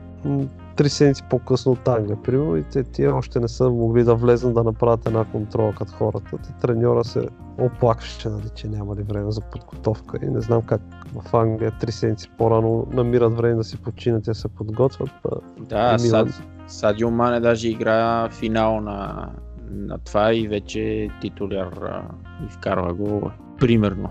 три 0.77 0.89
седмици 0.89 1.23
по-късно 1.31 1.73
от 1.73 1.89
Англия, 1.89 2.23
примерно, 2.23 2.57
и 2.57 2.63
те, 2.63 2.83
тия 2.83 3.15
още 3.15 3.41
не 3.41 3.49
са 3.49 3.71
могли 3.71 4.05
да 4.05 4.15
влезнат 4.15 4.55
да 4.55 4.65
направят 4.65 5.07
една 5.07 5.25
контрола 5.25 5.75
като 5.79 5.93
хората. 5.93 6.39
Те, 6.47 6.53
треньора 6.61 7.05
се 7.05 7.29
оплакваше, 7.59 8.29
нали, 8.29 8.49
че 8.55 8.69
нямали 8.69 9.03
време 9.03 9.31
за 9.31 9.41
подготовка 9.41 10.19
и 10.23 10.27
не 10.27 10.41
знам 10.41 10.63
как 10.63 10.81
в 11.15 11.37
Англия 11.37 11.73
три 11.81 11.93
седмици 11.93 12.31
по-рано 12.39 12.87
намират 12.93 13.37
време 13.37 13.55
да 13.55 13.65
си 13.65 13.77
починат 13.77 14.27
и 14.27 14.31
да 14.31 14.35
се 14.35 14.49
подготвят. 14.49 15.11
Па, 15.23 15.31
Да, 15.61 15.97
Милан. 16.03 16.33
Сад, 16.33 16.43
Садио 16.67 17.11
Мане 17.11 17.41
даже 17.41 17.69
игра 17.69 18.29
финал 18.29 18.81
на, 18.81 19.29
на 19.71 19.99
това 19.99 20.35
и 20.35 20.49
вече 20.49 20.81
е 20.81 21.09
титуляр 21.21 22.03
и 22.47 22.51
вкарва 22.51 22.95
го 22.95 23.31
примерно. 23.59 24.11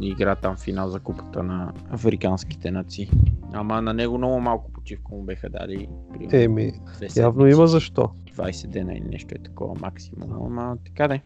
Игра 0.00 0.34
там 0.34 0.56
финал 0.56 0.88
за 0.88 1.00
купата 1.00 1.42
на 1.42 1.72
африканските 1.90 2.70
нации. 2.70 3.10
Ама 3.52 3.82
на 3.82 3.94
него 3.94 4.18
много 4.18 4.40
малко 4.40 4.72
почивка 4.72 5.14
му 5.14 5.22
беха 5.22 5.48
дали. 5.50 5.88
еми, 6.32 6.72
явно 7.16 7.46
има 7.46 7.66
защо. 7.66 8.10
20 8.36 8.66
дена 8.66 8.92
или 8.94 9.08
нещо 9.08 9.34
е 9.34 9.42
такова 9.42 9.74
максимум. 9.80 10.32
Ама 10.32 10.76
така 10.86 11.08
да 11.08 11.14
е. 11.14 11.20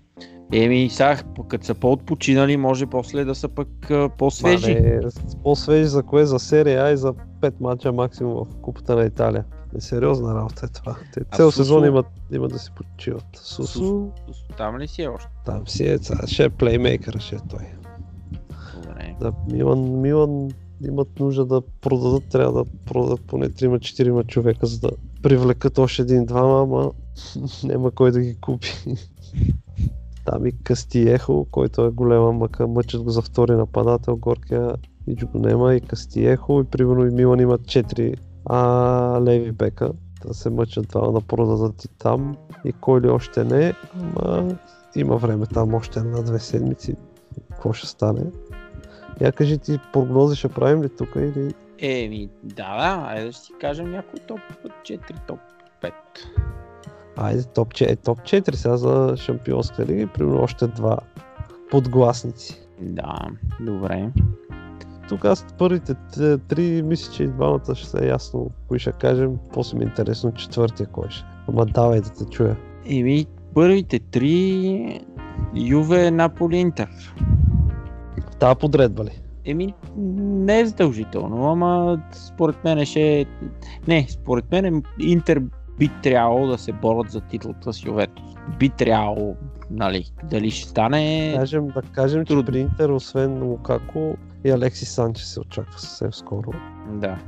Еми, 0.53 0.91
сега, 0.91 1.23
като 1.49 1.67
са 1.67 1.75
по-отпочинали, 1.75 2.57
може 2.57 2.87
после 2.87 3.25
да 3.25 3.35
са 3.35 3.49
пък 3.49 3.91
а, 3.91 4.09
по-свежи. 4.09 4.75
Ма 4.75 4.81
не, 4.81 5.01
по-свежи 5.43 5.85
за 5.87 6.03
кое? 6.03 6.27
За 6.27 6.39
серия 6.39 6.85
А 6.85 6.91
и 6.91 6.97
за 6.97 7.13
5 7.13 7.55
мача 7.61 7.93
максимум 7.93 8.35
в 8.35 8.61
Купата 8.63 8.97
на 8.97 9.05
Италия. 9.05 9.45
Несериозна 9.75 10.35
работа 10.35 10.67
е 10.67 10.69
това. 10.69 10.97
Те 11.15 11.21
цел 11.37 11.51
Сусо? 11.51 11.63
сезон 11.63 11.85
имат, 11.85 12.07
имат 12.33 12.53
да 12.53 12.59
си 12.59 12.71
почиват. 12.77 13.25
Сусо, 13.37 13.67
Сусо? 13.67 14.11
Там 14.57 14.79
ли 14.79 14.89
си 14.89 15.03
е 15.03 15.09
още? 15.09 15.29
там 15.45 15.69
си 15.69 15.89
е, 15.89 15.99
сега 15.99 16.27
ще 16.27 16.45
е 16.45 16.51
плеймейкър, 16.51 17.19
ще 17.19 17.37
е 17.37 17.39
той. 17.51 17.61
Добре. 19.13 19.17
Да, 19.21 19.55
Милан, 19.55 20.01
Милан 20.01 20.51
имат 20.85 21.21
нужда 21.21 21.45
да 21.45 21.63
продадат, 21.81 22.23
трябва 22.31 22.65
да 22.65 22.71
продадат 22.87 23.21
поне 23.27 23.51
3-4 23.51 24.27
човека, 24.27 24.67
за 24.67 24.81
да 24.81 24.91
привлекат 25.23 25.79
още 25.79 26.03
един-двама, 26.03 26.63
ама 26.63 26.91
няма 27.65 27.91
кой 27.91 28.11
да 28.11 28.21
ги 28.21 28.35
купи. 28.41 28.69
Там 30.25 30.47
и 30.47 30.53
Кастиехо, 30.53 31.47
който 31.51 31.85
е 31.85 31.91
голема 31.91 32.33
мъка, 32.33 32.67
мъчат 32.67 33.03
го 33.03 33.11
за 33.11 33.23
втори 33.23 33.53
нападател, 33.53 34.17
горкия 34.17 34.75
и 35.07 35.15
го 35.15 35.39
няма 35.39 35.75
и 35.75 35.81
Кастиехо 35.81 36.61
и 36.61 36.65
примерно 36.65 37.07
и 37.07 37.11
Милан 37.11 37.41
имат 37.41 37.61
4 37.61 38.17
а, 38.47 39.21
леви 39.23 39.53
бека, 39.53 39.93
да 40.27 40.35
се 40.35 40.51
мъчат 40.51 40.89
двама 40.89 41.13
да 41.13 41.21
продадат 41.21 41.85
и 41.85 41.89
там 41.99 42.37
и 42.65 42.73
кой 42.73 43.01
ли 43.01 43.09
още 43.09 43.45
не, 43.45 43.75
ама 43.95 44.57
има 44.97 45.17
време 45.17 45.47
там 45.47 45.75
още 45.75 45.99
една-две 45.99 46.39
седмици, 46.39 46.97
какво 47.51 47.73
ще 47.73 47.87
стане. 47.87 48.23
Я 49.21 49.33
кажи 49.33 49.59
ти, 49.59 49.79
прогнози 49.93 50.37
ще 50.37 50.49
правим 50.49 50.83
ли 50.83 50.89
тук 50.89 51.09
или... 51.17 51.55
Еми, 51.79 52.29
да, 52.43 52.55
да, 52.55 53.07
айде 53.09 53.27
да 53.27 53.33
си 53.33 53.53
кажем 53.61 53.91
някой 53.91 54.21
топ 54.21 54.41
4, 54.83 55.27
топ 55.27 55.39
5. 55.83 55.93
Айде, 57.17 57.45
топ, 57.45 57.69
4, 57.69 57.91
е, 57.91 57.97
топ 57.97 58.19
4 58.19 58.55
сега 58.55 58.77
за 58.77 59.15
Шампионска 59.17 59.87
лига 59.87 60.03
и 60.03 60.07
примерно 60.07 60.43
още 60.43 60.67
два 60.67 60.99
подгласници. 61.71 62.61
Да, 62.81 63.19
добре. 63.61 64.11
Тук 65.09 65.25
аз 65.25 65.47
първите 65.59 65.95
три, 66.49 66.83
мисля, 66.83 67.13
че 67.13 67.23
и 67.23 67.29
двамата 67.29 67.75
ще 67.75 67.89
са 67.89 68.07
ясно 68.07 68.51
кои 68.69 68.79
ще 68.79 68.93
кажем. 68.93 69.37
После 69.53 69.79
ми 69.79 69.85
е 69.85 69.89
интересно 69.89 70.33
четвъртия 70.33 70.87
кой 70.87 71.11
ще. 71.11 71.25
Ама 71.49 71.67
давай 71.67 72.01
да 72.01 72.11
те 72.11 72.25
чуя. 72.25 72.57
Еми, 72.91 73.27
първите 73.55 73.99
три 73.99 75.01
Юве, 75.55 76.11
Наполи, 76.11 76.57
Интер. 76.57 77.15
Тази 78.45 78.59
подредба 78.59 79.05
ли? 79.05 79.11
Еми, 79.45 79.75
не 79.97 80.61
е 80.61 80.67
задължително, 80.67 81.51
ама 81.51 82.03
според 82.13 82.65
мен 82.65 82.87
ще... 82.87 83.27
Не, 83.89 84.07
според 84.09 84.53
мен 84.53 84.83
Интер 85.01 85.43
би 85.79 85.91
трябвало 86.03 86.47
да 86.47 86.59
се 86.59 86.73
борят 86.73 87.11
за 87.11 87.21
титлата 87.21 87.73
с 87.73 87.85
Ювентус. 87.85 88.25
Би 88.59 88.69
трябвало, 88.69 89.37
нали, 89.71 90.05
дали 90.31 90.51
ще 90.51 90.69
стане... 90.69 91.33
Кажем, 91.37 91.67
да 91.67 91.83
кажем, 91.83 92.25
че 92.25 92.43
при 92.47 92.59
Интер, 92.59 92.91
освен 92.91 93.43
Лукако 93.43 94.17
и 94.45 94.51
Алекси 94.51 94.85
Санчес 94.85 95.27
се 95.27 95.41
очаква 95.41 95.79
съвсем 95.79 96.13
скоро. 96.13 96.53
Да. 96.93 97.19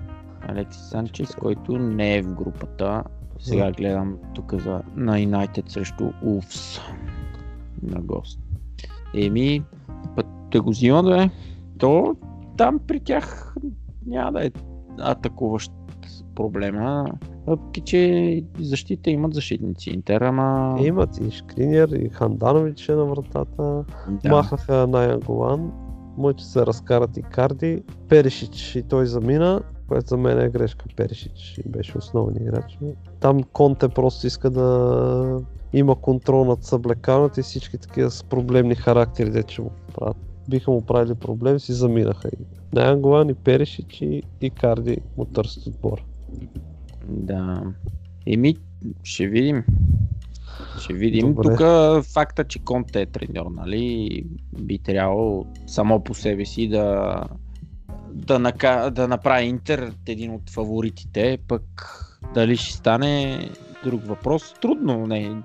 Алекси 0.49 0.81
Санчес, 0.81 1.35
който 1.35 1.79
не 1.79 2.17
е 2.17 2.23
в 2.23 2.35
групата. 2.35 3.03
Сега 3.39 3.73
гледам 3.73 4.19
тук 4.35 4.55
за, 4.55 4.83
на 4.97 5.19
United 5.19 5.69
срещу 5.69 6.11
Улфс 6.23 6.81
на 7.83 8.01
гост. 8.01 8.41
Еми, 9.15 9.63
път 10.17 10.27
да 10.51 10.63
го 10.63 10.71
взима 10.71 11.03
да 11.03 11.23
е. 11.23 11.31
То 11.79 12.17
там 12.57 12.79
при 12.87 13.01
тях 13.01 13.55
няма 14.07 14.33
да 14.33 14.47
е 14.47 14.51
атакуващ 14.99 15.73
проблема. 16.35 17.07
Въпреки, 17.47 17.81
че 17.81 18.45
защита 18.61 19.11
имат 19.11 19.35
защитници 19.35 19.91
Интер, 19.91 20.23
ама... 20.23 20.77
Имат 20.81 21.19
и 21.19 21.31
Шкринер, 21.31 21.89
и 21.89 22.09
Ханданович 22.09 22.89
е 22.89 22.95
на 22.95 23.05
вратата. 23.05 23.85
да. 24.23 24.29
Махнаха 24.29 24.87
Найан 24.87 25.21
Голан, 25.21 25.73
мъче 26.19 26.45
се 26.45 26.67
разкарат 26.67 27.17
и 27.17 27.23
Карди, 27.23 27.83
Перишич 28.09 28.77
и 28.77 28.83
той 28.83 29.07
замина, 29.07 29.63
което 29.89 30.07
за 30.07 30.17
мен 30.17 30.41
е 30.41 30.49
грешка. 30.49 30.85
Перишич 30.97 31.61
беше 31.67 31.99
основният 31.99 32.43
играч. 32.43 32.79
Там 33.21 33.43
Конте 33.43 33.89
просто 33.89 34.27
иска 34.27 34.51
да 34.51 35.41
има 35.73 35.95
контрол 35.95 36.45
над 36.45 36.65
съблекалната 36.65 37.41
и 37.41 37.43
всички 37.43 37.79
такива 37.79 38.11
с 38.11 38.23
проблемни 38.23 38.75
характери, 38.75 39.31
де 39.31 39.43
че 39.43 39.63
му 39.63 39.71
правят. 39.95 40.17
Биха 40.49 40.71
му 40.71 40.87
правили 40.87 41.15
проблем, 41.15 41.61
си 41.61 41.73
заминаха. 41.73 42.29
И 42.29 42.45
Найан 42.73 43.01
Голан 43.01 43.29
и 43.29 43.35
Перишич 43.35 44.01
и, 44.01 44.23
и 44.41 44.51
Карди 44.51 44.99
му 45.17 45.25
търсят 45.25 45.67
отбор. 45.67 46.05
Да. 47.09 47.63
Еми, 48.27 48.57
ще 49.03 49.27
видим. 49.27 49.65
Ще 50.81 50.93
видим. 50.93 51.35
Добре. 51.35 51.43
Тук 51.43 51.61
факта, 52.13 52.45
че 52.45 52.65
Конте 52.65 53.01
е 53.01 53.07
треньор, 53.07 53.47
нали, 53.51 54.25
би 54.59 54.79
трябвало 54.79 55.47
само 55.67 56.05
по 56.05 56.15
себе 56.15 56.45
си 56.45 56.69
да, 56.69 57.21
да, 58.13 58.39
нака... 58.39 58.91
да 58.91 59.09
направи 59.09 59.47
Интер 59.47 59.93
един 60.07 60.35
от 60.35 60.51
фаворитите, 60.51 61.39
пък 61.49 61.63
дали 62.35 62.57
ще 62.57 62.73
стане 62.73 63.39
друг 63.85 64.07
въпрос. 64.07 64.55
Трудно, 64.63 65.07
не. 65.07 65.37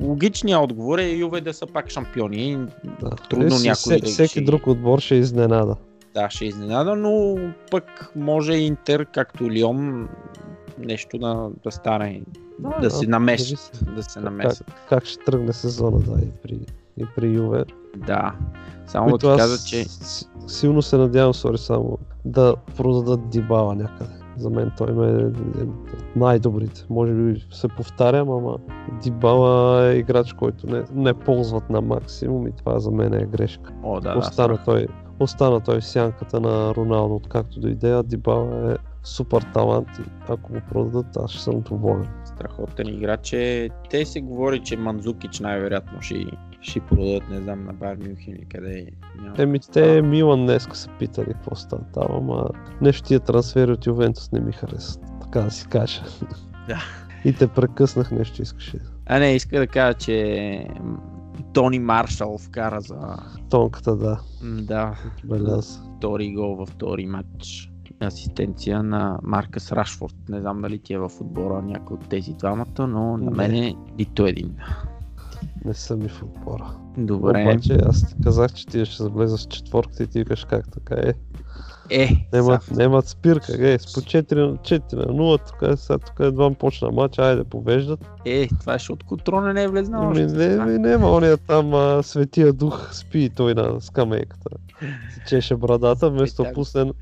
Логичният 0.00 0.62
отговор 0.62 0.98
е 0.98 1.08
Юве 1.08 1.40
да 1.40 1.54
са 1.54 1.66
пак 1.66 1.90
шампиони. 1.90 2.56
Да. 3.00 3.10
Трудно 3.10 3.50
Си- 3.50 3.68
някой 3.68 3.76
се- 3.94 3.98
да 3.98 4.06
всеки 4.06 4.28
ще- 4.30 4.40
друг 4.40 4.66
отбор 4.66 5.00
ще 5.00 5.14
изненада. 5.14 5.76
Да, 6.14 6.30
ще 6.30 6.44
изненада, 6.44 6.96
но 6.96 7.36
пък 7.70 8.12
може 8.16 8.52
Интер, 8.52 9.06
както 9.06 9.50
Лион, 9.50 10.08
нещо 10.78 11.18
да, 11.18 11.48
да 11.64 11.70
стане. 11.70 12.22
да 12.80 12.90
се 12.90 13.06
да, 13.06 13.10
намесят. 13.10 13.46
зависи 13.48 13.94
Да 13.96 14.02
се 14.02 14.14
Как, 14.14 14.22
намесят. 14.24 14.66
как 14.88 15.04
ще 15.06 15.24
тръгне 15.24 15.52
сезона, 15.52 15.98
да, 15.98 16.20
и 16.22 16.30
при, 16.42 16.58
и 16.98 17.06
при 17.16 17.26
Юве. 17.26 17.64
Да. 17.96 18.32
Само 18.86 19.06
да 19.06 19.10
които 19.10 19.26
ти 19.26 19.32
аз 19.32 19.50
кажа, 19.50 19.64
че 19.64 19.84
силно 20.46 20.82
се 20.82 20.96
надявам, 20.96 21.34
сори, 21.34 21.58
само 21.58 21.98
да 22.24 22.54
продадат 22.76 23.28
Дибала 23.30 23.74
някъде. 23.74 24.10
За 24.36 24.50
мен 24.50 24.72
той 24.78 24.92
ме 24.92 25.22
е 25.22 25.66
най-добрите. 26.16 26.84
Може 26.90 27.12
би 27.12 27.44
се 27.50 27.68
повтарям, 27.68 28.30
ама 28.30 28.56
Дибала 29.02 29.86
е 29.86 29.96
играч, 29.98 30.32
който 30.32 30.66
не, 30.66 30.82
не 30.94 31.14
ползват 31.14 31.70
на 31.70 31.80
максимум 31.80 32.46
и 32.46 32.52
това 32.52 32.78
за 32.78 32.90
мен 32.90 33.14
е 33.14 33.26
грешка. 33.26 33.72
О, 33.82 34.00
да, 34.00 34.12
да, 34.12 34.18
остана, 34.18 34.54
страх. 34.54 34.64
той, 34.64 34.86
остана 35.20 35.60
той 35.60 35.80
в 35.80 35.84
сянката 35.84 36.40
на 36.40 36.74
Роналдо, 36.74 37.14
откакто 37.14 37.60
дойде, 37.60 37.90
а 37.92 38.02
Дибала 38.02 38.72
е 38.72 38.76
супер 39.04 39.42
талант 39.42 39.88
и 39.98 40.10
ако 40.28 40.52
го 40.52 40.60
продадат, 40.68 41.16
аз 41.16 41.30
ще 41.30 41.42
съм 41.42 41.60
доволен. 41.60 42.08
страхотен 42.24 42.88
играч 42.88 43.32
е. 43.32 43.70
Те 43.90 44.04
се 44.04 44.20
говори, 44.20 44.60
че 44.60 44.76
Манзукич 44.76 45.40
най-вероятно 45.40 46.02
ще, 46.02 46.24
ще 46.62 46.80
продадат, 46.80 47.30
не 47.30 47.40
знам, 47.40 47.64
на 47.64 47.72
Байер 47.72 47.96
Мюнхен 47.96 48.34
или 48.34 48.44
къде. 48.44 48.86
Няма. 49.22 49.34
Еми, 49.38 49.60
те 49.72 50.02
Милан 50.02 50.46
днеска 50.46 50.76
са 50.76 50.88
питали 50.98 51.32
какво 51.32 51.54
става 51.54 51.82
там, 51.94 52.06
ама 52.10 52.48
нещо 52.80 53.02
тия 53.02 53.20
трансфери 53.20 53.72
от 53.72 53.86
Ювентус 53.86 54.32
не 54.32 54.40
ми 54.40 54.52
харесват, 54.52 55.04
така 55.22 55.40
да 55.40 55.50
си 55.50 55.66
кажа. 55.68 56.02
Да. 56.68 56.82
И 57.24 57.32
те 57.32 57.46
прекъснах 57.48 58.10
нещо 58.10 58.42
искаше. 58.42 58.78
А 59.06 59.18
не, 59.18 59.34
иска 59.34 59.58
да 59.58 59.66
кажа, 59.66 59.94
че 59.94 60.66
Тони 61.52 61.78
Маршал 61.78 62.38
вкара 62.38 62.80
за 62.80 63.16
Тонката, 63.50 63.96
да, 63.96 64.20
да, 64.42 64.94
беляза. 65.24 65.80
втори 65.98 66.32
гол 66.34 66.56
във 66.56 66.68
втори 66.68 67.06
матч. 67.06 67.68
Асистенция 68.02 68.82
на 68.82 69.18
Маркъс 69.22 69.72
Рашфорд. 69.72 70.14
Не 70.28 70.40
знам 70.40 70.62
дали 70.62 70.78
ти 70.78 70.92
е 70.94 70.98
в 70.98 71.10
отбора 71.20 71.62
някой 71.62 71.94
от 71.94 72.08
тези 72.08 72.32
двамата, 72.32 72.86
но 72.88 73.16
на 73.16 73.30
мен 73.30 73.54
е 73.54 73.74
нито 73.98 74.26
един. 74.26 74.56
Не 75.64 75.74
съм 75.74 76.02
и 76.02 76.08
в 76.08 76.22
отбора. 76.22 76.74
Добре. 76.98 77.42
Обаче 77.42 77.78
аз 77.86 78.06
ти 78.06 78.14
казах, 78.24 78.52
че 78.52 78.66
ти 78.66 78.84
ще 78.84 79.04
влеза 79.04 79.38
с 79.38 79.46
четворката 79.46 80.02
и 80.02 80.06
ти 80.06 80.18
викаш 80.18 80.44
как 80.44 80.70
така 80.70 80.94
е. 81.00 81.12
Е, 81.90 82.26
Нямат, 82.32 82.62
са- 82.62 82.74
нямат 82.74 83.06
спирка, 83.08 83.70
е, 83.70 83.78
с 83.78 83.94
по 83.94 84.00
4 84.00 84.34
на 84.40 84.56
4 84.56 84.92
на 84.96 85.04
0, 85.04 85.38
тук, 85.46 85.62
е- 85.62 85.76
сега 85.76 85.98
тук 85.98 86.16
едва 86.20 86.50
почна 86.50 86.90
матч, 86.90 87.18
айде 87.18 87.44
повеждат. 87.44 88.00
е, 88.24 88.48
това 88.60 88.74
е 88.74 88.78
защото 88.78 89.06
Котроне 89.06 89.52
не 89.52 89.62
е 89.62 89.68
влезнал. 89.68 90.08
Още. 90.08 90.26
не, 90.26 90.56
не, 90.56 90.78
няма, 90.78 91.10
ония 91.10 91.36
там 91.36 91.74
а, 91.74 92.02
светия 92.02 92.52
дух 92.52 92.94
спи 92.94 93.30
той 93.36 93.54
на 93.54 93.80
скамейката. 93.80 94.50
Си 95.14 95.20
чеше 95.28 95.56
брадата, 95.56 96.10
вместо 96.10 96.46
пусне 96.54 96.92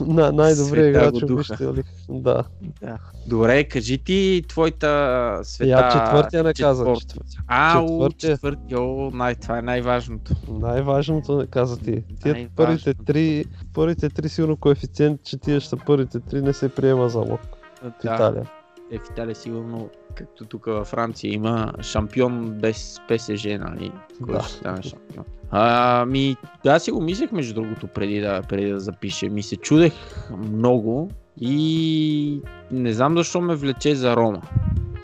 на 0.00 0.32
най-добрия 0.32 0.54
Светя 0.84 0.88
играч 0.88 1.20
духа. 1.20 1.34
висшата 1.36 1.72
лига. 1.72 1.82
Да. 2.10 2.44
Да. 2.82 2.98
Добре, 3.26 3.64
кажи 3.64 3.98
ти 3.98 4.42
твоята 4.48 5.40
света. 5.42 5.70
Я 5.70 5.88
четвъртия 5.90 6.42
не 6.42 6.54
каза. 6.54 6.84
четвърт- 6.84 8.16
Четвъртия. 8.18 8.38
О, 8.74 9.10
най- 9.10 9.34
това 9.34 9.58
е 9.58 9.62
най-важното. 9.62 10.32
Най-важното 10.50 11.36
не 11.36 11.46
каза 11.46 11.78
ти. 11.78 11.90
Най-важното. 12.24 12.54
първите 12.56 12.94
три, 12.96 13.44
първите 13.74 14.08
три 14.08 14.28
сигурно 14.28 14.56
коефициент, 14.56 15.22
че 15.22 15.36
тия 15.36 15.60
ще 15.60 15.76
първите 15.76 16.20
три 16.20 16.42
не 16.42 16.52
се 16.52 16.68
приема 16.68 17.08
залог 17.08 17.40
в 17.76 17.92
Да, 18.02 18.14
Италия. 18.14 18.50
е, 18.92 18.98
в 18.98 19.10
Италия 19.12 19.34
сигурно, 19.34 19.88
както 20.14 20.44
тук 20.44 20.66
във 20.66 20.86
Франция 20.86 21.32
има 21.32 21.72
шампион 21.82 22.50
без 22.50 23.00
ПСЖ, 23.08 23.44
нали? 23.44 23.92
Кой 24.24 24.34
Да. 24.34 24.42
ще 24.42 24.52
стане 24.52 24.82
шампион? 24.82 25.24
Ами, 25.56 26.36
да, 26.64 26.78
си 26.78 26.90
го 26.90 27.00
мислех 27.00 27.32
между 27.32 27.54
другото 27.54 27.86
преди 27.86 28.20
да, 28.20 28.42
преди 28.42 28.70
да 28.70 28.80
запише. 28.80 29.28
Ми 29.28 29.42
се 29.42 29.56
чудех 29.56 29.92
много 30.38 31.10
и 31.40 32.40
не 32.70 32.92
знам 32.92 33.16
защо 33.16 33.40
ме 33.40 33.54
влече 33.54 33.94
за 33.94 34.16
Рома. 34.16 34.42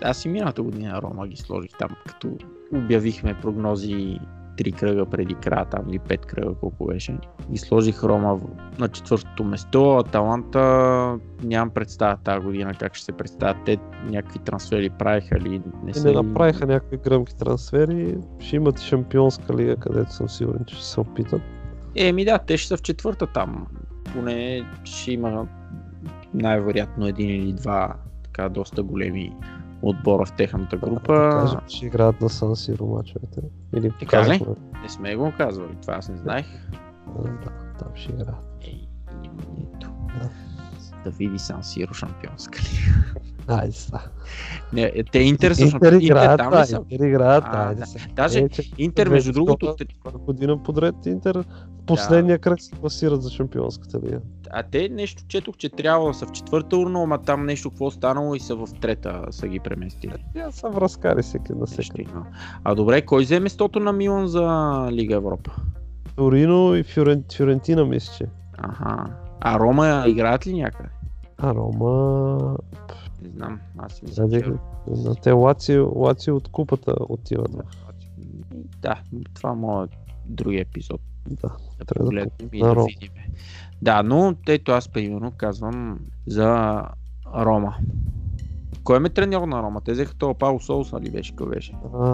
Аз 0.03 0.25
и 0.25 0.29
миналата 0.29 0.63
година 0.63 1.03
Рома 1.03 1.29
ги 1.29 1.37
сложих 1.37 1.71
там, 1.79 1.89
като 2.07 2.37
обявихме 2.75 3.41
прогнози 3.41 4.19
три 4.57 4.73
кръга 4.73 5.07
преди 5.07 5.35
края, 5.35 5.65
там 5.65 5.89
или 5.89 5.99
пет 5.99 6.27
кръга, 6.27 6.55
колко 6.61 6.87
беше. 6.87 7.19
И 7.53 7.59
сложих 7.59 8.05
Рома 8.05 8.41
на 8.79 8.89
четвъртото 8.89 9.45
место, 9.45 9.97
а 9.97 10.03
Таланта 10.03 11.19
нямам 11.45 11.71
представа 11.71 12.17
тази 12.25 12.47
година 12.47 12.75
как 12.75 12.95
ще 12.95 13.05
се 13.05 13.13
представят. 13.13 13.57
Те 13.67 13.79
някакви 14.05 14.39
трансфери 14.39 14.91
правиха 14.91 15.41
ли 15.41 15.63
не 15.85 15.95
са 15.95 16.09
не 16.09 16.23
направиха 16.23 16.67
някакви 16.67 16.97
гръмки 16.97 17.37
трансфери. 17.37 18.17
Ще 18.39 18.57
имат 18.57 18.81
и 18.81 18.85
шампионска 18.85 19.57
лига, 19.57 19.77
където 19.77 20.13
съм 20.13 20.29
сигурен, 20.29 20.65
че 20.67 20.75
ще 20.75 20.85
се 20.85 21.01
опитат. 21.01 21.43
Еми 21.97 22.25
да, 22.25 22.39
те 22.39 22.57
ще 22.57 22.69
са 22.69 22.77
в 22.77 22.83
четвърта 22.83 23.27
там. 23.27 23.67
Поне 24.13 24.63
ще 24.85 25.13
има 25.13 25.47
най-вероятно 26.35 27.07
един 27.07 27.31
или 27.31 27.53
два 27.53 27.95
така 28.23 28.49
доста 28.49 28.83
големи 28.83 29.33
отбора 29.83 30.25
в 30.25 30.33
техната 30.33 30.77
Да 30.77 30.87
група. 30.87 31.31
кажем, 31.31 31.61
че 31.69 31.87
играят 31.87 32.21
на 32.21 32.29
Сан 32.29 32.57
Сиро 32.57 32.87
мачовете. 32.87 33.41
Или 33.77 33.93
Така 34.01 34.29
ли? 34.29 34.41
Не 34.83 34.89
сме 34.89 35.17
го 35.17 35.33
казвали, 35.39 35.77
това 35.83 35.95
аз 35.95 36.09
не 36.09 36.17
знаех. 36.17 36.47
Да, 37.19 37.51
там 37.79 37.89
ще 37.95 38.13
играят. 38.13 38.59
Ей, 38.63 38.89
ето. 39.77 39.91
Да. 40.21 40.31
Да 41.05 41.11
види 41.11 41.39
Сан 41.39 41.65
Сиро 41.65 41.95
шампионска 41.95 42.59
лига. 42.59 43.05
Айде 43.49 43.73
са. 43.73 43.99
Не, 44.73 44.83
е, 44.95 45.05
те 45.05 45.19
Интер 45.19 45.53
са 45.53 45.63
Интер 45.63 45.71
шампионски. 45.71 46.05
Интер 46.05 46.07
играят, 46.07 46.39
там 46.39 46.51
да, 46.51 46.63
ли 46.63 46.67
са? 46.67 46.83
Интер 46.89 47.07
играят, 47.07 47.45
А, 47.47 47.75
да. 47.75 47.85
Даже 48.15 48.39
Е, 48.39 48.49
Интер, 48.79 49.09
между 49.09 49.33
другото, 49.33 49.77
година 50.19 50.63
подред 50.63 51.07
Интер 51.07 51.45
последния 51.87 52.39
кръг 52.39 52.63
се 52.63 52.71
класират 52.71 53.23
за 53.23 53.31
шампионската 53.31 54.01
лига. 54.01 54.21
а 54.51 54.63
те 54.63 54.89
нещо 54.89 55.23
четох, 55.29 55.57
че 55.57 55.69
трябва 55.69 56.07
да 56.07 56.15
са 56.15 56.27
в 56.27 56.33
четвърта 56.33 56.77
урна, 56.77 57.03
ама 57.03 57.23
там 57.23 57.47
нещо 57.47 57.71
какво 57.71 57.91
станало 57.91 58.35
и 58.35 58.41
са 58.41 58.55
в 58.57 58.69
трета 58.81 59.25
са 59.31 59.49
ги 59.49 59.61
преместили. 59.61 60.25
Тя 60.35 60.51
са 60.51 60.69
връзкари 60.69 61.23
всеки 61.23 61.53
на 61.53 61.67
всеки. 61.67 62.07
А 62.65 62.75
добре, 62.75 63.03
кой 63.03 63.23
взе 63.23 63.41
местото 63.41 63.81
на 63.81 63.93
Милан 63.93 64.27
за 64.27 64.89
Лига 64.91 65.15
Европа? 65.15 65.53
Торино 66.17 66.75
и 66.75 66.83
Фюрен, 66.83 67.25
Фюрентина 67.37 67.85
мисля, 67.85 68.15
че. 68.19 68.27
Аха. 68.59 69.07
А 69.41 69.59
Рома 69.59 70.05
играят 70.07 70.47
ли 70.47 70.53
някъде? 70.53 70.89
А 71.39 71.55
Рома... 71.55 72.57
Не 73.23 73.29
знам, 73.29 73.61
аз 73.79 73.93
си 73.93 74.05
мисля, 74.05 74.15
Заде, 74.15 74.43
че... 74.43 74.51
на 74.87 75.15
те 75.15 75.31
Лацио, 75.31 75.99
Лацио 75.99 76.37
от 76.37 76.49
купата 76.49 76.95
отиват. 77.09 77.51
Да, 78.79 79.01
това 79.35 79.51
е 79.51 79.55
моят 79.55 79.91
други 80.27 80.59
епизод. 80.59 81.01
Да. 81.31 81.49
Да 81.79 81.85
Трябва 81.85 82.05
да 82.05 82.11
погледнем 82.11 82.49
и 82.53 82.63
на 82.63 82.75
да 82.75 82.85
видим. 82.85 83.11
Да, 83.83 84.03
но 84.03 84.35
ето 84.49 84.73
аз 84.73 84.89
примерно 84.89 85.33
казвам 85.37 85.99
за 86.27 86.83
Рома. 87.37 87.77
Кой 88.85 88.99
ме 89.01 89.09
треньор 89.09 89.49
на 89.49 89.63
Рома? 89.63 89.81
Те 89.81 89.93
взеха 89.93 90.15
това 90.15 90.35
Пауло 90.35 90.61
Соуса 90.61 91.01
ли 91.01 91.11
беше? 91.11 91.37
Кой 91.37 91.49
беше? 91.49 91.73
А, 91.95 92.09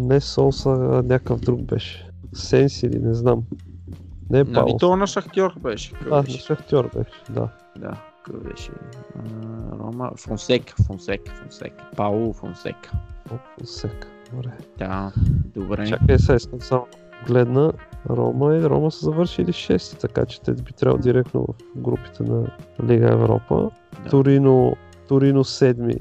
не 0.00 0.20
Солса, 0.20 0.70
а 0.70 1.02
някакъв 1.02 1.40
друг 1.40 1.62
беше. 1.62 2.10
Сенси 2.32 2.86
или 2.86 2.98
не 2.98 3.14
знам. 3.14 3.42
Не 4.30 4.38
е 4.38 4.44
Нали 4.44 4.54
Пауло. 4.54 4.78
то 4.78 4.96
на 4.96 5.06
Шахтьор 5.06 5.54
беше? 5.58 5.92
Кой 5.92 6.12
А, 6.12 6.16
на 6.16 6.22
беше? 6.22 6.38
Шахтьор 6.40 6.90
беше, 6.96 7.10
да. 7.30 7.48
Да, 7.78 8.00
кой 8.24 8.40
беше? 8.40 8.70
А, 9.16 9.78
Рома, 9.78 10.10
Фонсека, 10.16 10.74
Фонсека, 10.86 11.32
Фонсека. 11.34 11.90
Пауло 11.96 12.32
Фонсека. 12.32 12.90
О, 13.32 13.64
Сека. 13.64 14.08
Добре. 14.32 14.50
Да, 14.78 15.12
добре. 15.54 15.86
Чакай 15.86 16.18
сега, 16.18 16.34
искам 16.36 16.60
само 16.60 16.86
да 16.90 17.32
гледна. 17.32 17.72
Рома 18.10 18.54
и 18.56 18.64
Рома 18.64 18.90
са 18.90 19.04
завършили 19.04 19.52
6, 19.52 20.00
така 20.00 20.26
че 20.26 20.40
те 20.40 20.52
би 20.52 20.72
трябвало 20.72 21.02
директно 21.02 21.46
в 21.76 21.80
групите 21.80 22.22
на 22.22 22.46
Лига 22.84 23.12
Европа. 23.12 23.70
Да. 24.04 24.10
Торино, 24.10 24.76
Торино 25.08 25.44
7 25.44 25.98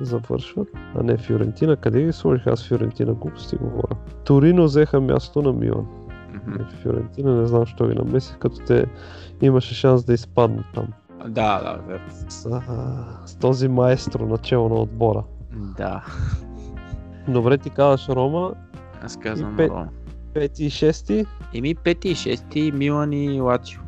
завършват, 0.00 0.68
а 0.94 1.02
не 1.02 1.16
Фиорентина. 1.16 1.76
Къде 1.76 2.04
ги 2.04 2.12
сложих 2.12 2.46
аз 2.46 2.68
Фиорентина? 2.68 3.14
Глупости 3.14 3.56
говоря. 3.56 3.96
Торино 4.24 4.64
взеха 4.64 5.00
място 5.00 5.42
на 5.42 5.52
Милан. 5.52 5.86
Не, 6.46 6.64
Фиорентина 6.82 7.40
не 7.40 7.46
знам, 7.46 7.66
що 7.66 7.88
ги 7.88 7.94
намесих, 7.94 8.38
като 8.38 8.56
те 8.66 8.86
имаше 9.42 9.74
шанс 9.74 10.04
да 10.04 10.14
изпаднат 10.14 10.66
там. 10.74 10.86
Да, 11.28 11.62
да, 11.62 11.80
верно. 11.88 12.06
С, 12.28 12.46
а, 12.46 12.62
с 13.26 13.36
този 13.36 13.68
маестро 13.68 14.26
начало 14.26 14.68
на 14.68 14.74
отбора. 14.74 15.24
Да, 15.76 16.04
Добре 17.28 17.58
ти 17.58 17.70
казваш 17.70 18.08
Рома, 18.08 18.54
аз 19.02 19.16
казвам 19.16 19.54
И 19.54 19.56
пет. 19.56 19.70
Рома. 19.70 19.88
5 20.38 20.60
и 20.60 20.70
6, 20.70 21.26
Еми 21.54 21.74
5 21.74 22.06
и 22.06 22.14
6 22.14 22.70
Милан 22.72 23.12
и 23.12 23.40
Лацио. 23.40 23.80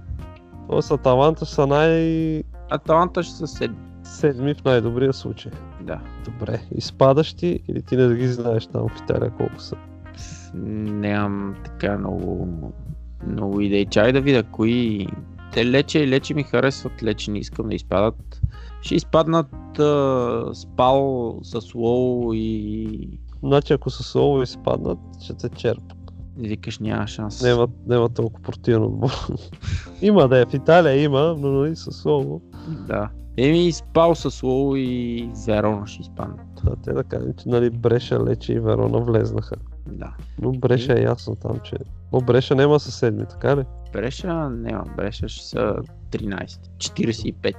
т.е. 0.70 0.94
Аталанта 0.94 1.46
са 1.46 1.66
най- 1.66 2.42
Аталанта 2.70 3.22
ще 3.22 3.34
са 3.34 3.46
седми. 3.46 3.76
седми 4.02 4.54
в 4.54 4.64
най-добрия 4.64 5.12
случай. 5.12 5.52
Да. 5.80 6.00
Добре, 6.24 6.60
изпадащи 6.74 7.60
или 7.68 7.82
ти 7.82 7.96
не 7.96 8.14
ги 8.14 8.28
знаеш 8.28 8.66
там 8.66 8.88
в 8.88 9.00
Италия 9.04 9.30
колко 9.30 9.60
са? 9.60 9.76
Нямам 10.54 11.54
така 11.64 11.98
много, 11.98 12.48
много 13.26 13.60
идеи. 13.60 13.86
Чай 13.86 14.12
да 14.12 14.20
видя 14.20 14.42
кои... 14.42 15.06
Те 15.52 15.66
лече 15.66 15.98
и 15.98 16.08
лече 16.08 16.34
ми 16.34 16.42
харесват, 16.42 17.02
лече 17.02 17.30
не 17.30 17.38
искам 17.38 17.68
да 17.68 17.74
изпадат. 17.74 18.40
Ще 18.82 18.94
изпаднат 18.94 19.78
а, 19.78 20.50
Спал 20.54 21.38
с 21.42 21.74
Лоу 21.74 22.34
и... 22.34 23.18
Значи 23.42 23.72
ако 23.72 23.90
са 23.90 24.02
слово 24.02 24.42
изпаднат, 24.42 24.98
ще 25.22 25.34
те 25.34 25.48
Викаш 26.40 26.78
няма 26.78 27.06
шанс. 27.06 27.42
Няма, 27.42 27.68
няма 27.86 28.08
толкова 28.08 28.42
противен 28.42 28.82
отбор. 28.82 29.10
има 30.02 30.28
да 30.28 30.38
е, 30.38 30.46
в 30.46 30.54
Италия 30.54 31.02
има, 31.02 31.36
но 31.38 31.48
нали 31.48 31.76
с 31.76 31.92
слово. 31.92 32.42
Да. 32.86 33.10
Еми 33.36 33.72
Спал 33.72 34.14
с 34.14 34.42
Лоу 34.42 34.76
и 34.76 35.30
Верона 35.46 35.86
ще 35.86 36.02
изпаднат. 36.02 36.40
А 36.66 36.76
те 36.76 36.92
да 36.92 37.04
кажем, 37.04 37.32
че 37.42 37.48
нали, 37.48 37.70
Бреша, 37.70 38.24
Лече 38.24 38.52
и 38.52 38.60
Верона 38.60 38.98
влезнаха. 38.98 39.56
Да. 39.86 40.14
Но 40.42 40.52
Бреша 40.52 40.92
е 40.92 41.02
ясно 41.02 41.36
там, 41.36 41.60
че... 41.64 41.76
О, 42.12 42.20
Бреша 42.20 42.54
няма 42.54 42.80
със 42.80 42.94
седми, 42.94 43.24
така 43.30 43.56
ли? 43.56 43.64
Бреша 43.92 44.50
няма, 44.50 44.84
Бреша 44.96 45.28
ще 45.28 45.46
са 45.46 45.76
13, 46.10 46.58
45. 46.78 47.54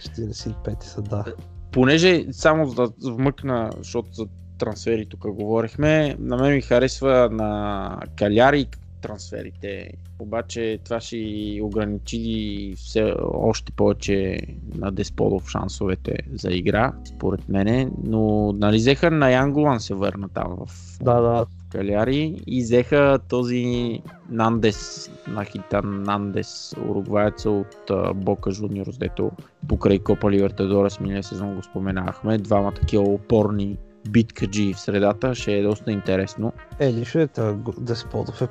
45 0.00 0.82
са, 0.82 1.02
да. 1.02 1.24
Понеже 1.72 2.26
само 2.30 2.74
да 2.74 2.88
вмъкна, 3.04 3.70
защото 3.78 4.08
за 4.12 4.26
трансфери 4.58 5.06
тук 5.06 5.20
говорихме, 5.30 6.16
на 6.18 6.36
мен 6.36 6.54
ми 6.54 6.60
харесва 6.60 7.28
на 7.32 8.00
Каляри 8.16 8.66
трансферите. 9.06 9.90
Обаче 10.18 10.78
това 10.84 11.00
ще 11.00 11.60
ограничи 11.62 12.74
все 12.76 13.14
още 13.20 13.72
повече 13.72 14.40
на 14.74 14.92
Десподов 14.92 15.50
шансовете 15.50 16.18
за 16.34 16.50
игра, 16.52 16.92
според 17.04 17.48
мене. 17.48 17.90
Но 18.04 18.52
нали 18.52 18.76
взеха 18.76 19.10
на 19.10 19.30
Янголан 19.30 19.80
се 19.80 19.94
върна 19.94 20.28
там 20.28 20.56
в 20.66 20.98
Да, 21.00 21.20
да. 21.20 21.46
Каляри 21.72 22.42
и 22.46 22.62
взеха 22.62 23.18
този 23.28 24.00
Нандес, 24.30 25.10
Нахитан 25.28 26.02
Нандес, 26.02 26.74
уругваеца 26.88 27.50
от 27.50 27.90
Бока 28.14 28.50
Жуниорс, 28.50 28.98
дето 28.98 29.30
покрай 29.68 29.98
Копа 29.98 30.30
Ливертадорес 30.30 31.00
миналия 31.00 31.22
сезон 31.22 31.54
го 31.54 31.62
споменахме. 31.62 32.38
Двама 32.38 32.72
такива 32.72 33.04
опорни 33.04 33.76
биткаджи 34.08 34.74
в 34.74 34.80
средата, 34.80 35.34
ще 35.34 35.52
е 35.52 35.62
доста 35.62 35.92
интересно. 35.92 36.52
Е, 36.78 36.92
нищо 36.92 37.18
е, 37.18 37.26
тър... 37.26 37.56
Десподов 37.78 38.42
е 38.42 38.48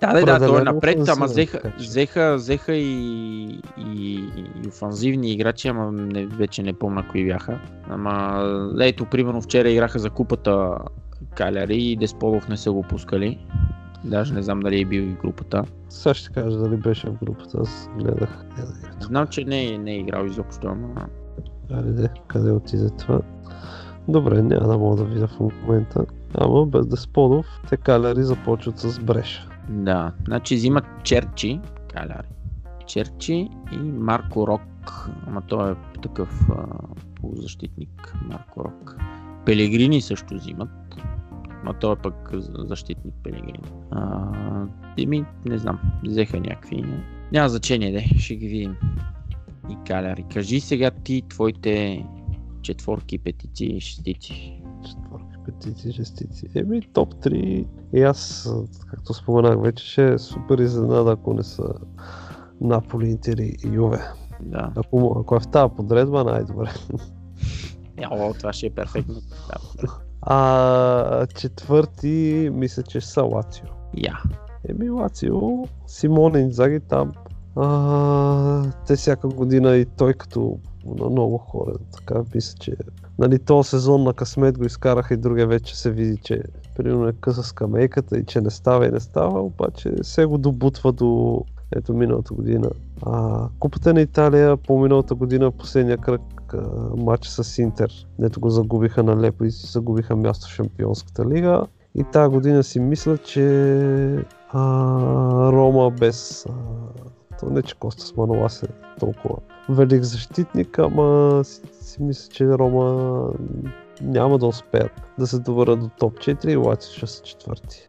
Да, 0.00 0.12
да, 0.12 0.38
да, 0.38 0.46
той 0.46 0.60
е 0.60 0.64
напред, 0.64 1.08
ама 1.08 1.26
взеха, 1.26 1.72
взеха, 1.78 2.34
взеха 2.36 2.74
и, 2.74 3.44
и, 3.78 4.14
и 4.64 4.68
офанзивни 4.68 5.32
играчи, 5.32 5.68
ама 5.68 5.92
не, 5.92 6.26
вече 6.26 6.62
не 6.62 6.72
помня 6.72 7.04
кои 7.10 7.26
бяха. 7.26 7.60
Ама 7.88 8.44
ето, 8.80 9.04
примерно 9.04 9.42
вчера 9.42 9.70
играха 9.70 9.98
за 9.98 10.10
купата 10.10 10.78
Каляри 11.34 11.76
и 11.76 11.96
Десподов 11.96 12.48
не 12.48 12.56
са 12.56 12.72
го 12.72 12.82
пускали. 12.82 13.38
Даже 14.04 14.34
не 14.34 14.42
знам 14.42 14.60
дали 14.60 14.80
е 14.80 14.84
бил 14.84 15.00
и 15.00 15.14
в 15.14 15.20
групата. 15.20 15.64
Сега 15.88 16.14
ще 16.14 16.32
кажа 16.32 16.58
дали 16.58 16.76
беше 16.76 17.06
в 17.06 17.24
групата, 17.24 17.58
аз 17.60 17.88
гледах. 17.98 18.44
Гледах. 18.56 18.96
Знам, 19.00 19.26
че 19.26 19.44
не, 19.44 19.66
е- 19.66 19.78
не 19.78 19.92
е 19.92 19.98
играл 19.98 20.24
изобщо, 20.24 20.68
ама 20.68 21.06
Айде, 21.72 22.08
къде 22.28 22.50
отиде 22.50 22.90
това? 22.90 23.20
Добре, 24.08 24.42
няма 24.42 24.68
да 24.68 24.78
мога 24.78 24.96
да 24.96 25.04
видя 25.04 25.26
в 25.28 25.40
момента. 25.40 26.04
Ама 26.34 26.66
без 26.66 26.86
Десподов, 26.86 27.46
те 27.68 27.76
каляри 27.76 28.22
започват 28.22 28.78
с 28.78 29.00
Бреша. 29.00 29.48
да. 29.68 30.12
Значи 30.24 30.54
взимат 30.56 30.84
Черчи, 31.02 31.60
Каляри. 31.92 32.28
Черчи 32.86 33.48
и 33.72 33.76
Марко 33.78 34.46
Рок. 34.46 34.60
Ама 35.26 35.42
той 35.42 35.72
е 35.72 35.74
такъв 36.02 36.48
а, 36.50 36.66
полузащитник, 37.14 38.14
Марко 38.24 38.64
Рок. 38.64 38.96
Пелегрини 39.44 40.00
също 40.00 40.34
взимат. 40.34 40.68
Ма 41.64 41.74
той 41.80 41.92
е 41.92 41.96
пък 41.96 42.30
за- 42.32 42.52
защитник 42.58 43.14
Пелегрини. 43.24 43.60
А, 43.90 44.26
не 45.46 45.58
знам, 45.58 45.78
взеха 46.04 46.40
някакви. 46.40 46.84
Няма 47.32 47.48
значение, 47.48 47.92
де, 47.92 48.18
ще 48.18 48.36
ги 48.36 48.48
видим. 48.48 48.76
И 49.70 49.76
Каляри. 49.86 50.24
Кажи 50.34 50.60
сега 50.60 50.90
ти 50.90 51.22
твоите 51.28 52.04
четворки, 52.62 53.18
петици 53.18 53.64
и 53.64 53.80
шестици. 53.80 54.62
Четвърки, 54.86 55.36
петици, 55.46 55.92
шестици. 55.92 56.46
Еми, 56.54 56.80
топ 56.92 57.14
3. 57.14 57.66
И 57.92 58.02
аз, 58.02 58.50
както 58.90 59.14
споменах 59.14 59.62
вече, 59.62 59.86
ще 59.86 60.12
е 60.12 60.18
супер 60.18 60.58
изненада, 60.58 61.12
ако 61.12 61.34
не 61.34 61.42
са 61.42 61.74
Наполи, 62.60 63.08
Интер 63.08 63.38
и 63.38 63.56
Юве. 63.64 64.00
Да. 64.40 64.72
Ако, 64.76 65.16
ако 65.20 65.36
е 65.36 65.40
в 65.40 65.48
тази 65.48 65.74
подредба, 65.76 66.24
най-добре. 66.24 66.70
Е, 67.96 68.06
О, 68.10 68.34
това 68.38 68.52
ще 68.52 68.66
е 68.66 68.70
перфектно. 68.70 69.14
Да. 69.14 69.88
А 70.22 71.26
четвърти, 71.26 72.50
мисля, 72.52 72.82
че 72.82 73.00
са 73.00 73.22
Лацио. 73.22 73.66
Я. 73.96 74.22
Еми, 74.68 74.90
Лацио, 74.90 75.66
Симон 75.86 76.36
Инзаги 76.36 76.80
там. 76.80 77.12
А, 77.56 78.72
те 78.86 78.96
всяка 78.96 79.28
година 79.28 79.76
и 79.76 79.84
той 79.84 80.14
като 80.14 80.58
на 80.94 81.10
много 81.10 81.38
хора. 81.38 81.72
Така 81.92 82.22
мисля, 82.34 82.58
че 82.60 82.76
нали, 83.18 83.38
този 83.38 83.68
сезон 83.68 84.02
на 84.02 84.12
късмет 84.12 84.58
го 84.58 84.64
изкараха 84.64 85.14
и 85.14 85.16
другия 85.16 85.46
вече 85.46 85.78
се 85.78 85.90
види, 85.90 86.16
че 86.16 86.42
примерно 86.76 87.08
е 87.08 87.12
къса 87.12 87.42
скамейката 87.42 88.18
и 88.18 88.24
че 88.24 88.40
не 88.40 88.50
става 88.50 88.86
и 88.86 88.90
не 88.90 89.00
става, 89.00 89.40
обаче 89.42 89.92
се 90.02 90.24
го 90.24 90.38
добутва 90.38 90.92
до 90.92 91.42
ето 91.76 91.94
миналата 91.94 92.34
година. 92.34 92.70
А, 93.02 93.48
Купата 93.58 93.94
на 93.94 94.00
Италия 94.00 94.56
по 94.56 94.80
миналата 94.80 95.14
година 95.14 95.50
последния 95.50 95.98
кръг 95.98 96.22
а, 96.52 96.58
матч 96.96 97.26
с 97.26 97.58
Интер, 97.58 98.06
дето 98.18 98.40
го 98.40 98.50
загубиха 98.50 99.02
на 99.02 99.20
лепо 99.20 99.44
и 99.44 99.50
си 99.50 99.66
загубиха 99.66 100.16
място 100.16 100.46
в 100.48 100.54
Шампионската 100.54 101.26
лига. 101.26 101.62
И 101.94 102.04
тази 102.04 102.30
година 102.30 102.62
си 102.62 102.80
мисля, 102.80 103.18
че 103.18 103.44
а, 104.48 104.62
Рома 105.52 105.90
без... 105.90 106.46
А, 106.46 106.52
то 107.40 107.50
не, 107.50 107.62
че 107.62 107.74
Костас 107.74 108.16
Манолас 108.16 108.62
е 108.62 108.66
толкова 109.00 109.36
велик 109.68 110.02
защитник, 110.02 110.78
ама 110.78 111.40
си, 111.44 111.60
си 111.80 112.02
мисля, 112.02 112.32
че 112.32 112.48
Рома 112.48 113.28
няма 114.02 114.38
да 114.38 114.46
успеят 114.46 114.92
да 115.18 115.26
се 115.26 115.38
добърят 115.38 115.80
до 115.80 115.88
топ 115.98 116.18
4 116.18 116.50
и 116.50 116.56
Лацио 116.56 116.96
ще 116.96 117.06
са 117.06 117.22
четвърти. 117.22 117.88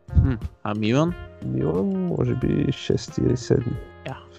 А 0.63 0.75
Милан? 0.75 1.13
Милан, 1.45 2.05
може 2.05 2.35
би 2.35 2.65
6 2.65 3.25
или 3.25 3.37
7. 3.37 3.63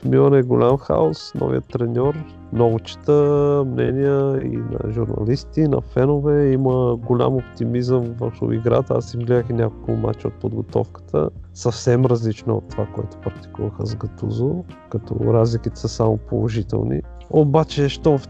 В 0.01 0.05
Милан 0.05 0.35
е 0.35 0.43
голям 0.43 0.79
хаос, 0.79 1.35
новият 1.35 1.65
треньор, 1.65 2.15
много 2.53 2.79
чета 2.79 3.65
мнения 3.67 4.41
и 4.45 4.57
на 4.57 4.93
журналисти, 4.93 5.69
на 5.69 5.81
фенове, 5.81 6.53
има 6.53 6.97
голям 6.97 7.37
оптимизъм 7.37 8.05
върху 8.05 8.53
играта. 8.53 8.95
Аз 8.95 9.15
им 9.15 9.21
гледах 9.21 9.51
и 9.51 9.53
няколко 9.53 9.93
мача 9.93 10.29
от 10.29 10.35
подготовката, 10.35 11.31
съвсем 11.55 12.07
различно 12.07 12.57
от 12.57 12.69
това, 12.69 12.87
което 12.95 13.17
практикуваха 13.17 13.87
с 13.87 13.97
Гатузо, 13.97 14.65
като 14.91 15.15
разликите 15.21 15.81
са 15.81 15.89
само 15.89 16.17
положителни. 16.17 17.03
Обаче, 17.31 17.89
що 17.89 18.19
в, 18.19 18.29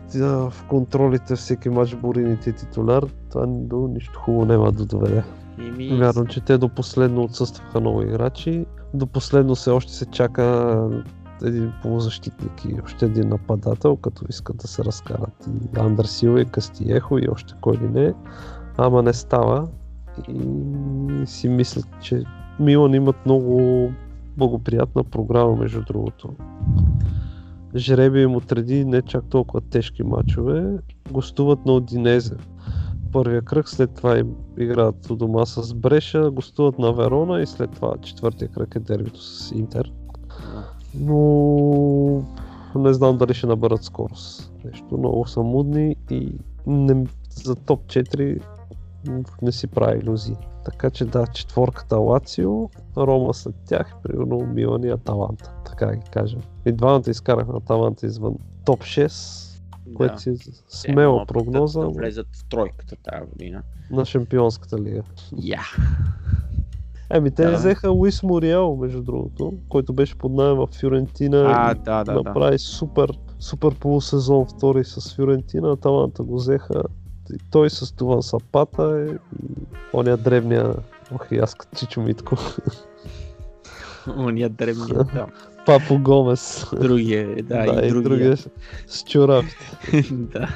в 0.50 0.64
контролите 0.68 1.36
всеки 1.36 1.68
матч 1.68 1.94
Борините 1.94 2.50
е 2.50 2.52
титуляр, 2.52 3.06
това 3.30 3.46
до 3.46 3.76
нищо 3.94 4.20
хубаво 4.20 4.44
няма 4.44 4.72
да 4.72 4.84
доведе. 4.84 5.22
Вярно, 5.98 6.26
че 6.26 6.40
те 6.40 6.58
до 6.58 6.68
последно 6.68 7.22
отсъстваха 7.22 7.80
много 7.80 8.02
играчи. 8.02 8.66
До 8.94 9.06
последно 9.06 9.56
се 9.56 9.70
още 9.70 9.92
се 9.92 10.06
чака 10.06 10.88
един 11.42 11.72
полузащитник 11.82 12.64
и 12.64 12.80
още 12.84 13.04
един 13.04 13.28
нападател, 13.28 13.96
като 13.96 14.24
искат 14.28 14.56
да 14.56 14.68
се 14.68 14.84
разкарат 14.84 15.48
и 15.48 15.80
Андър 15.80 16.04
Сила 16.04 16.40
и 16.40 16.44
Кастиехо 16.44 17.18
и 17.18 17.28
още 17.32 17.54
кой 17.60 17.76
ли 17.76 17.88
не. 17.88 18.14
Ама 18.76 19.02
не 19.02 19.12
става 19.12 19.68
и 20.28 21.26
си 21.26 21.48
мислят, 21.48 21.88
че 22.00 22.24
Милан 22.60 22.94
имат 22.94 23.16
много 23.24 23.90
благоприятна 24.36 25.04
програма, 25.04 25.56
между 25.56 25.82
другото. 25.82 26.28
Жреби 27.76 28.22
им 28.22 28.36
отреди 28.36 28.84
не 28.84 29.02
чак 29.02 29.24
толкова 29.24 29.60
тежки 29.60 30.02
матчове. 30.02 30.78
Гостуват 31.10 31.66
на 31.66 31.72
Одинезе 31.72 32.36
първия 33.12 33.42
кръг, 33.42 33.68
след 33.68 33.94
това 33.94 34.18
им 34.18 34.34
играят 34.58 35.10
у 35.10 35.16
дома 35.16 35.46
с 35.46 35.74
Бреша, 35.74 36.30
гостуват 36.30 36.78
на 36.78 36.92
Верона 36.92 37.42
и 37.42 37.46
след 37.46 37.70
това 37.70 37.94
четвъртия 38.02 38.48
кръг 38.48 38.74
е 38.74 38.78
дербито 38.78 39.22
с 39.22 39.52
Интер. 39.52 39.92
Но 40.94 42.22
не 42.74 42.92
знам 42.94 43.18
дали 43.18 43.34
ще 43.34 43.46
наберат 43.46 43.84
скорост. 43.84 44.52
Нещо 44.64 44.98
много 44.98 45.26
са 45.26 45.42
мудни 45.42 45.96
и 46.10 46.32
не, 46.66 47.06
за 47.44 47.54
топ 47.54 47.86
4 47.86 48.42
не 49.42 49.52
си 49.52 49.66
прави 49.66 49.98
иллюзии. 49.98 50.36
Така 50.64 50.90
че 50.90 51.04
да, 51.04 51.26
четворката 51.26 51.96
Лацио, 51.96 52.68
Рома 52.96 53.34
след 53.34 53.54
тях, 53.66 53.94
примерно 54.02 54.46
Милан 54.46 54.84
и 54.84 54.88
Аталанта. 54.88 55.52
Така 55.66 55.86
да 55.86 55.96
ги 55.96 56.10
кажем. 56.12 56.40
И 56.66 56.72
двамата 56.72 57.02
изкарахме 57.06 57.54
Аталанта 57.56 58.06
извън 58.06 58.34
топ 58.64 58.80
6, 58.80 59.60
което 59.96 60.20
си 60.20 60.30
е 60.30 60.34
смела 60.68 61.12
могат 61.12 61.28
прогноза 61.28 61.80
Да, 61.80 61.86
да 61.86 61.92
влезат 61.92 62.26
в 62.36 62.48
тройката 62.48 62.96
тази 63.02 63.30
година. 63.30 63.62
на 63.90 64.04
Шампионската 64.04 64.78
лига. 64.78 65.02
Я. 65.42 65.62
Еми, 67.10 67.30
те 67.30 67.42
Да. 67.44 67.50
да. 67.50 67.56
взеха 67.56 67.90
Луис 67.90 68.22
Мориел, 68.22 68.76
между 68.76 69.02
другото, 69.02 69.52
който 69.68 69.92
беше 69.92 70.14
под 70.18 70.32
найем 70.32 70.56
в 70.56 70.68
Фюрентина 70.80 71.52
А, 71.56 71.72
и 71.72 71.74
да, 71.74 72.04
да, 72.04 72.12
да. 72.14 72.22
направи 72.22 72.58
супер, 72.58 73.18
супер 73.38 73.74
полусезон 73.74 74.46
втори 74.46 74.84
с 74.84 75.14
Фюрентина, 75.14 75.76
Таланта 75.76 76.22
го 76.22 76.36
взеха 76.36 76.82
и 77.34 77.38
той 77.50 77.70
с 77.70 77.92
това 77.92 78.22
Сапата 78.22 79.06
и 79.06 79.18
оня 79.94 80.16
древния 80.16 80.74
Ох, 81.14 81.26
и 81.30 81.38
аз 81.38 81.54
като 81.54 81.76
Чичо 81.76 82.00
Митко. 82.00 82.36
Уния 84.16 84.48
древния 84.48 85.04
там. 85.14 85.30
Папо 85.66 85.98
Гомес. 85.98 86.66
Другия, 86.80 87.22
е, 87.38 87.42
да, 87.42 87.64
и, 87.84 87.88
другия. 87.88 88.02
другия 88.02 88.36
с 88.86 89.02
чорапите. 89.04 90.02
да. 90.12 90.48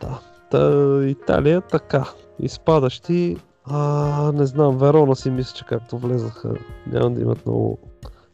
Да. 0.00 0.20
Та, 0.50 1.00
Италия 1.06 1.60
така. 1.60 2.04
Изпадащи. 2.38 3.36
А, 3.64 4.32
не 4.32 4.46
знам, 4.46 4.78
Верона 4.78 5.16
си 5.16 5.30
мисля, 5.30 5.56
че 5.56 5.64
както 5.64 5.98
влезаха, 5.98 6.54
няма 6.86 7.10
да 7.10 7.20
имат 7.20 7.46
много 7.46 7.78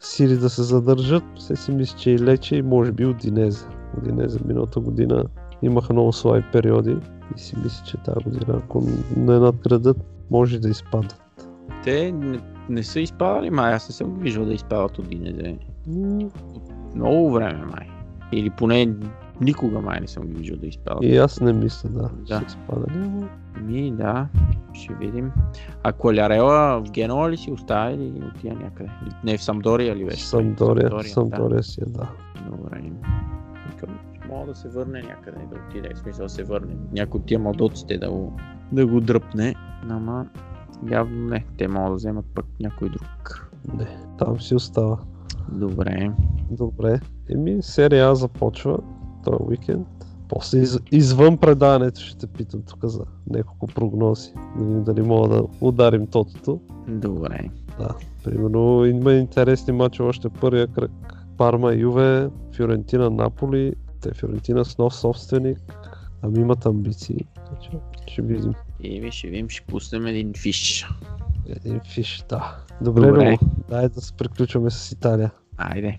сили 0.01 0.37
да 0.37 0.51
се 0.51 0.63
задържат. 0.63 1.25
Все 1.37 1.57
си 1.57 1.73
мисля, 1.73 1.99
че 1.99 2.11
и 2.11 2.19
Лече 2.19 2.57
и 2.57 2.63
може 2.63 2.93
би 2.93 3.07
Одинезе. 3.07 3.67
Одинезе 3.99 4.39
миналата 4.47 4.81
година 4.81 5.25
имаха 5.63 5.93
много 5.93 6.13
слаби 6.13 6.45
периоди 6.53 6.97
и 7.37 7.41
си 7.41 7.57
мисля, 7.65 7.85
че 7.87 7.97
тази 7.97 8.25
година, 8.25 8.61
ако 8.65 8.83
не 9.17 9.39
надградат, 9.39 9.97
може 10.31 10.59
да 10.59 10.69
изпадат. 10.69 11.23
Те 11.85 12.13
не, 12.13 12.41
не 12.69 12.83
са 12.83 13.01
изпадали, 13.01 13.51
май 13.51 13.73
аз 13.73 13.89
не 13.89 13.95
съм 13.95 14.15
ги 14.15 14.23
виждал 14.23 14.45
да 14.45 14.55
изпадат 14.55 14.99
от 14.99 15.09
Динезе. 15.09 15.59
М, 15.87 16.31
Много 16.95 17.31
време 17.31 17.65
май. 17.65 17.89
Или 18.33 18.51
поне 18.51 18.95
никога 19.41 19.81
май 19.81 20.01
не 20.01 20.07
съм 20.07 20.27
ги 20.27 20.33
виждал 20.33 20.59
да 20.59 20.67
изпадат. 20.67 21.03
И 21.03 21.17
аз 21.17 21.41
не 21.41 21.53
мисля, 21.53 21.89
да, 21.89 22.11
Да. 22.29 22.37
ще 22.37 22.47
изпадали, 22.47 23.11
Ми, 23.63 23.93
да, 23.93 24.29
ще 24.73 24.95
видим. 24.95 25.31
А 25.83 25.93
Колярела 25.93 26.81
в 26.81 26.91
Генуа 26.91 27.31
ли 27.31 27.37
си 27.37 27.53
остава 27.53 27.91
или 27.91 28.23
отива 28.37 28.55
някъде? 28.55 28.91
Не, 29.25 29.37
в 29.39 29.43
Самдория 29.43 29.97
ли 29.97 30.05
беше? 30.05 30.27
Самдория, 30.27 30.91
да. 30.91 31.03
Самдория 31.05 31.63
си 31.63 31.81
е, 31.81 31.91
да. 31.91 32.09
Добре. 32.51 32.83
Викам, 33.69 33.99
мога 34.29 34.47
да 34.47 34.55
се 34.55 34.69
върне 34.69 35.03
някъде, 35.03 35.39
да 35.51 35.57
отиде, 35.69 35.95
в 35.95 35.99
смисъл 35.99 36.25
да 36.25 36.29
се 36.29 36.45
върне. 36.45 36.77
Някой 36.93 37.19
от 37.21 37.27
тия 37.27 37.39
младоците 37.39 37.99
да 37.99 38.11
го, 38.11 38.37
да 38.73 38.87
го 38.87 39.01
дръпне, 39.01 39.55
ама 39.89 40.27
явно 40.91 41.29
не. 41.29 41.47
Те 41.59 41.69
могат 41.69 41.93
да 41.93 41.97
вземат 41.97 42.27
пък 42.35 42.47
някой 42.61 42.89
друг. 42.89 43.51
Не, 43.75 43.99
там 44.19 44.41
си 44.41 44.55
остава. 44.55 44.99
Добре. 45.53 46.11
Добре. 46.51 47.01
Еми, 47.31 47.63
серия 47.63 48.15
започва 48.15 48.79
този 49.27 49.43
уикенд. 49.49 49.87
После 50.29 50.59
из, 50.59 50.79
извън 50.93 51.39
предаването 51.39 52.01
ще 52.01 52.19
те 52.19 52.27
питам 52.27 52.63
тук 52.63 52.85
за 52.85 53.05
няколко 53.31 53.67
прогнози. 53.67 54.33
Да 54.59 54.65
видим 54.65 54.85
дали 54.85 55.03
мога 55.03 55.29
да 55.29 55.43
ударим 55.61 56.07
тотото. 56.07 56.61
Добре. 56.89 57.51
Да. 57.79 57.89
Примерно 58.25 58.85
има 58.85 59.13
интересни 59.13 59.73
матчи 59.73 60.03
още 60.03 60.29
първия 60.29 60.67
кръг. 60.67 60.91
Парма, 61.37 61.73
Юве, 61.75 62.31
Фиорентина, 62.53 63.11
Наполи. 63.11 63.73
Те 64.01 64.15
Фиорентина 64.15 64.65
с 64.65 64.79
нов 64.79 64.95
собственик. 64.95 65.59
Ами 66.23 66.41
имат 66.41 66.67
амбиции. 66.67 67.27
Че 67.63 67.71
Ще 68.07 68.23
видим. 68.23 68.53
И 68.81 69.01
ви 69.01 69.13
ще 69.13 69.29
видим, 69.29 69.49
ще 69.49 69.67
пуснем 69.67 70.07
един 70.07 70.33
фиш. 70.37 70.89
Един 71.49 71.81
фиш, 71.95 72.25
да. 72.29 72.57
Добре, 72.83 73.07
Добре. 73.07 73.11
Добре. 73.11 73.39
дай 73.69 73.89
да 73.89 74.01
се 74.01 74.13
приключваме 74.13 74.71
с 74.71 74.93
Италия. 74.93 75.31
Айде. 75.57 75.97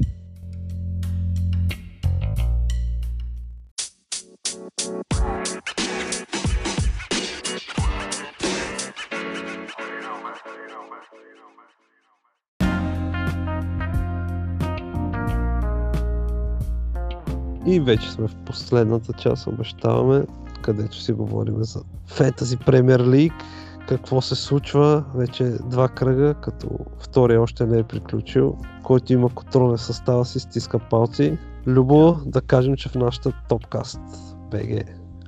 И 17.67 17.79
вече 17.79 18.11
сме 18.11 18.27
в 18.27 18.35
последната 18.35 19.13
част, 19.13 19.47
обещаваме, 19.47 20.25
където 20.61 21.01
си 21.01 21.13
говорим 21.13 21.63
за 21.63 21.79
Fantasy 22.09 22.67
Premier 22.67 23.01
League, 23.01 23.33
какво 23.87 24.21
се 24.21 24.35
случва, 24.35 25.03
вече 25.15 25.43
два 25.43 25.87
кръга, 25.89 26.33
като 26.33 26.69
втория 26.99 27.41
още 27.41 27.65
не 27.65 27.79
е 27.79 27.83
приключил, 27.83 28.57
който 28.83 29.13
има 29.13 29.29
контролен 29.29 29.77
състава 29.77 30.25
си, 30.25 30.39
стиска 30.39 30.79
палци. 30.79 31.37
Любо, 31.67 32.17
да 32.25 32.41
кажем, 32.41 32.75
че 32.75 32.89
в 32.89 32.95
нашата 32.95 33.31
топкаст 33.49 34.36
BG 34.49 34.83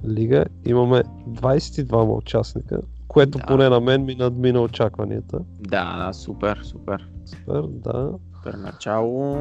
лига 0.07 0.45
имаме 0.65 1.03
22 1.29 2.17
участника, 2.17 2.81
което 3.07 3.37
Да. 3.37 3.45
поне 3.45 3.69
на 3.69 3.79
мен 3.79 4.05
ми 4.05 4.15
надмина 4.15 4.61
очакванията. 4.61 5.39
Да, 5.59 6.05
да, 6.05 6.13
супер, 6.13 6.59
супер. 6.63 7.09
Супер, 7.25 7.61
да. 7.67 8.11
Супер 8.35 8.53
начало. 8.53 9.33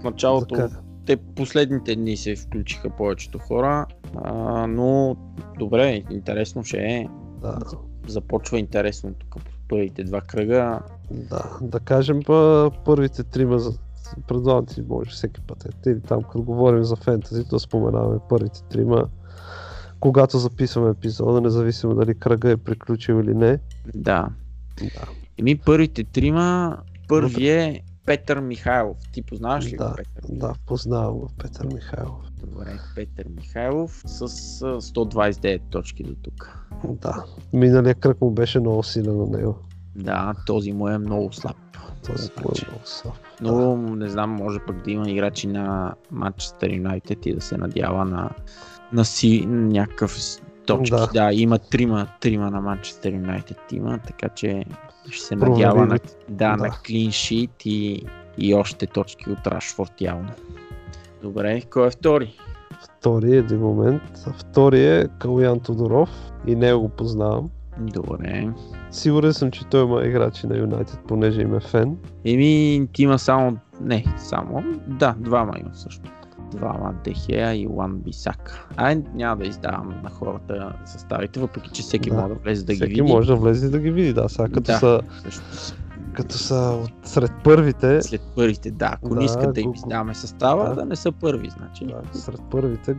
В 0.00 0.04
началото 0.04 0.54
За 0.54 0.70
те 1.06 1.16
последните 1.16 1.96
дни 1.96 2.16
се 2.16 2.36
включиха 2.36 2.90
повечето 2.90 3.38
хора, 3.38 3.86
а, 4.24 4.66
но 4.66 5.16
добре, 5.58 6.02
интересно 6.10 6.64
ще 6.64 6.78
е. 6.78 7.08
Да, 7.40 7.58
Започва 8.06 8.58
интересно 8.58 9.14
тук 9.14 9.44
по 9.44 9.50
първите 9.68 10.04
два 10.04 10.20
кръга. 10.20 10.80
да, 11.10 11.58
да 11.62 11.80
кажем 11.80 12.20
па, 12.26 12.70
първите 12.84 13.22
трима 13.24 13.58
предлагам 14.28 14.66
ти 14.66 14.82
може 14.82 15.10
всеки 15.10 15.40
път. 15.40 15.64
Е, 15.64 15.90
или 15.90 16.00
там, 16.00 16.22
като 16.22 16.42
говорим 16.42 16.84
за 16.84 16.96
фентази, 16.96 17.44
да 17.44 17.58
споменаваме 17.58 18.18
първите 18.28 18.60
трима, 18.70 19.08
когато 20.00 20.38
записваме 20.38 20.90
епизода, 20.90 21.40
независимо 21.40 21.94
дали 21.94 22.18
кръга 22.18 22.50
е 22.50 22.56
приключил 22.56 23.14
или 23.14 23.34
не. 23.34 23.58
Да. 23.94 24.28
Да, 24.78 25.08
Еми 25.38 25.58
първите 25.58 26.04
трима, 26.04 26.78
първи 27.08 27.48
е 27.48 27.82
Петър 28.06 28.40
Михайлов. 28.40 28.96
Ти 29.12 29.22
познаваш 29.22 29.72
ли 29.72 29.76
да, 29.76 29.88
го 29.88 29.94
Петър? 29.96 30.24
да, 30.28 30.54
познавам 30.66 31.14
го, 31.14 31.30
Петър 31.38 31.66
Михайлов. 31.66 32.30
Добре, 32.40 32.78
Петър 32.94 33.26
Михайлов 33.36 34.02
с 34.06 34.22
а, 34.22 34.26
129 34.26 35.60
точки 35.70 36.02
до 36.02 36.14
тук. 36.22 36.58
Да, 36.84 37.24
миналия 37.52 37.94
кръг 37.94 38.20
му 38.20 38.30
беше 38.30 38.60
много 38.60 38.82
силен 38.82 39.16
на 39.16 39.26
него. 39.26 39.58
Да, 39.96 40.34
този 40.46 40.72
му 40.72 40.88
е 40.88 40.98
много 40.98 41.32
слаб. 41.32 41.56
Този 42.06 42.30
му 42.36 42.44
Обаче. 42.44 42.64
е 42.66 42.68
много 42.70 42.86
слаб. 42.86 43.14
Но 43.40 43.76
не 43.76 44.08
знам, 44.08 44.30
може 44.30 44.58
пък 44.66 44.84
да 44.84 44.90
има 44.90 45.10
играчи 45.10 45.46
на 45.46 45.94
Манчестър 46.10 46.70
Юнайтед 46.70 47.26
и 47.26 47.34
да 47.34 47.40
се 47.40 47.56
надява 47.56 48.04
на, 48.04 48.30
на 48.92 49.04
си 49.04 49.46
някакъв 49.46 50.16
точки. 50.66 50.90
Да. 50.90 51.06
Да. 51.14 51.30
има 51.32 51.58
трима, 51.58 52.06
трима 52.20 52.50
на 52.50 52.60
Манчестър 52.60 53.12
Юнайтед 53.12 53.58
има, 53.72 53.98
така 54.06 54.28
че 54.28 54.64
ще 55.10 55.24
се 55.24 55.36
надява 55.36 55.86
на, 55.86 55.98
да, 55.98 56.00
Да. 56.28 56.56
на 56.56 56.70
клин 56.86 57.12
шит 57.12 57.50
и, 57.64 58.06
и 58.38 58.54
още 58.54 58.86
точки 58.86 59.30
от 59.30 59.46
Рашфорд 59.46 60.00
явно. 60.00 60.30
Добре, 61.22 61.62
кой 61.62 61.86
е 61.86 61.90
втори? 61.90 62.34
Втори 62.84 63.36
един 63.36 63.60
момент. 63.60 64.02
Втори 64.38 64.86
е 64.86 65.08
Калуян 65.18 65.60
Тодоров 65.60 66.10
и 66.46 66.56
него 66.56 66.80
го 66.80 66.88
познавам. 66.88 67.50
Добре. 67.78 68.48
Сигурен 68.94 69.32
съм, 69.34 69.50
че 69.50 69.64
той 69.64 69.82
има 69.82 70.04
играчи 70.04 70.46
на 70.46 70.56
Юнайтед, 70.56 70.98
понеже 71.08 71.40
им 71.40 71.54
е 71.54 71.60
фен. 71.60 71.96
Еми, 72.24 72.86
ти 72.92 73.02
има 73.02 73.18
само... 73.18 73.56
Не, 73.80 74.04
само... 74.18 74.64
Да, 74.86 75.14
двама 75.18 75.52
има 75.60 75.74
също. 75.74 76.10
Двама 76.50 76.94
Дехея 77.04 77.54
и 77.54 77.66
Лан 77.66 77.98
Бисак. 77.98 78.68
Ай, 78.76 79.02
няма 79.14 79.36
да 79.36 79.46
издавам 79.48 79.94
на 80.02 80.10
хората 80.10 80.72
съставите, 80.84 81.40
въпреки 81.40 81.70
че 81.70 81.82
всеки 81.82 82.10
Да. 82.10 82.16
може 82.16 82.28
да 82.28 82.34
влезе 82.34 82.64
да 82.64 82.72
ги 82.72 82.76
Всеки 82.76 82.90
види. 82.90 83.02
може 83.02 83.28
да 83.28 83.36
влезе 83.36 83.70
да 83.70 83.78
ги 83.78 83.90
види, 83.90 84.12
да. 84.12 84.28
Сега 84.28 84.48
като, 84.48 84.60
Да. 84.62 84.78
са, 84.78 85.00
Също. 85.22 85.42
като 86.12 86.34
са 86.34 86.54
от 86.84 87.08
сред 87.08 87.32
първите, 87.44 88.02
След 88.02 88.20
първите, 88.36 88.70
да. 88.70 88.90
Ако 88.92 89.08
Да, 89.08 89.14
не 89.14 89.24
искат 89.24 89.54
да 89.54 89.60
им 89.60 89.72
издаваме 89.74 90.14
състава, 90.14 90.68
да. 90.68 90.74
да. 90.74 90.84
не 90.84 90.96
са 90.96 91.12
първи, 91.12 91.50
значи. 91.50 91.86
да, 91.86 92.18
сред 92.18 92.40
първите 92.50 92.96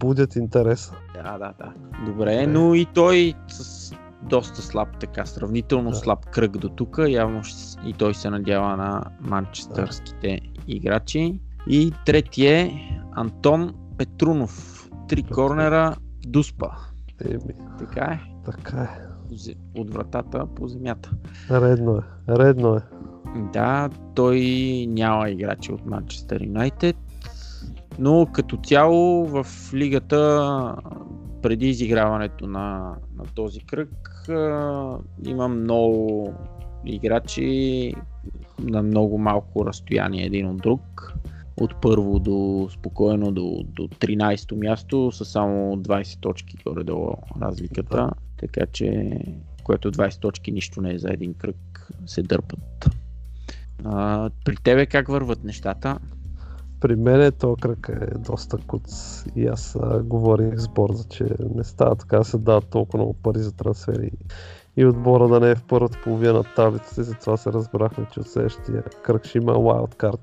будят 0.00 0.36
интереса. 0.36 0.92
Да, 1.14 1.32
да, 1.32 1.52
да. 1.58 1.72
Добре, 2.06 2.12
Добре. 2.12 2.46
но 2.46 2.74
и 2.74 2.84
той 2.84 3.34
с 3.48 3.92
доста 4.28 4.62
слаб, 4.62 4.88
така, 5.00 5.26
сравнително 5.26 5.90
Да. 5.90 5.96
слаб 5.96 6.26
кръг 6.26 6.58
до 6.58 6.68
тук. 6.68 6.98
Явно 7.08 7.42
и 7.86 7.92
той 7.92 8.14
се 8.14 8.30
надява 8.30 8.76
на 8.76 9.04
манчестърските 9.20 10.40
играчи. 10.68 11.40
И 11.68 11.92
трети 12.06 12.46
е 12.46 12.72
Антон 13.12 13.74
Петрунов. 13.98 14.88
Три 15.08 15.22
корнера, 15.22 15.96
дуспа. 16.26 16.68
Еми, 17.24 17.54
Така 17.78 18.04
е. 18.04 18.20
така 18.44 18.82
е. 18.82 19.08
От 19.80 19.94
вратата 19.94 20.46
по 20.46 20.68
земята. 20.68 21.10
Редно 21.50 21.96
е. 21.96 22.02
Редно 22.28 22.76
е. 22.76 22.80
Да, 23.52 23.88
той 24.14 24.40
няма 24.88 25.30
играчи 25.30 25.72
от 25.72 25.86
Манчестър 25.86 26.40
Юнайтед, 26.40 26.96
но 27.98 28.26
като 28.32 28.56
цяло 28.56 29.26
в 29.26 29.46
лигата 29.74 30.76
преди 31.42 31.68
изиграването 31.68 32.46
на, 32.46 32.94
на 33.16 33.24
този 33.34 33.60
кръг 33.60 34.07
има 35.26 35.48
много 35.48 36.32
играчи 36.84 37.94
на 38.58 38.82
много 38.82 39.18
малко 39.18 39.66
разстояние 39.66 40.26
един 40.26 40.46
от 40.46 40.56
друг. 40.56 41.12
От 41.56 41.80
първо 41.80 42.18
до 42.18 42.68
спокойно 42.72 43.32
до, 43.32 43.64
до 43.66 43.82
13-то 43.88 44.56
място 44.56 45.12
са 45.12 45.24
само 45.24 45.76
20 45.76 46.20
точки 46.20 46.56
горе-долу 46.66 47.14
разликата. 47.42 47.96
Да. 47.96 48.10
Така 48.36 48.66
че, 48.72 49.18
което 49.64 49.92
20 49.92 50.20
точки 50.20 50.52
нищо 50.52 50.80
не 50.80 50.94
е 50.94 50.98
за 50.98 51.12
един 51.12 51.34
кръг, 51.34 51.90
се 52.06 52.22
дърпат. 52.22 52.88
А, 53.84 54.30
при 54.44 54.56
тебе 54.56 54.86
как 54.86 55.08
върват 55.08 55.44
нещата? 55.44 55.98
При 56.80 56.96
мен 56.96 57.32
този 57.32 57.60
кръг 57.60 57.90
е 58.00 58.18
доста 58.18 58.56
куц 58.66 59.24
и 59.36 59.46
аз 59.46 59.76
а, 59.82 60.02
говорих 60.02 60.58
с 60.58 60.68
борда, 60.68 61.04
че 61.10 61.26
не 61.54 61.64
става 61.64 61.96
така 61.96 62.18
да 62.18 62.24
се 62.24 62.38
дават 62.38 62.70
толкова 62.70 62.98
много 62.98 63.14
пари 63.22 63.38
за 63.38 63.56
трансфери 63.56 64.10
и 64.76 64.86
отбора 64.86 65.28
да 65.28 65.40
не 65.40 65.50
е 65.50 65.54
в 65.54 65.64
първата 65.68 65.98
половина 66.04 66.32
на 66.32 66.44
таблицата 66.56 67.00
и 67.00 67.04
затова 67.04 67.36
се 67.36 67.52
разбрахме, 67.52 68.06
че 68.12 68.20
от 68.20 68.28
следващия 68.28 68.82
кръг 68.82 69.24
ще 69.24 69.38
има 69.38 69.52
wildcard 69.52 70.20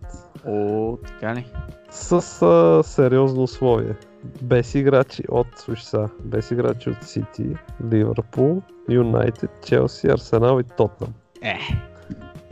О, 0.47 0.97
така 0.97 1.35
ли? 1.35 1.51
с 1.89 2.41
а, 2.41 2.83
сериозно 2.83 3.43
условие. 3.43 3.95
Без 4.41 4.75
играчи 4.75 5.23
от, 5.29 5.47
сега, 5.77 6.09
без 6.23 6.51
играчи 6.51 6.89
от 6.89 7.03
Сити, 7.03 7.55
Ливърпул, 7.91 8.61
Юнайтед, 8.89 9.49
Челси, 9.65 10.07
Арсенал 10.07 10.59
и 10.59 10.63
Тотнам. 10.63 11.13
Е. 11.41 11.57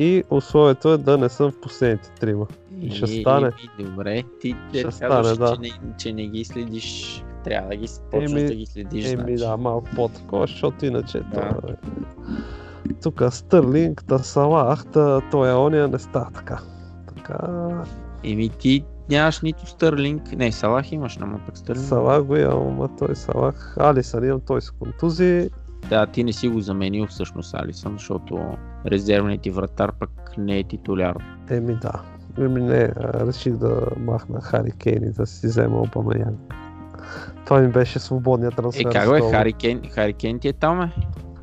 И 0.04 0.24
условието 0.30 0.90
е 0.90 0.98
да 0.98 1.18
не 1.18 1.30
съм 1.30 1.52
в 1.52 1.62
последните 1.62 2.10
трима. 2.12 2.48
И 2.82 2.92
ще 2.92 3.08
стане. 3.08 3.52
И, 3.80 3.84
добре, 3.84 4.24
ти 4.42 4.56
Ще 4.70 4.92
стане, 4.92 5.10
казваш, 5.10 5.38
да. 5.38 5.56
че, 5.56 5.62
не, 5.62 5.70
че 5.98 6.14
не 6.14 6.28
ги 6.28 6.46
следиш 6.46 7.24
трябва 7.44 7.70
да 7.70 7.76
ги 7.76 7.88
почнеш 8.12 8.32
Еми- 8.32 8.48
да 8.48 8.56
ги 8.56 8.66
следиш. 8.66 9.06
Еми 9.06 9.38
значи. 9.38 9.50
да, 9.52 9.58
малко 9.58 9.88
по-такова, 9.96 10.48
защото 10.48 10.86
иначе 10.86 11.20
Да. 11.20 11.24
това 11.32 11.48
е... 11.70 11.76
Тук 13.04 13.24
Стърлинг, 13.32 14.04
та 14.08 14.20
Салах, 14.20 14.86
та 14.86 15.22
той 15.32 15.50
е 15.50 15.54
ония 15.54 15.88
не 15.88 16.00
става 16.00 16.32
така. 16.32 16.60
Така, 17.16 17.38
Еми 18.24 18.50
ти 18.50 18.86
нямаш 19.10 19.42
нито 19.42 19.68
Стърлинг. 19.68 20.32
Не, 20.32 20.52
Салах 20.52 20.92
имаш, 20.92 21.18
ама 21.22 21.40
пък 21.46 21.58
Стърлинг. 21.58 21.88
Салах 21.88 22.24
го 22.24 22.36
имам, 22.36 22.68
ама 22.68 22.90
той 23.00 23.16
Салах. 23.16 23.78
Алисън 23.80 24.24
имам, 24.24 24.42
той 24.48 24.62
с 24.62 24.72
контузии. 24.72 25.50
Да, 25.90 26.06
ти 26.06 26.24
не 26.24 26.34
си 26.34 26.50
го 26.50 26.60
заменил 26.60 27.08
всъщност 27.08 27.54
Алисън, 27.54 27.94
защото 27.94 28.58
резервният 28.86 29.42
ти 29.42 29.50
вратар 29.50 29.92
пък 30.00 30.38
не 30.38 30.60
е 30.60 30.64
титуляр. 30.64 31.18
Еми 31.50 31.76
да. 31.76 32.02
Еми 32.40 32.62
не, 32.62 32.90
реших 32.98 33.54
да 33.54 33.88
махна 34.00 34.42
Хари 34.42 34.72
Кейн 34.72 35.04
и 35.04 35.12
да 35.12 35.26
си 35.26 35.48
взема 35.48 35.82
Обамеянг. 35.82 36.54
Това 37.46 37.60
ми 37.60 37.68
беше 37.68 38.00
свободният 38.00 38.56
трансфер. 38.56 38.80
Е, 38.80 38.84
как 38.84 39.04
това. 39.04 39.32
Хари 39.32 39.54
Кейн, 39.54 39.82
Хари 39.92 40.14
Кейн 40.14 40.40
ти 40.40 40.48
е 40.48 40.54
там, 40.54 40.82
е? 40.82 40.92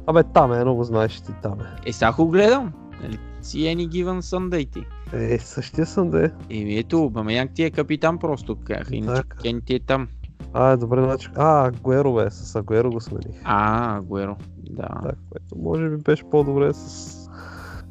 Абе, 0.06 0.22
там 0.22 0.52
е, 0.52 0.60
много 0.60 0.84
знаеш 0.84 1.20
ти 1.20 1.32
там 1.42 1.58
е. 1.60 1.88
Е, 1.88 1.92
сега 1.92 2.12
го 2.12 2.28
гледам. 2.28 2.72
Нали, 3.02 3.18
си 3.42 3.58
any 3.58 3.88
given 3.88 4.20
Sunday 4.20 4.72
ти. 4.72 4.84
Е, 5.12 5.38
същия 5.38 5.86
съм 5.86 6.10
да 6.10 6.24
е. 6.24 6.30
Еми 6.50 6.78
ето, 6.78 7.10
Бамеянг 7.10 7.50
ти 7.54 7.62
е 7.62 7.70
капитан 7.70 8.18
просто, 8.18 8.56
как. 8.64 8.90
Иначе. 8.90 9.22
Кен 9.42 9.60
ти 9.66 9.74
е 9.74 9.80
там. 9.80 10.08
А, 10.52 10.76
добре, 10.76 11.02
значи. 11.02 11.28
А, 11.36 11.66
Агуеро 11.66 12.14
бе, 12.14 12.30
с 12.30 12.56
Агуеро 12.56 12.90
го 12.90 13.00
смених. 13.00 13.40
А, 13.44 14.00
Гуеро. 14.00 14.36
Да. 14.56 14.88
Да, 15.02 15.12
което 15.30 15.58
може 15.58 15.88
би 15.88 15.96
беше 15.96 16.24
по-добре 16.30 16.72
с 16.72 17.16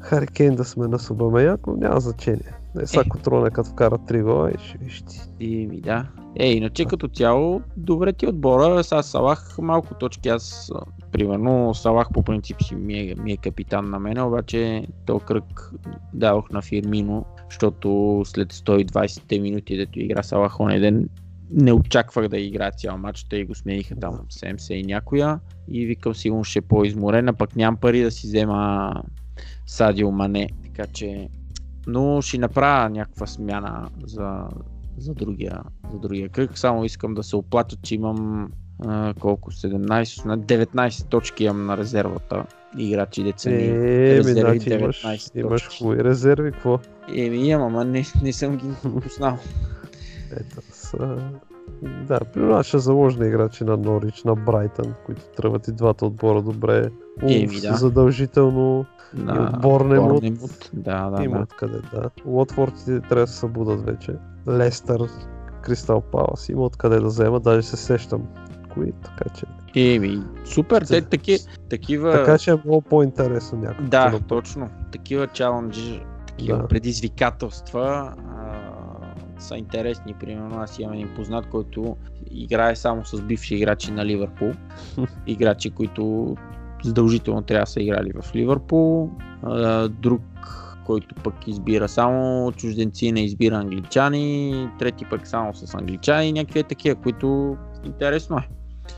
Хари 0.00 0.26
Кейн 0.26 0.54
да 0.54 0.64
сме 0.64 0.88
на 0.88 0.98
Субамеяк, 0.98 1.66
но 1.66 1.76
няма 1.76 2.00
значение. 2.00 2.54
Не, 2.74 2.86
сега 2.86 3.02
Е. 3.06 3.08
Котроне 3.08 3.50
като 3.50 3.70
вкара 3.70 3.98
три 3.98 4.22
гола 4.22 4.50
и 4.50 4.54
ще 4.58 4.78
виж 4.78 5.02
ти. 5.02 5.20
Еми 5.40 5.80
да. 5.80 6.06
Е, 6.36 6.52
иначе 6.52 6.84
като 6.84 7.08
цяло, 7.08 7.62
добре 7.76 8.12
ти 8.12 8.26
отбора. 8.26 8.84
Сега 8.84 9.02
Салах 9.02 9.58
малко 9.58 9.94
точки. 9.94 10.28
Аз, 10.28 10.72
примерно, 11.12 11.74
Салах 11.74 12.08
по 12.14 12.22
принцип 12.22 12.62
си 12.62 12.74
ми 12.74 12.98
е, 12.98 13.14
ми 13.14 13.32
е 13.32 13.36
капитан 13.36 13.90
на 13.90 13.98
мен, 13.98 14.18
обаче 14.18 14.86
този 15.06 15.24
кръг 15.24 15.72
дадох 16.14 16.50
на 16.50 16.62
Фирмино, 16.62 17.24
защото 17.50 18.22
след 18.24 18.52
120 18.52 19.40
минути, 19.40 19.76
дето 19.76 20.00
игра 20.00 20.22
Салах 20.22 20.60
оня 20.60 20.80
ден, 20.80 21.08
не 21.52 21.72
очаквах 21.72 22.28
да 22.28 22.38
игра 22.38 22.70
цял 22.70 22.98
матч, 22.98 23.24
те 23.24 23.44
го 23.44 23.54
смениха 23.54 23.96
там 23.96 24.20
70 24.32 24.72
и 24.72 24.82
някоя 24.82 25.40
и 25.68 25.86
викам 25.86 26.14
сигурно 26.14 26.44
ще 26.44 26.58
е 26.58 26.62
по-изморен, 26.62 27.28
а 27.28 27.32
пък 27.32 27.56
нямам 27.56 27.76
пари 27.76 28.02
да 28.02 28.10
си 28.10 28.26
взема 28.26 28.92
Садио 29.66 30.10
Мане, 30.10 30.48
така 30.64 30.86
че 30.92 31.28
но 31.86 32.22
ще 32.22 32.38
направя 32.38 32.90
някаква 32.90 33.26
смяна 33.26 33.88
за, 34.04 34.48
за, 34.98 35.14
другия, 35.14 35.62
за 35.92 35.98
другия 35.98 36.28
кръг. 36.28 36.58
Само 36.58 36.84
искам 36.84 37.14
да 37.14 37.22
се 37.22 37.36
оплача, 37.36 37.76
че 37.82 37.94
имам 37.94 38.48
а, 38.86 39.14
колко 39.20 39.50
17, 39.50 40.66
19 40.66 41.08
точки 41.08 41.44
имам 41.44 41.66
на 41.66 41.76
резервата. 41.76 42.44
Играчи 42.78 43.22
деца 43.22 43.50
ми. 43.50 43.62
Е, 43.62 44.18
резерви 44.18 44.58
значи 44.58 44.72
имаш, 44.72 45.02
19 45.04 45.40
имаш 45.40 45.62
точки. 45.62 45.78
хубави 45.78 46.04
резерви, 46.04 46.52
какво? 46.52 46.78
Еми 47.14 47.48
имам, 47.48 47.62
ама 47.62 47.84
не, 47.84 48.04
не 48.22 48.32
съм 48.32 48.56
ги 48.56 48.66
пуснал. 49.02 49.38
Ето, 50.32 50.60
са... 50.90 51.16
Да, 52.08 52.20
при 52.34 52.40
нас 52.40 52.66
ще 52.66 52.78
заложни 52.78 53.26
играчи 53.26 53.64
на 53.64 53.76
Норич, 53.76 54.24
на 54.24 54.34
Брайтън, 54.34 54.94
които 55.06 55.22
тръгват 55.36 55.68
и 55.68 55.72
двата 55.72 56.06
отбора 56.06 56.42
добре. 56.42 56.90
Еми, 57.22 57.46
Улфс 57.46 57.62
да. 57.62 57.74
задължително. 57.74 58.86
На 59.14 59.34
И 59.34 59.38
от 59.38 59.60
Борнемут. 59.60 60.08
Борнемут. 60.08 60.70
Да, 60.72 61.10
да, 61.10 61.24
Има 61.24 61.36
да. 61.36 61.42
откъде, 61.42 61.78
да. 61.94 62.10
Уотфорд 62.24 62.74
и 62.80 62.84
трябва 62.84 63.14
да 63.14 63.26
се 63.26 63.38
събудат 63.38 63.84
вече. 63.84 64.14
Лестър, 64.48 65.00
Кристал 65.62 66.00
Палас, 66.00 66.48
има 66.48 66.62
откъде 66.62 67.00
да 67.00 67.06
взема, 67.06 67.40
даже 67.40 67.62
се 67.62 67.76
сещам 67.76 68.22
кои, 68.74 68.92
така 68.92 69.24
че. 69.34 69.46
Еми, 69.76 70.22
супер, 70.44 70.82
те 70.82 71.02
таки, 71.02 71.38
такива... 71.70 72.12
Така 72.12 72.38
че 72.38 72.50
е 72.50 72.56
много 72.64 72.80
по-интересно 72.80 73.58
някакво. 73.58 73.84
Да, 73.84 74.20
точно. 74.28 74.70
Такива 74.92 75.26
чаленджи, 75.26 76.02
такива 76.26 76.58
Да. 76.58 76.68
предизвикателства 76.68 78.14
а, 78.28 78.39
са 79.40 79.56
интересни. 79.56 80.14
Примерно 80.14 80.60
аз 80.60 80.78
имам 80.78 80.94
един 80.94 81.14
познат, 81.16 81.46
който 81.46 81.96
играе 82.30 82.76
само 82.76 83.04
с 83.04 83.22
бивши 83.22 83.54
играчи 83.54 83.92
на 83.92 84.06
Ливърпул. 84.06 84.52
играчи, 85.26 85.70
които 85.70 86.34
задължително 86.84 87.42
трябва 87.42 87.62
да 87.62 87.70
са 87.70 87.82
играли 87.82 88.12
в 88.22 88.34
Ливърпул. 88.34 89.10
Друг, 89.88 90.22
който 90.86 91.14
пък 91.14 91.48
избира 91.48 91.88
само 91.88 92.52
чужденци, 92.52 93.12
не 93.12 93.20
избира 93.20 93.54
англичани. 93.56 94.68
Трети 94.78 95.04
пък 95.10 95.26
само 95.26 95.54
с 95.54 95.74
англичани. 95.74 96.32
Някакви 96.32 96.62
такива, 96.62 96.94
които 96.94 97.56
интересно 97.84 98.36
е. 98.38 98.48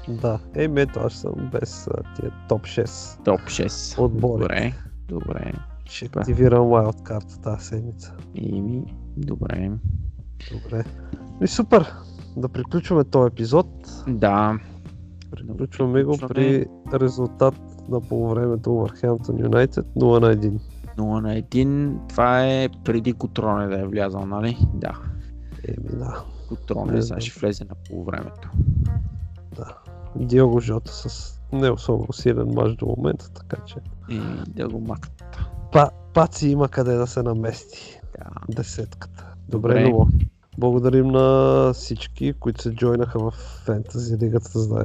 Да, 0.09 0.39
е, 0.55 0.69
ето 0.77 1.01
аз 1.01 1.13
съм 1.13 1.51
без 1.53 1.89
тия 2.17 2.33
топ 2.49 2.63
6 2.63 3.25
Топ 3.25 3.41
6. 3.41 3.99
отбори. 3.99 4.43
Добре, 4.43 4.73
добре. 5.09 5.53
Ще 5.85 6.05
активирам 6.05 6.61
Wildcard 6.61 7.43
тази 7.43 7.67
седмица. 7.67 8.15
Ими, 8.35 8.83
добре. 9.17 9.71
Добре. 10.53 10.85
И 11.43 11.47
супер! 11.47 11.93
Да 12.37 12.49
приключваме 12.49 13.05
този 13.05 13.27
епизод. 13.27 13.67
Да, 14.09 14.59
Приключваме 15.31 16.05
го 16.05 16.19
при 16.19 16.67
резултат 16.95 17.55
на 17.89 18.01
полувремето 18.01 18.71
Wolverhampton 18.71 19.49
United 19.49 19.85
0 19.97 20.21
на 20.21 20.37
1. 20.37 20.59
0 20.99 21.21
на 21.21 21.35
1. 21.35 22.09
Това 22.09 22.47
е 22.47 22.69
преди 22.85 23.13
Котроне 23.13 23.67
да 23.67 23.81
е 23.81 23.87
влязал, 23.87 24.27
нали? 24.27 24.59
Да. 24.75 24.99
Еми 25.69 25.89
да, 25.93 26.25
Котроне 26.49 26.93
Не 26.93 27.03
сега 27.03 27.21
ще 27.21 27.41
влезе 27.41 27.65
на 27.65 27.75
полувремето. 27.89 28.49
да. 29.57 29.77
Диого 30.17 30.61
Жота 30.61 30.93
с 30.93 31.39
не 31.53 31.71
особено 31.71 32.13
силен 32.13 32.49
мач 32.49 32.77
до 32.77 32.87
момента, 32.89 33.31
така 33.31 33.57
че 33.67 33.77
И 34.09 34.21
да 34.49 34.69
го 34.69 34.81
махнат. 34.81 35.37
па, 35.73 35.91
Паци 36.15 36.49
има 36.49 36.69
къде 36.69 36.95
да 36.95 37.07
се 37.07 37.23
намести. 37.23 38.01
Да. 38.19 38.31
Десетката. 38.49 39.35
Добре, 39.49 39.69
Добре. 39.69 39.81
много. 39.89 40.09
Благодарим 40.59 41.09
на 41.09 41.73
всички, 41.75 42.33
които 42.33 42.63
се 42.63 42.75
джойнаха 42.75 43.19
в 43.19 43.31
фентази 43.65 44.17
лигата, 44.17 44.59
за 44.59 44.75
да 44.75 44.81
е 44.81 44.85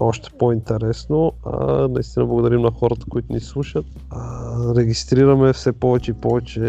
още 0.00 0.30
по-интересно. 0.38 1.32
А, 1.44 1.88
наистина 1.88 2.26
благодарим 2.26 2.60
на 2.60 2.70
хората, 2.70 3.06
които 3.10 3.32
ни 3.32 3.40
слушат. 3.40 3.86
А, 4.10 4.74
регистрираме 4.74 5.52
все 5.52 5.72
повече 5.72 6.10
и 6.10 6.14
повече 6.14 6.60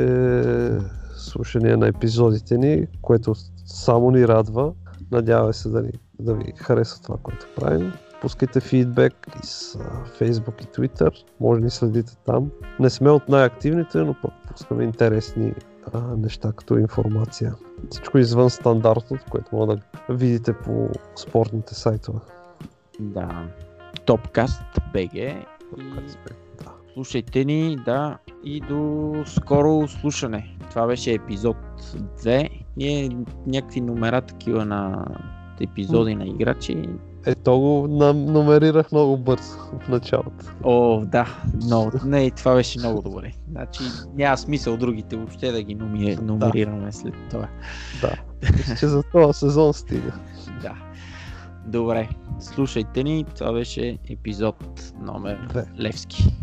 слушания 1.15 1.77
на 1.77 1.87
епизодите 1.87 2.57
ни, 2.57 2.87
което 3.01 3.33
само 3.65 4.11
ни 4.11 4.27
радва. 4.27 4.73
Надяваме 5.11 5.53
се 5.53 5.69
да, 5.69 5.81
ни, 5.81 5.91
да 6.19 6.33
ви 6.33 6.53
хареса 6.55 7.01
това, 7.01 7.17
което 7.23 7.47
правим. 7.55 7.93
Пускайте 8.21 8.59
фидбек 8.59 9.27
и 9.43 9.45
с 9.45 9.75
а, 9.75 9.79
Facebook 10.19 10.63
и 10.63 10.67
Twitter. 10.67 11.11
Може 11.39 11.59
да 11.59 11.65
ни 11.65 11.71
следите 11.71 12.13
там. 12.25 12.51
Не 12.79 12.89
сме 12.89 13.09
от 13.09 13.29
най-активните, 13.29 13.97
но 13.97 14.15
пък 14.21 14.31
пускаме 14.47 14.83
интересни 14.83 15.53
а, 15.93 15.99
неща 16.18 16.51
като 16.51 16.77
информация. 16.77 17.55
Всичко 17.89 18.18
извън 18.18 18.49
стандартното, 18.49 19.26
което 19.31 19.55
може 19.55 19.68
да 19.68 19.80
видите 20.09 20.53
по 20.53 20.89
спортните 21.15 21.76
сайтове. 21.76 22.19
Да. 22.99 23.47
Топкаст 24.05 24.61
БГ. 24.93 25.14
И 25.14 25.45
Да. 26.57 26.72
слушайте 26.93 27.45
ни, 27.45 27.77
да. 27.85 28.18
И 28.43 28.61
до 28.61 29.14
скоро 29.26 29.88
слушане. 29.88 30.57
Това 30.69 30.88
беше 30.88 31.14
епизод 31.14 31.57
2. 32.23 32.49
Ние 32.77 33.18
някакви 33.47 33.81
номера 33.81 34.22
такива 34.22 34.65
на 34.65 35.05
епизоди 35.61 36.15
на 36.15 36.26
играчи. 36.27 36.89
Ето 37.29 37.59
го 37.59 37.87
номерирах 38.13 38.91
много 38.91 39.17
бързо 39.17 39.57
в 39.79 39.89
началото. 39.89 40.45
О, 40.63 41.05
да, 41.05 41.41
много. 41.63 41.91
Не, 42.05 42.31
това 42.31 42.55
беше 42.55 42.79
много 42.79 43.01
добре. 43.01 43.31
Значи 43.51 43.83
няма 44.15 44.37
смисъл 44.37 44.77
другите 44.77 45.15
въобще 45.15 45.51
да 45.51 45.63
ги 45.63 45.75
номи... 45.75 46.15
номерираме 46.21 46.91
след 46.91 47.13
това. 47.29 47.47
Да. 48.01 48.11
Мисля, 48.53 48.75
че 48.75 48.87
за 48.87 49.03
този 49.03 49.39
сезон 49.39 49.73
стига. 49.73 50.13
Да. 50.61 50.75
Добре, 51.65 52.09
слушайте 52.39 53.03
ни, 53.03 53.25
това 53.35 53.53
беше 53.53 53.97
епизод 54.09 54.93
номер 55.01 55.45
Две. 55.49 55.65
Левски. 55.79 56.33